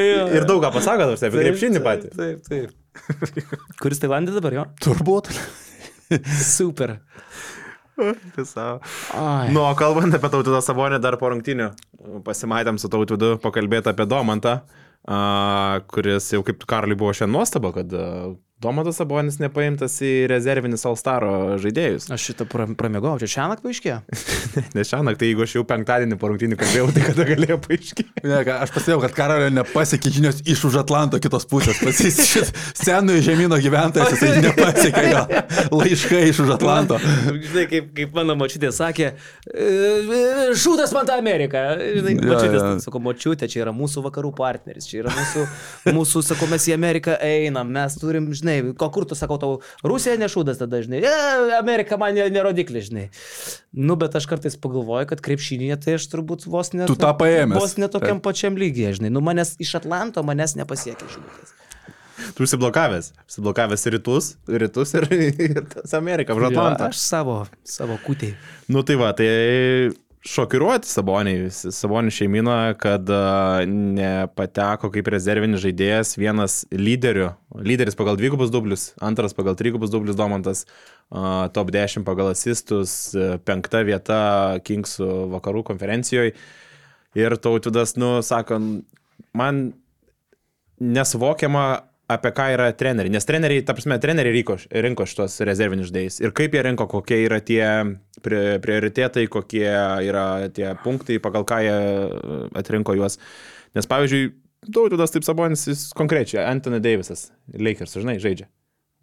[0.00, 2.12] Ir daug ką pasako, nors apie krepšinį patį.
[2.16, 3.48] Taip, taip.
[3.82, 4.64] Kuris Tailandė dabar jo?
[4.82, 5.30] Turbūt.
[6.48, 6.96] Super.
[9.54, 11.70] Nu, o kalbant apie tautvydą Savonį, dar po rungtinių
[12.26, 14.60] pasimatėm su tautvydu pakalbėti apie Domantą,
[15.08, 18.06] a, kuris jau kaip Karliui buvo šiandien nuostaba, kad a,
[18.58, 22.08] Domantas Sabonis nepaimtas į rezervinis Alstaro žaidėjus.
[22.10, 23.98] Aš šitą pra- pramėgau, čia šią naktį paaiškėjo.
[24.74, 28.24] Nes šią naktį, jeigu aš jau penktadienį po rungtinių kalbėjau, tai kada galėjo paaiškinti.
[28.26, 31.78] Ne, aš pastebėjau, kad Karolio nepasiekė žinios iš už Atlanto kitos pusės.
[31.84, 32.50] Pas jis šis
[32.82, 36.98] senųjų žemynų gyventojas, jisai nepasiekė gal laiškai iš už Atlanto.
[36.98, 39.12] Žinai, kaip, kaip mano močiutė sakė,
[39.54, 41.62] "E, e, šūdas man tą Ameriką.
[42.00, 42.74] Žinai, Jo, močiutė, jo.
[42.88, 45.46] sako, močiutė, čia yra mūsų vakarų partneris, čia yra mūsų,
[45.94, 48.47] mūsų sako, mes į Ameriką einam, mes turim, žinai,
[48.78, 51.12] ko kur tu sakau, tau Rusija ne šūdas tada, žinai, e,
[51.58, 53.06] Amerika man ne- nerodiklis, žinai.
[53.72, 56.88] Nu, bet aš kartais pagalvoju, kad krepšinėje tai aš turbūt vos net...
[56.90, 57.58] Tu tą paėmęs.
[57.60, 59.12] Vos netokiam pačiam lygiai, žinai.
[59.14, 61.54] Nu, manęs iš Atlanto manęs nepasiekė žinutės.
[62.34, 63.12] Tu užsiblokavęs.
[63.28, 65.06] Užsiblokavęs rytus, rytus ir,
[65.48, 66.90] ir tas Amerika, už Atlantą.
[66.90, 68.34] Aš savo, savo kūtėjai.
[68.74, 69.28] Nu tai va, tai
[70.26, 77.30] šokiruoti Saboniai, Sabonių šeimyną, kad a, nepateko kaip rezervinis žaidėjas vienas lyderių,
[77.64, 80.64] lyderis pagal dvigubus dublius, antras pagal trigubus dublius Domantas,
[81.10, 84.20] a, top 10 pagal asistus, a, penkta vieta
[84.66, 86.34] Kingsų vakarų konferencijoje.
[87.18, 88.60] Ir tautvydas, nu, sako,
[89.36, 89.68] man
[90.78, 93.12] nesuvokiama, apie ką yra treneriai.
[93.12, 96.18] Nes treneriai, ta prasme, treneriai rinko, rinko šitos rezervinius žaidėjus.
[96.24, 97.62] Ir kaip jie rinko, kokie yra tie
[98.24, 99.68] pri- prioritetai, kokie
[100.08, 103.20] yra tie punktai, pagal ką jie e, atrinko juos.
[103.76, 104.30] Nes pavyzdžiui,
[104.68, 108.48] Daugirdas taip sabonis, jis konkrečiai, Anthony Davisas, Lakers, žinai, žaidžia.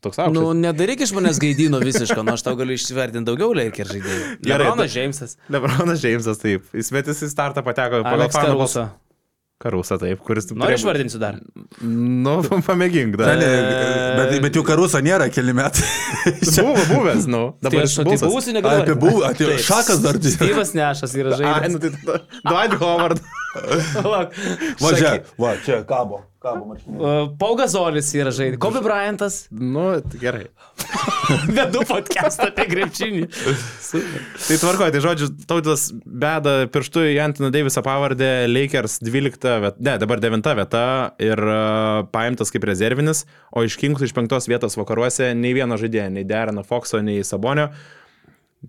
[0.04, 0.36] Toks aukštas.
[0.36, 4.28] Nu, nedaryk iš manęs gaidino visiško, nu aš tau galiu išvertinti daugiau Laker žaidėjų.
[4.52, 5.38] Lebronas Džeimsas.
[5.56, 6.68] Lebronas Džeimsas, taip.
[6.76, 8.76] Jis metis į startą pateko pagal Alex
[9.66, 10.46] Karusa, taip, kuris...
[10.54, 11.40] Nori išvardinsiu dar?
[11.82, 12.36] Nu,
[12.68, 13.32] pamėgink dar.
[13.40, 13.48] Ne,
[14.20, 15.82] bet, bet jų karuso nėra keli metai.
[16.60, 17.40] Buvo buvęs, nu.
[17.66, 18.84] Dabar aš apie buvusį negaliu.
[18.86, 20.36] Apie buvų, apie šakas dar tai.
[20.36, 21.74] Styvas Nešas yra Ai, žaidėjas.
[21.74, 22.22] nu tai tada.
[22.46, 23.24] Dwight Howard.
[24.06, 24.38] Lauk,
[24.84, 27.00] Va čia, saky- va čia, kabo, kabo marškinė.
[27.00, 28.62] Uh, Pau Gazolis yra žaidėjas.
[28.62, 29.40] Kobe Bryantas.
[29.52, 30.44] Nu, tai gerai.
[31.58, 33.26] Vedu podcastą apie krepšinį.
[33.84, 34.24] Super.
[34.46, 39.98] Tai tvarkoju, tai žodžiu, tautas beda pirštų į Antoną Davisą pavardę Lakers 12 vieta, ne,
[40.02, 40.86] dabar 9 vieta
[41.24, 43.26] ir uh, paimtas kaip rezervinis,
[43.56, 47.72] o iš Kings iš 5 vietos vakaruose nei vieno žaidėjo, nei Dereno Foxo, nei Sabonio.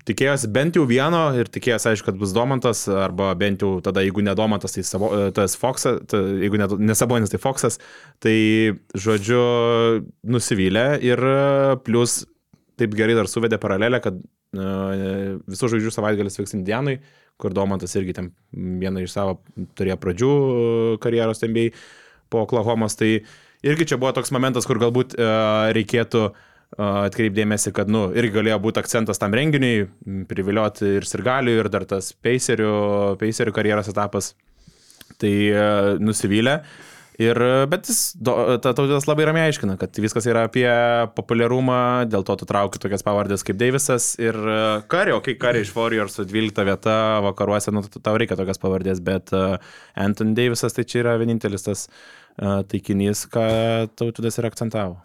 [0.04, 4.24] Tikėjosi bent jau vieno ir tikėjosi, aišku, kad bus Domantas, arba bent jau tada, jeigu
[4.24, 7.78] ne Domantas, tai savo, e, tas Foxas, tai, jeigu ne, ne Sabonis, tai Foxas.
[8.22, 8.36] Tai,
[9.06, 9.42] žodžiu,
[10.26, 11.36] nusivylė ir e,
[11.86, 12.24] plus
[12.76, 16.98] taip gerai dar suvedė paralelę, kad uh, visų žvaigždžių savaitgalis vyks Indianui,
[17.40, 19.38] kur Domantas irgi ten vieną iš savo
[19.80, 20.32] turėjo pradžių
[21.00, 21.70] karjeros NBA
[22.28, 22.98] po Oklahomos.
[23.00, 23.08] Tai
[23.64, 26.36] irgi čia buvo toks momentas, kur galbūt uh, reikėtų uh,
[26.76, 29.86] atkreipdėmėsi, kad, nu, irgi galėjo būti akcentas tam renginiui,
[30.28, 32.74] privilioti ir sirgalių, ir dar tas peiserių,
[33.20, 34.34] peiserių karjeros etapas.
[35.22, 36.60] Tai uh, nusivylė.
[37.16, 37.38] Ir,
[37.72, 40.66] bet jis, ta tautas labai ramiai aiškina, kad viskas yra apie
[41.16, 44.36] populiarumą, dėl to tu trauki tokias pavardės kaip Davisas ir
[44.92, 49.00] Kari, o kai Kari iš Warriors su 12 vieta vakaruose, nu, tau reikia tokias pavardės,
[49.06, 49.56] bet uh,
[49.96, 51.86] Anthony Davisas tai čia yra vienintelis tas
[52.36, 53.46] taikinys, ką
[53.96, 55.00] tautas ir akcentavo.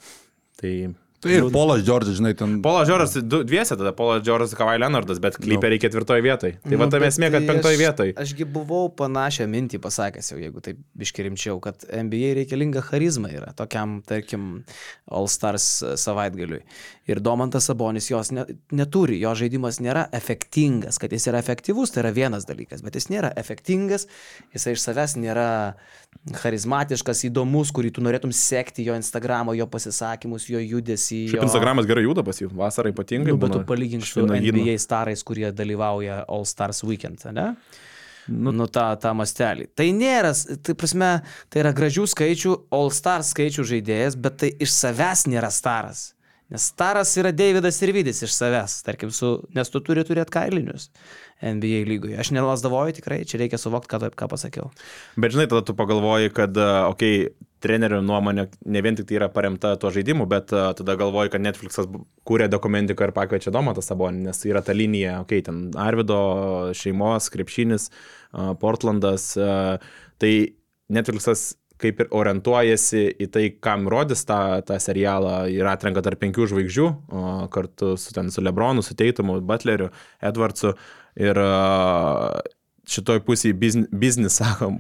[0.60, 0.74] Tai
[1.22, 2.56] Tai ir Polas Džordžas, žinai, ten.
[2.66, 6.56] Polas Džoras, du- dviese tada, Polas Džoras, Kavai Leonardas, bet kliperiai ketvirtoje vietoje.
[6.64, 8.14] Tai va Nu, tam bet esmė, kad tai penktoje aš- vietoje.
[8.24, 14.00] Ašgi buvau panašią mintį pasakęs jau, jeigu taip biškirimčiau, kad NBA reikalinga charizma yra tokiam,
[14.04, 14.64] tarkim,
[15.12, 16.64] All Stars savaitgaliui.
[17.08, 22.02] Ir Domantas Sabonis jos ne, neturi, jo žaidimas nėra efektingas, kad jis yra efektyvus, tai
[22.06, 24.08] yra vienas dalykas, bet jis nėra efektingas,
[24.56, 25.76] jisai iš savęs nėra
[26.38, 31.24] charizmatiškas, įdomus, kurį tu norėtum sekti jo Instagramo, jo pasisakymus, jo judesį.
[31.32, 31.48] Šiaip jo...
[31.48, 33.34] Instagramas gerai juda pas jų, vasarą ypatingai.
[33.34, 34.28] Nu, bet tu palygink su.
[34.30, 37.52] NBA starais, kurie dalyvauja All Stars Weekend, ne?
[38.30, 39.66] Nu, nu tą, tą mastelį.
[39.76, 40.32] Tai nėra,
[40.62, 41.10] tai prasme,
[41.52, 46.12] tai yra gražių skaičių, All Stars skaičių žaidėjas, bet tai iš savęs nėra staras.
[46.52, 50.90] Nes staras yra Davidas ir Vidis iš savęs, tarkim, su, nes tu turi turėti kailinius
[51.42, 52.18] NBA lygoje.
[52.20, 54.68] Aš nelasdavoju tikrai, čia reikia suvokti, ką, ką pasakiau.
[55.16, 56.60] Bet žinai, tada tu pagalvoji, kad,
[56.92, 60.96] okei, okay, trenerių nuomonė ne vien tik tai yra paremta tuo žaidimu, bet a, tada
[61.00, 61.90] galvoji, kad Netflixas
[62.28, 66.22] kūrė dokumentiką ir pakviečia Domantą Sabonį, nes yra ta linija, okei, okay, ten Arvido
[66.78, 67.90] šeimos, krepšinis,
[68.34, 69.78] a, Portlandas, a,
[70.22, 70.34] tai
[70.92, 71.52] Netflixas
[71.82, 76.88] kaip ir orientuojasi į tai, kam rodys tą, tą serialą ir atrenka tarp penkių žvaigždžių,
[77.54, 79.92] kartu su, ten, su Lebronu, su Teitumu, Butleriu,
[80.24, 80.76] Edwardsu.
[81.20, 81.38] Ir
[82.92, 84.80] šitoj pusėje biznis, sakom,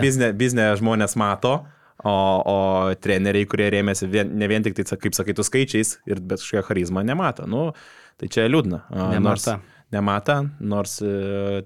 [0.00, 1.60] Biznė, biznė žmonės mato,
[2.04, 2.58] o, o
[3.02, 6.64] treneriai, kurie rėmėsi vien, ne vien tik tai, kaip sakai, tu skaičiais, ir bet kažkokią
[6.70, 7.48] charizmą nemato.
[7.50, 7.70] Nu,
[8.20, 8.86] tai čia liūdna.
[9.16, 9.20] Nemata.
[9.26, 10.98] Nors, nemata, nors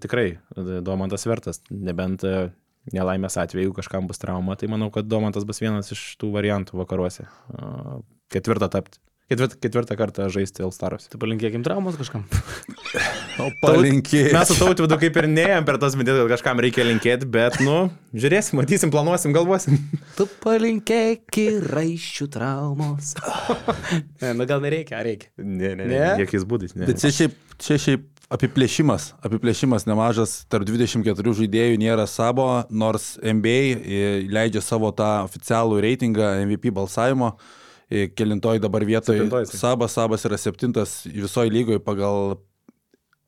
[0.03, 0.28] tikrai
[0.84, 2.49] Domantas vertas, nebent e,
[2.93, 7.28] nelaimės atveju kažkam bus trauma, tai manau, kad Domantas bus vienas iš tų variantų vakaruose.
[7.55, 8.01] A,
[8.35, 8.99] Ketvirtą tapti.
[9.24, 11.07] Ketvirt, ketvirtą kartą žaisti Elstaros.
[11.09, 12.26] Tai palinkėkim traumos kažkam.
[13.43, 14.30] O palinkėjai.
[14.30, 17.89] Mes su tautvidu kaip ir neėjom per tas mintis, kad kažkam reikia linkėti, bet, nu,
[18.14, 19.80] žiūrėsim, matysim, planuosim, galvosim.
[20.14, 23.16] Tu palinkėk ir raiščių traumos.
[24.22, 25.32] ne, nu gal nereikia, ar reikia.
[25.43, 25.91] Ne, ne, ne.
[25.97, 26.12] Ne?
[26.22, 26.87] Jokiais būdais, ne.
[26.87, 33.59] Bet čia šiaip, čia šiaip apiplėšimas, apiplėšimas nemažas, tarp 24 žaidėjų nėra savo, nors NBA
[33.74, 34.01] e,
[34.32, 37.35] leidžia savo tą oficialų reitingą MVP balsavimo.
[37.91, 39.28] E, Kelintoj dabar vietoje.
[39.53, 42.39] Sabas, Sabas yra septintas visoje lygoje pagal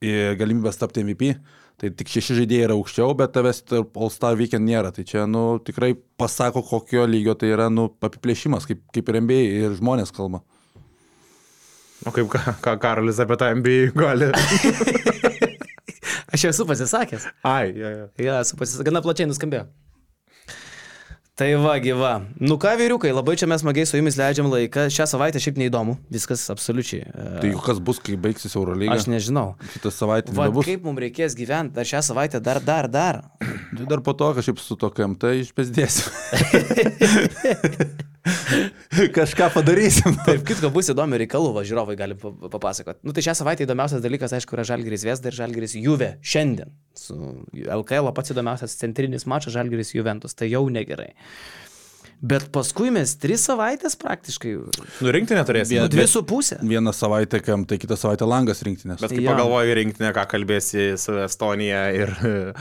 [0.01, 1.37] e, galimybės tapti MVP.
[1.77, 4.95] Tai tik šeši žaidėjai yra aukščiau, bet tavęs tarp All Star Weekend nėra.
[4.97, 9.43] Tai čia, nu, tikrai pasako, kokio lygio tai yra, nu, apiplėšimas, kaip, kaip ir NBA
[9.61, 10.41] ir žmonės kalba.
[12.07, 14.31] O kaip ką, ką Karolis apie tą MBA gali.
[16.35, 17.27] Aš jau esu pasisakęs.
[17.47, 18.07] Ai, ja, ja.
[18.23, 18.87] Ja, esu pasisakęs.
[18.87, 19.65] Gana plačiai nuskambėjo.
[21.37, 22.15] Tai va, gyva.
[22.41, 24.87] Nu ką, vyriukai, labai čia mes smagiai su jumis leidžiam laiką.
[24.89, 25.99] Šią savaitę šiaip neįdomu.
[26.09, 27.03] Viskas absoliučiai.
[27.13, 28.97] e, Tai kas bus, kai baigsis Eurolyga?
[28.97, 29.51] Aš nežinau.
[29.75, 30.65] Kitą savaitę Va, nebus.
[30.65, 33.21] kaip mums reikės gyventi dar šią savaitę, dar, dar, dar.
[33.77, 36.09] Tai dar po to kažkaip su to KMT išpėsdėsiu.
[39.15, 40.17] Kažką padarysim.
[40.27, 42.99] Taip, kitko bus įdomi reikalų, va, žiūrovai gali pa- papasakoti.
[43.07, 46.73] Nu, tai šią savaitę įdomiausias dalykas, aišku, yra Žalgiris Vesda ir Žalgiris Juve šiandien.
[46.97, 47.15] Su
[47.55, 51.13] LKL pats įdomiausias centrinis mačas Žalgiris Juventus, tai jau negerai.
[52.27, 54.55] Bet paskui mes tris savaitės praktiškai,
[55.05, 55.75] Nu, rinkti neturėsi.
[55.75, 56.57] Vien- nu, dvi su pusė.
[56.65, 59.01] Vieną savaitę kam, tai kitą savaitę langas rinktinės.
[59.05, 59.35] Bet kai Jo.
[59.35, 62.55] pagalvoji rinktinę, ką kalbėsi su Estonija ir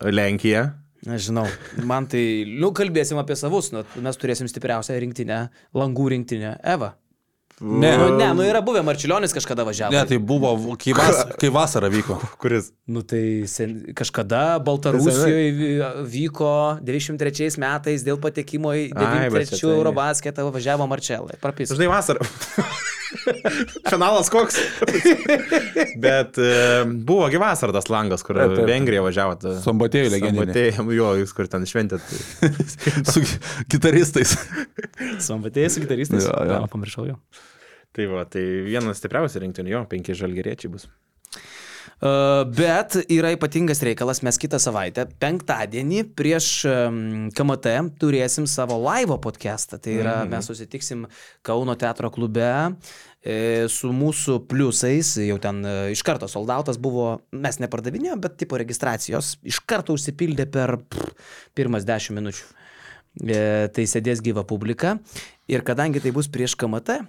[0.00, 0.74] Lenkija.
[1.02, 1.48] Nežinau,
[1.82, 6.92] man tai, nu, kalbėsim apie savus, nu, mes turėsim stipriausią rinktinę, langų rinktinę, Eva.
[7.62, 7.92] Ne.
[7.96, 9.94] Nu, ne, nu yra buvę, Marčiulionis kažkada važiavo.
[9.94, 10.50] Ne, tai buvo,
[10.82, 12.16] kai, vas, kai vasara vyko.
[12.42, 12.72] Kuris?
[12.90, 15.76] Nu tai sen, kažkada Baltarusijoje vy-
[16.10, 16.50] vyko
[16.82, 21.38] 93 metais dėl patekimo į Ai, bet čia 93 tai- Eurobasketą važiavo Marčelai.
[21.42, 21.70] Prapis.
[21.70, 22.26] Žinai, vasarą.
[23.90, 24.56] Finalas koks.
[26.04, 28.66] Bet e, buvo gi vasarą tas langas, kur Taip, taip.
[28.70, 29.36] Vengrija važiavo.
[29.42, 30.46] ta- Sambatėjų legendinė.
[30.48, 32.02] Sambatėjų, jo, jūs kur ten šventėt.
[33.12, 33.22] Su
[33.70, 34.32] gitaristais.
[35.28, 36.24] Sambatėjai su gitaristais.
[36.26, 36.56] Jo, jo.
[36.62, 37.18] Jo, pamiršau jau.
[37.92, 40.88] Tai va, tai vienas stipriausių rinktinių, jo, penki žalgeriečiai bus.
[42.02, 46.48] Uh, bet yra ypatingas reikalas, mes kitą savaitę, penktadienį prieš
[47.36, 49.78] KMT turėsim savo laivo podcastą.
[49.78, 50.30] Tai yra, mm -hmm.
[50.34, 51.06] mes susitiksim
[51.42, 52.74] Kauno teatro klube
[53.22, 58.58] e, su mūsų pliusais, jau ten e, iš karto soldautas buvo, mes nepardavinėjom, bet tipo
[58.58, 61.14] registracijos iš karto užsipildė per pff,
[61.54, 62.44] pirmas dešimt minučių.
[63.28, 64.98] E, tai sėdės gyva publika
[65.46, 67.02] ir kadangi tai bus prieš KMT,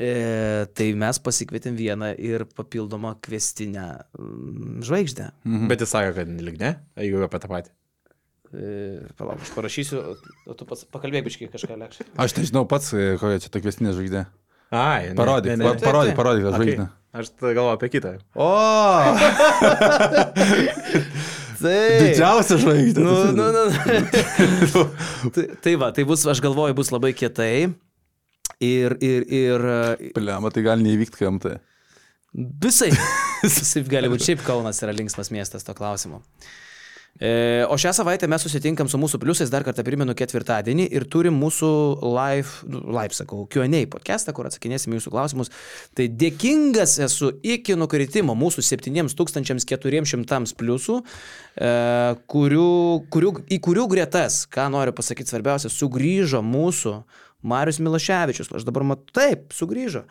[0.00, 3.82] E, tai mes pasikvietėm vieną ir papildomą kvestinę
[4.16, 5.26] mm, žvaigždę.
[5.44, 5.66] Mhm.
[5.68, 7.68] Bet jis sakė, kad lyg ne, jeigu apie tą patį.
[8.50, 8.54] E,
[9.20, 10.00] palauk, aš parašysiu,
[10.48, 12.06] o tu pats pakalbėk biškai kažką lėkščiai.
[12.24, 14.22] Aš nežinau pats, e, kokia čia ta kvestinė žvaigždė.
[14.70, 15.82] Ai, ne, Parodyk, ne, ne, ne.
[15.84, 16.64] parodyk, parodyk tą Okay.
[16.64, 16.86] žvaigždę.
[17.20, 18.10] Aš tada galvoju apie kitą.
[18.38, 18.50] O,
[21.60, 23.02] Tai, didžiausia žvaigždė.
[23.04, 23.64] Nu, nu, nu.
[25.34, 27.74] tai, tai va, tai bus, aš galvoju, bus labai kietai.
[28.60, 31.54] Ir, ir, ir e, Pliama, tai gali neįvykti KMT.
[32.62, 32.90] visai.
[33.42, 34.26] Visai gali būti.
[34.30, 36.20] Šiaip Kaunas yra linksmas miestas to klausimu.
[37.20, 41.34] E, o šią savaitę mes susitinkam su mūsų pliusais, dar kartą primenu, ketvirtadienį ir turim
[41.40, 41.70] mūsų
[42.04, 45.50] live, live sakau, QA podcastą, kur atsakinėsim jūsų klausimus.
[45.96, 51.72] Tai dėkingas esu iki nukritimo mūsų 7400 pliusų, e,
[52.30, 52.70] kurių,
[53.12, 56.94] kurių, į kurių gretas, ką noriu pasakyti svarbiausia, sugrįžo mūsų
[57.42, 58.50] Marius Milaševičius.
[58.54, 60.04] Aš dabar matau, taip, sugrįžo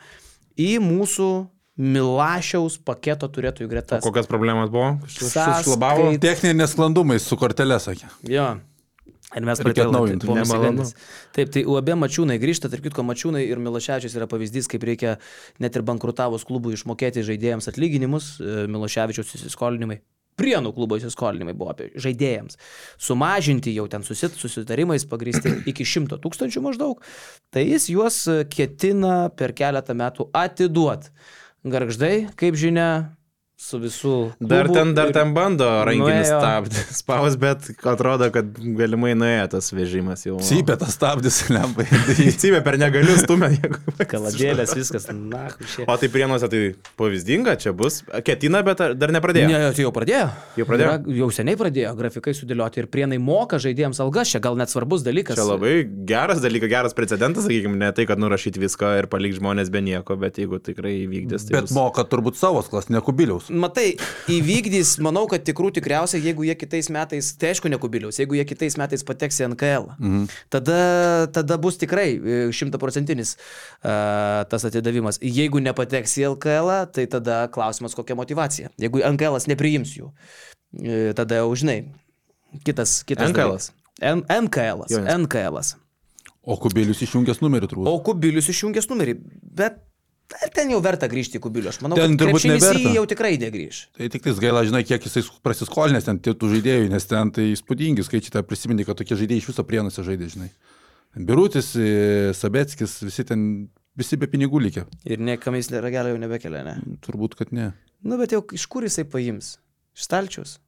[0.60, 1.30] į mūsų
[1.80, 4.02] Milašiaus paketo turėtojų gretas.
[4.04, 4.98] Kokios problemos buvo?
[5.08, 6.10] Sąskait- Sušlabavo?
[6.20, 8.10] Techniniai nesklandumai su kortelė, sakė.
[8.28, 8.60] Jo.
[9.30, 10.26] Ir mes pradėjome atnaujinti.
[10.26, 10.84] Nemalonu.
[11.32, 15.18] Taip, tai UAB Mačiūnai grįžta, tarp kitko, Mačiūnai ir Miloševičius yra pavyzdys, kaip reikia
[15.62, 20.00] net ir bankrutavus klubui išmokėti žaidėjams atlyginimus, e, Miloševičius įsiskolinimai.
[20.40, 22.56] Prienų klubo įsiskolinimai buvo apie žaidėjams.
[23.00, 27.04] Sumažinti jau ten susit, susitarimais pagristi iki 100 tūkstančių maždaug.
[27.52, 28.22] Tai jis juos
[28.52, 31.12] ketina per keletą metų atiduoti.
[31.70, 32.90] Garždai, kaip žinia,
[33.60, 34.12] su visų.
[34.40, 39.44] Dar klubu ten, dar ir- ten bando rankinį stabdį spaus, bet atrodo, kad galimai nuėjo
[39.52, 40.38] tas vežimas jau.
[40.42, 41.84] Cypė tas stabdis, lempai.
[42.40, 43.52] Cypė per negaliu stumę.
[44.08, 45.84] Kaladėlės, viskas, na, šie.
[45.90, 46.62] O tai prienuose tai
[46.98, 48.00] pavyzdinga, čia bus.
[48.26, 49.50] Ketina, bet ar- dar nepradėjo.
[49.52, 50.24] Ne, tai jau pradėjo.
[50.60, 50.88] Jau pradėjo?
[50.96, 55.04] Yra, jau seniai pradėjo grafikai sudėlioti ir prienai moka žaidėjams algas, čia gal net svarbus
[55.06, 55.36] dalykas.
[55.38, 55.74] Čia labai
[56.08, 60.16] geras dalykas, geras precedentas, sakykime, ne tai, kad nurašyti viską ir palikti žmonės be nieko,
[60.20, 61.76] bet jeigu tikrai įvykdys, tai Bet bus...
[61.76, 63.49] moka turbūt savo klas, ne kubiliaus.
[63.50, 63.94] Matai,
[64.30, 68.44] įvykdys, manau, kad tikrų tikriausiai, jeigu jie kitais metais, tai aišku, ne kubiliaus, jeigu jie
[68.48, 70.28] kitais metais pateks į NKL, mhm.
[70.52, 70.78] tada,
[71.34, 75.20] tada bus tikrai e, šimtaprocentinis uh, tas atidavimas.
[75.24, 78.72] Jeigu nepateks į LKL, tai tada klausimas, kokia motivacija.
[78.80, 80.12] Jeigu NKL nepriims jų,
[80.78, 81.82] e, tada jau žinai,
[82.66, 83.58] kitas, kitas NKL.
[83.58, 83.72] Nes-
[85.26, 85.76] NKL.
[86.40, 87.88] O kubilius išjungęs numerį turbūt.
[87.90, 89.18] O kubilius išjungęs numerį,
[89.60, 89.82] bet
[90.54, 91.70] ten jau verta grįžti į kubilių.
[91.72, 92.92] Aš manau, Ten turbūt neverta.
[92.94, 93.80] jau tikrai negrįž.
[93.98, 98.04] Tai tik tais gaila, žinai, kiek jisai prasiskolinęs ten tų žaidėjų, nes ten tai įspūdingi
[98.06, 100.50] skaičiai, tą prisiminti, kad tokie žaidėjai iš viso prienuose žaidė, žinai.
[101.16, 104.86] Birutis, e, Sabetskis, visi ten, visi be pinigų likę.
[105.10, 106.76] Ir niekam jis ragelio jau nebekelia, ne?
[107.02, 107.72] Turbūt, kad ne.
[108.02, 109.56] Nu, bet jau iš kur jisai paims?
[109.98, 110.58] Iš stalčius?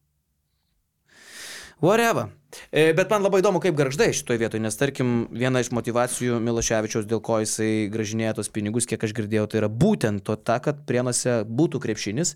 [1.83, 2.29] Whatever.
[2.71, 7.07] E, Bet man labai įdomu, kaip garždai šitoje vietoje, nes tarkim viena iš motivacijų Miloševičiaus,
[7.09, 10.83] dėl ko jisai gražinėja tos pinigus, kiek aš girdėjau, tai yra būtent to ta, kad
[10.89, 12.35] prienuose būtų krepšinis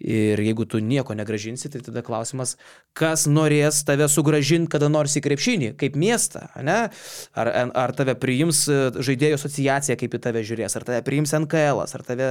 [0.00, 2.56] ir jeigu tu nieko negražinsi, tai tada klausimas,
[2.96, 6.78] kas norės tave sugražinti kada nors į krepšinį, kaip miestą, ne?
[7.38, 11.84] Ar, ar tave priims e, žaidėjų asociacija, kaip į tave žiūrės, ar tave priims NKL,
[11.84, 12.30] ar tave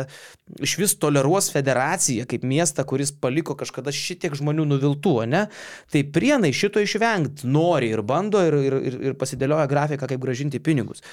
[0.64, 5.46] iš vis toleruos federacija kaip miestą, kuris paliko kažkada šitiek žmonių nuviltų, ne?
[5.94, 10.22] Tai prienai šito išvengs žengti nori ir bando ir, ir, ir, ir pasidėlioja grafiką, kaip
[10.24, 11.04] gražinti pinigus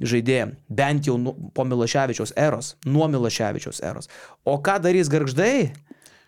[0.00, 4.10] žaidėjim, bent jau nu, po Miloševičiaus eros, nuo Miloševičiaus eros.
[4.44, 5.70] O ką darys garždai?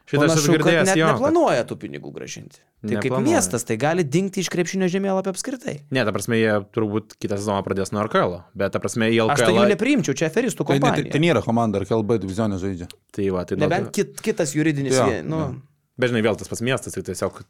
[0.03, 2.59] Šitą aš girdėjęs, net jo, neplanuoja tų pinigų gražinti.
[2.83, 3.37] Tai kaip Neplanuoja.
[3.39, 5.77] miestas, tai gali dingti iš krepšinio žemėlapio apskritai.
[5.95, 8.35] Ne, ta prasme, jie turbūt kitą sezoną pradės nuo RKL.
[8.59, 9.37] Bet, ta prasme, į LKL.
[9.37, 11.13] Aš tai jų nepriimčiau, čia aferistų Tai, ne, tai, kompanija.
[11.15, 12.91] tai nėra komanda, ar kalba divizionė žaidžia.
[13.15, 15.49] Tai va, tai Nebent kit, kitas juridinis, Jo, vie- nu, jo.
[16.03, 17.45] Bet žinai, vėl tas pats miestas, tai tiesiog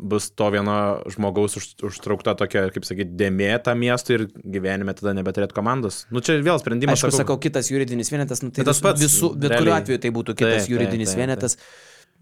[0.00, 0.74] bus to vieno
[1.12, 6.04] žmogaus už, užtraukta tokia, kaip sakyti, dėmėta miestui ir gyvenime tada nebeturėt komandos.
[6.14, 6.98] Nu čia vėl sprendimas.
[6.98, 9.02] Aišku, sakau, kitas juridinis vienetas, nu, tai tas pats.
[9.04, 9.84] Visų, bet kuriuo realiai.
[9.84, 11.58] atveju tai būtų kitas taip, juridinis taip, vienetas.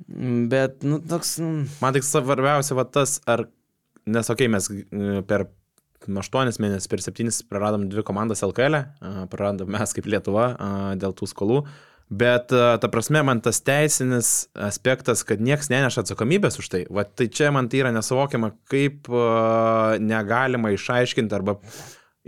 [0.06, 3.48] Mm, Bet, nu, toks, nu, Man tik svarbiausia, va tas, ar,
[4.06, 5.48] nes, okei, okay, mes e, per
[6.06, 10.70] 8 mėnesius, per 7 praradom dvi komandas LKL, e, praradom mes kaip Lietuva e,
[11.02, 11.62] dėl tų skolų.
[12.08, 17.04] Bet, e, ta prasme, man tas teisinis aspektas, kad niekas neneša atsakomybės už tai, va,
[17.04, 19.24] tai čia man tai yra nesuvokiama, kaip e,
[20.00, 21.58] negalima išaiškinti arba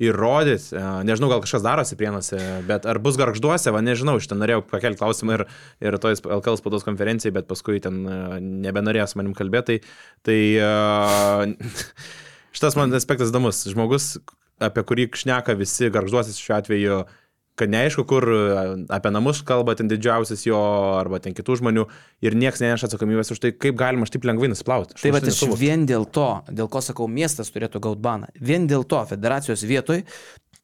[0.01, 4.43] įrodyti, e, nežinau, gal kažkas darosi prienuose, bet ar bus garžduose, va, nežinau, iš ten
[4.43, 5.47] norėjau pakelti klausimą ir,
[5.89, 8.03] ir toj LKL spaudos konferencijai, bet paskui ten
[8.61, 9.97] nebenorėjo su manim kalbėti, tai,
[10.29, 11.73] tai e,
[12.57, 13.65] šitas man aspektas įdomus.
[13.73, 14.13] Žmogus,
[14.61, 17.01] apie kurį šneka visi garžduosis šiuo atveju,
[17.61, 18.41] kad neaišku, kur e,
[18.97, 20.59] apie namus kalba ten didžiausias jo
[20.97, 21.87] arba ten kitų žmonių
[22.25, 24.97] ir niekas neneša atsakomybės už tai, kaip galima šitaip lengvai nusiplauti.
[24.97, 25.61] Tai va, šito aš nesuvokiu.
[25.61, 28.33] vien dėl to, dėl ko sakau, miestas turėtų gauti baną.
[28.41, 30.05] Vien dėl to federacijos vietoj,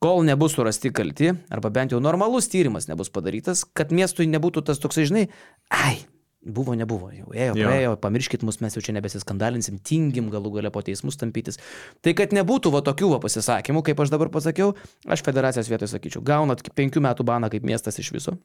[0.02, 4.80] kol nebus surasti kalti, arba bent jau normalus tyrimas nebus padarytas, kad miestui nebūtų tas
[4.82, 5.24] toksai, žinai,
[5.72, 5.98] ai,
[6.46, 7.66] buvo, nebuvo, jau ėjo, Jo.
[7.66, 11.58] praėjo, pamirškit mus, mes jau čia nebesiskandalinsim, tingim galų gale po teismus tampytis.
[12.06, 14.74] Tai kad nebūtų va tokių va pasisakymų, kaip aš dabar pasakiau,
[15.06, 18.36] aš federacijos vietoj sakyčiau, gaunat penkių metų baną kaip miestas iš viso.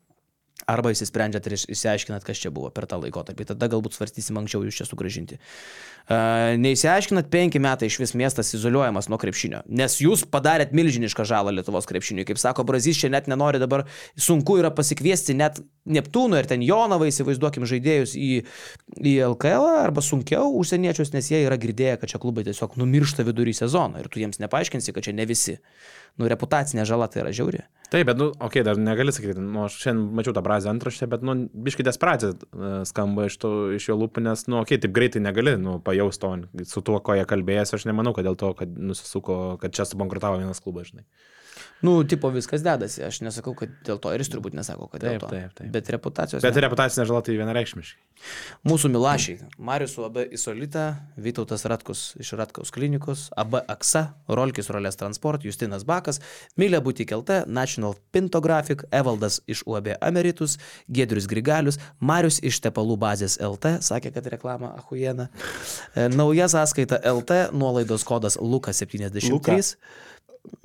[0.69, 3.47] Arba įsisprendžiat ir iš- išsiaiškinat, kas čia buvo per tą laikotarpį.
[3.53, 5.39] Tada galbūt svarstysim anksčiau jūs čia sugražinti.
[6.11, 9.61] Uh, neįsiaiškinat, penki metai iš vis miestas izoliuojamas nuo krepšinio.
[9.69, 12.25] Nes jūs padarėt milžinišką žalą Lietuvos krepšiniui.
[12.27, 13.85] Kaip sako Brazys, čia net nenori dabar,
[14.17, 18.43] sunku yra pasikviesti net Neptūną ir ten Jonavą, įsivaizduokim, žaidėjus į,
[19.01, 23.55] į LKL arba sunkiau užsieniečius, nes jie yra girdėję, kad čia klubai tiesiog numiršta vidury
[23.57, 25.57] sezono ir tu jiems nepaaiškinsi, kad čia ne visi.
[26.19, 27.63] Nu, reputacinė žala tai yra žiauri.
[27.91, 31.09] Taip, bet, nu, okei, okay, dar negali sakyti, nu, aš šiandien mačiau tą frazę antraštę,
[31.11, 31.33] bet, nu,
[31.65, 35.23] biškai desperacija e, skamba iš, to, iš jo lūpų, nes, nu, okei, okay, taip greitai
[35.23, 38.79] negali, nu, pajausti to, su tuo, ko jie kalbėjęs, aš nemanau, kad dėl to, kad
[38.79, 41.03] nusisuko, kad čia subankrutavo vienas klubas, žinai.
[41.81, 43.01] Nu, tipo viskas dedasi.
[43.07, 45.29] Aš nesakau, kad dėl to ir jis turbūt nesako, kad dėl Taip, to.
[45.33, 45.69] taip, taip.
[45.73, 46.43] Bet reputacijos.
[46.45, 46.61] Bet ne.
[46.67, 47.97] reputacinė žala tai vienareikšmiškai.
[48.69, 49.47] Mūsų Milašiai.
[49.57, 50.83] Marius UAB Isolita,
[51.17, 56.21] Vytautas Ratkus iš Ratkaus klinikos, AB Aksa, Rolkis Rolės Transport, Justinas Bakas,
[56.61, 63.39] Milė Butik LT, National Pintographic, Evaldas iš UAB Emeritus, Gedrius Grigalius, Marius iš Tepalų bazės
[63.41, 65.31] LT, sakė, kad reklama Ahujena.
[65.95, 69.33] E, Nauja sąskaita LT, nuolaidos kodas Lukas73.
[69.33, 69.57] Luka.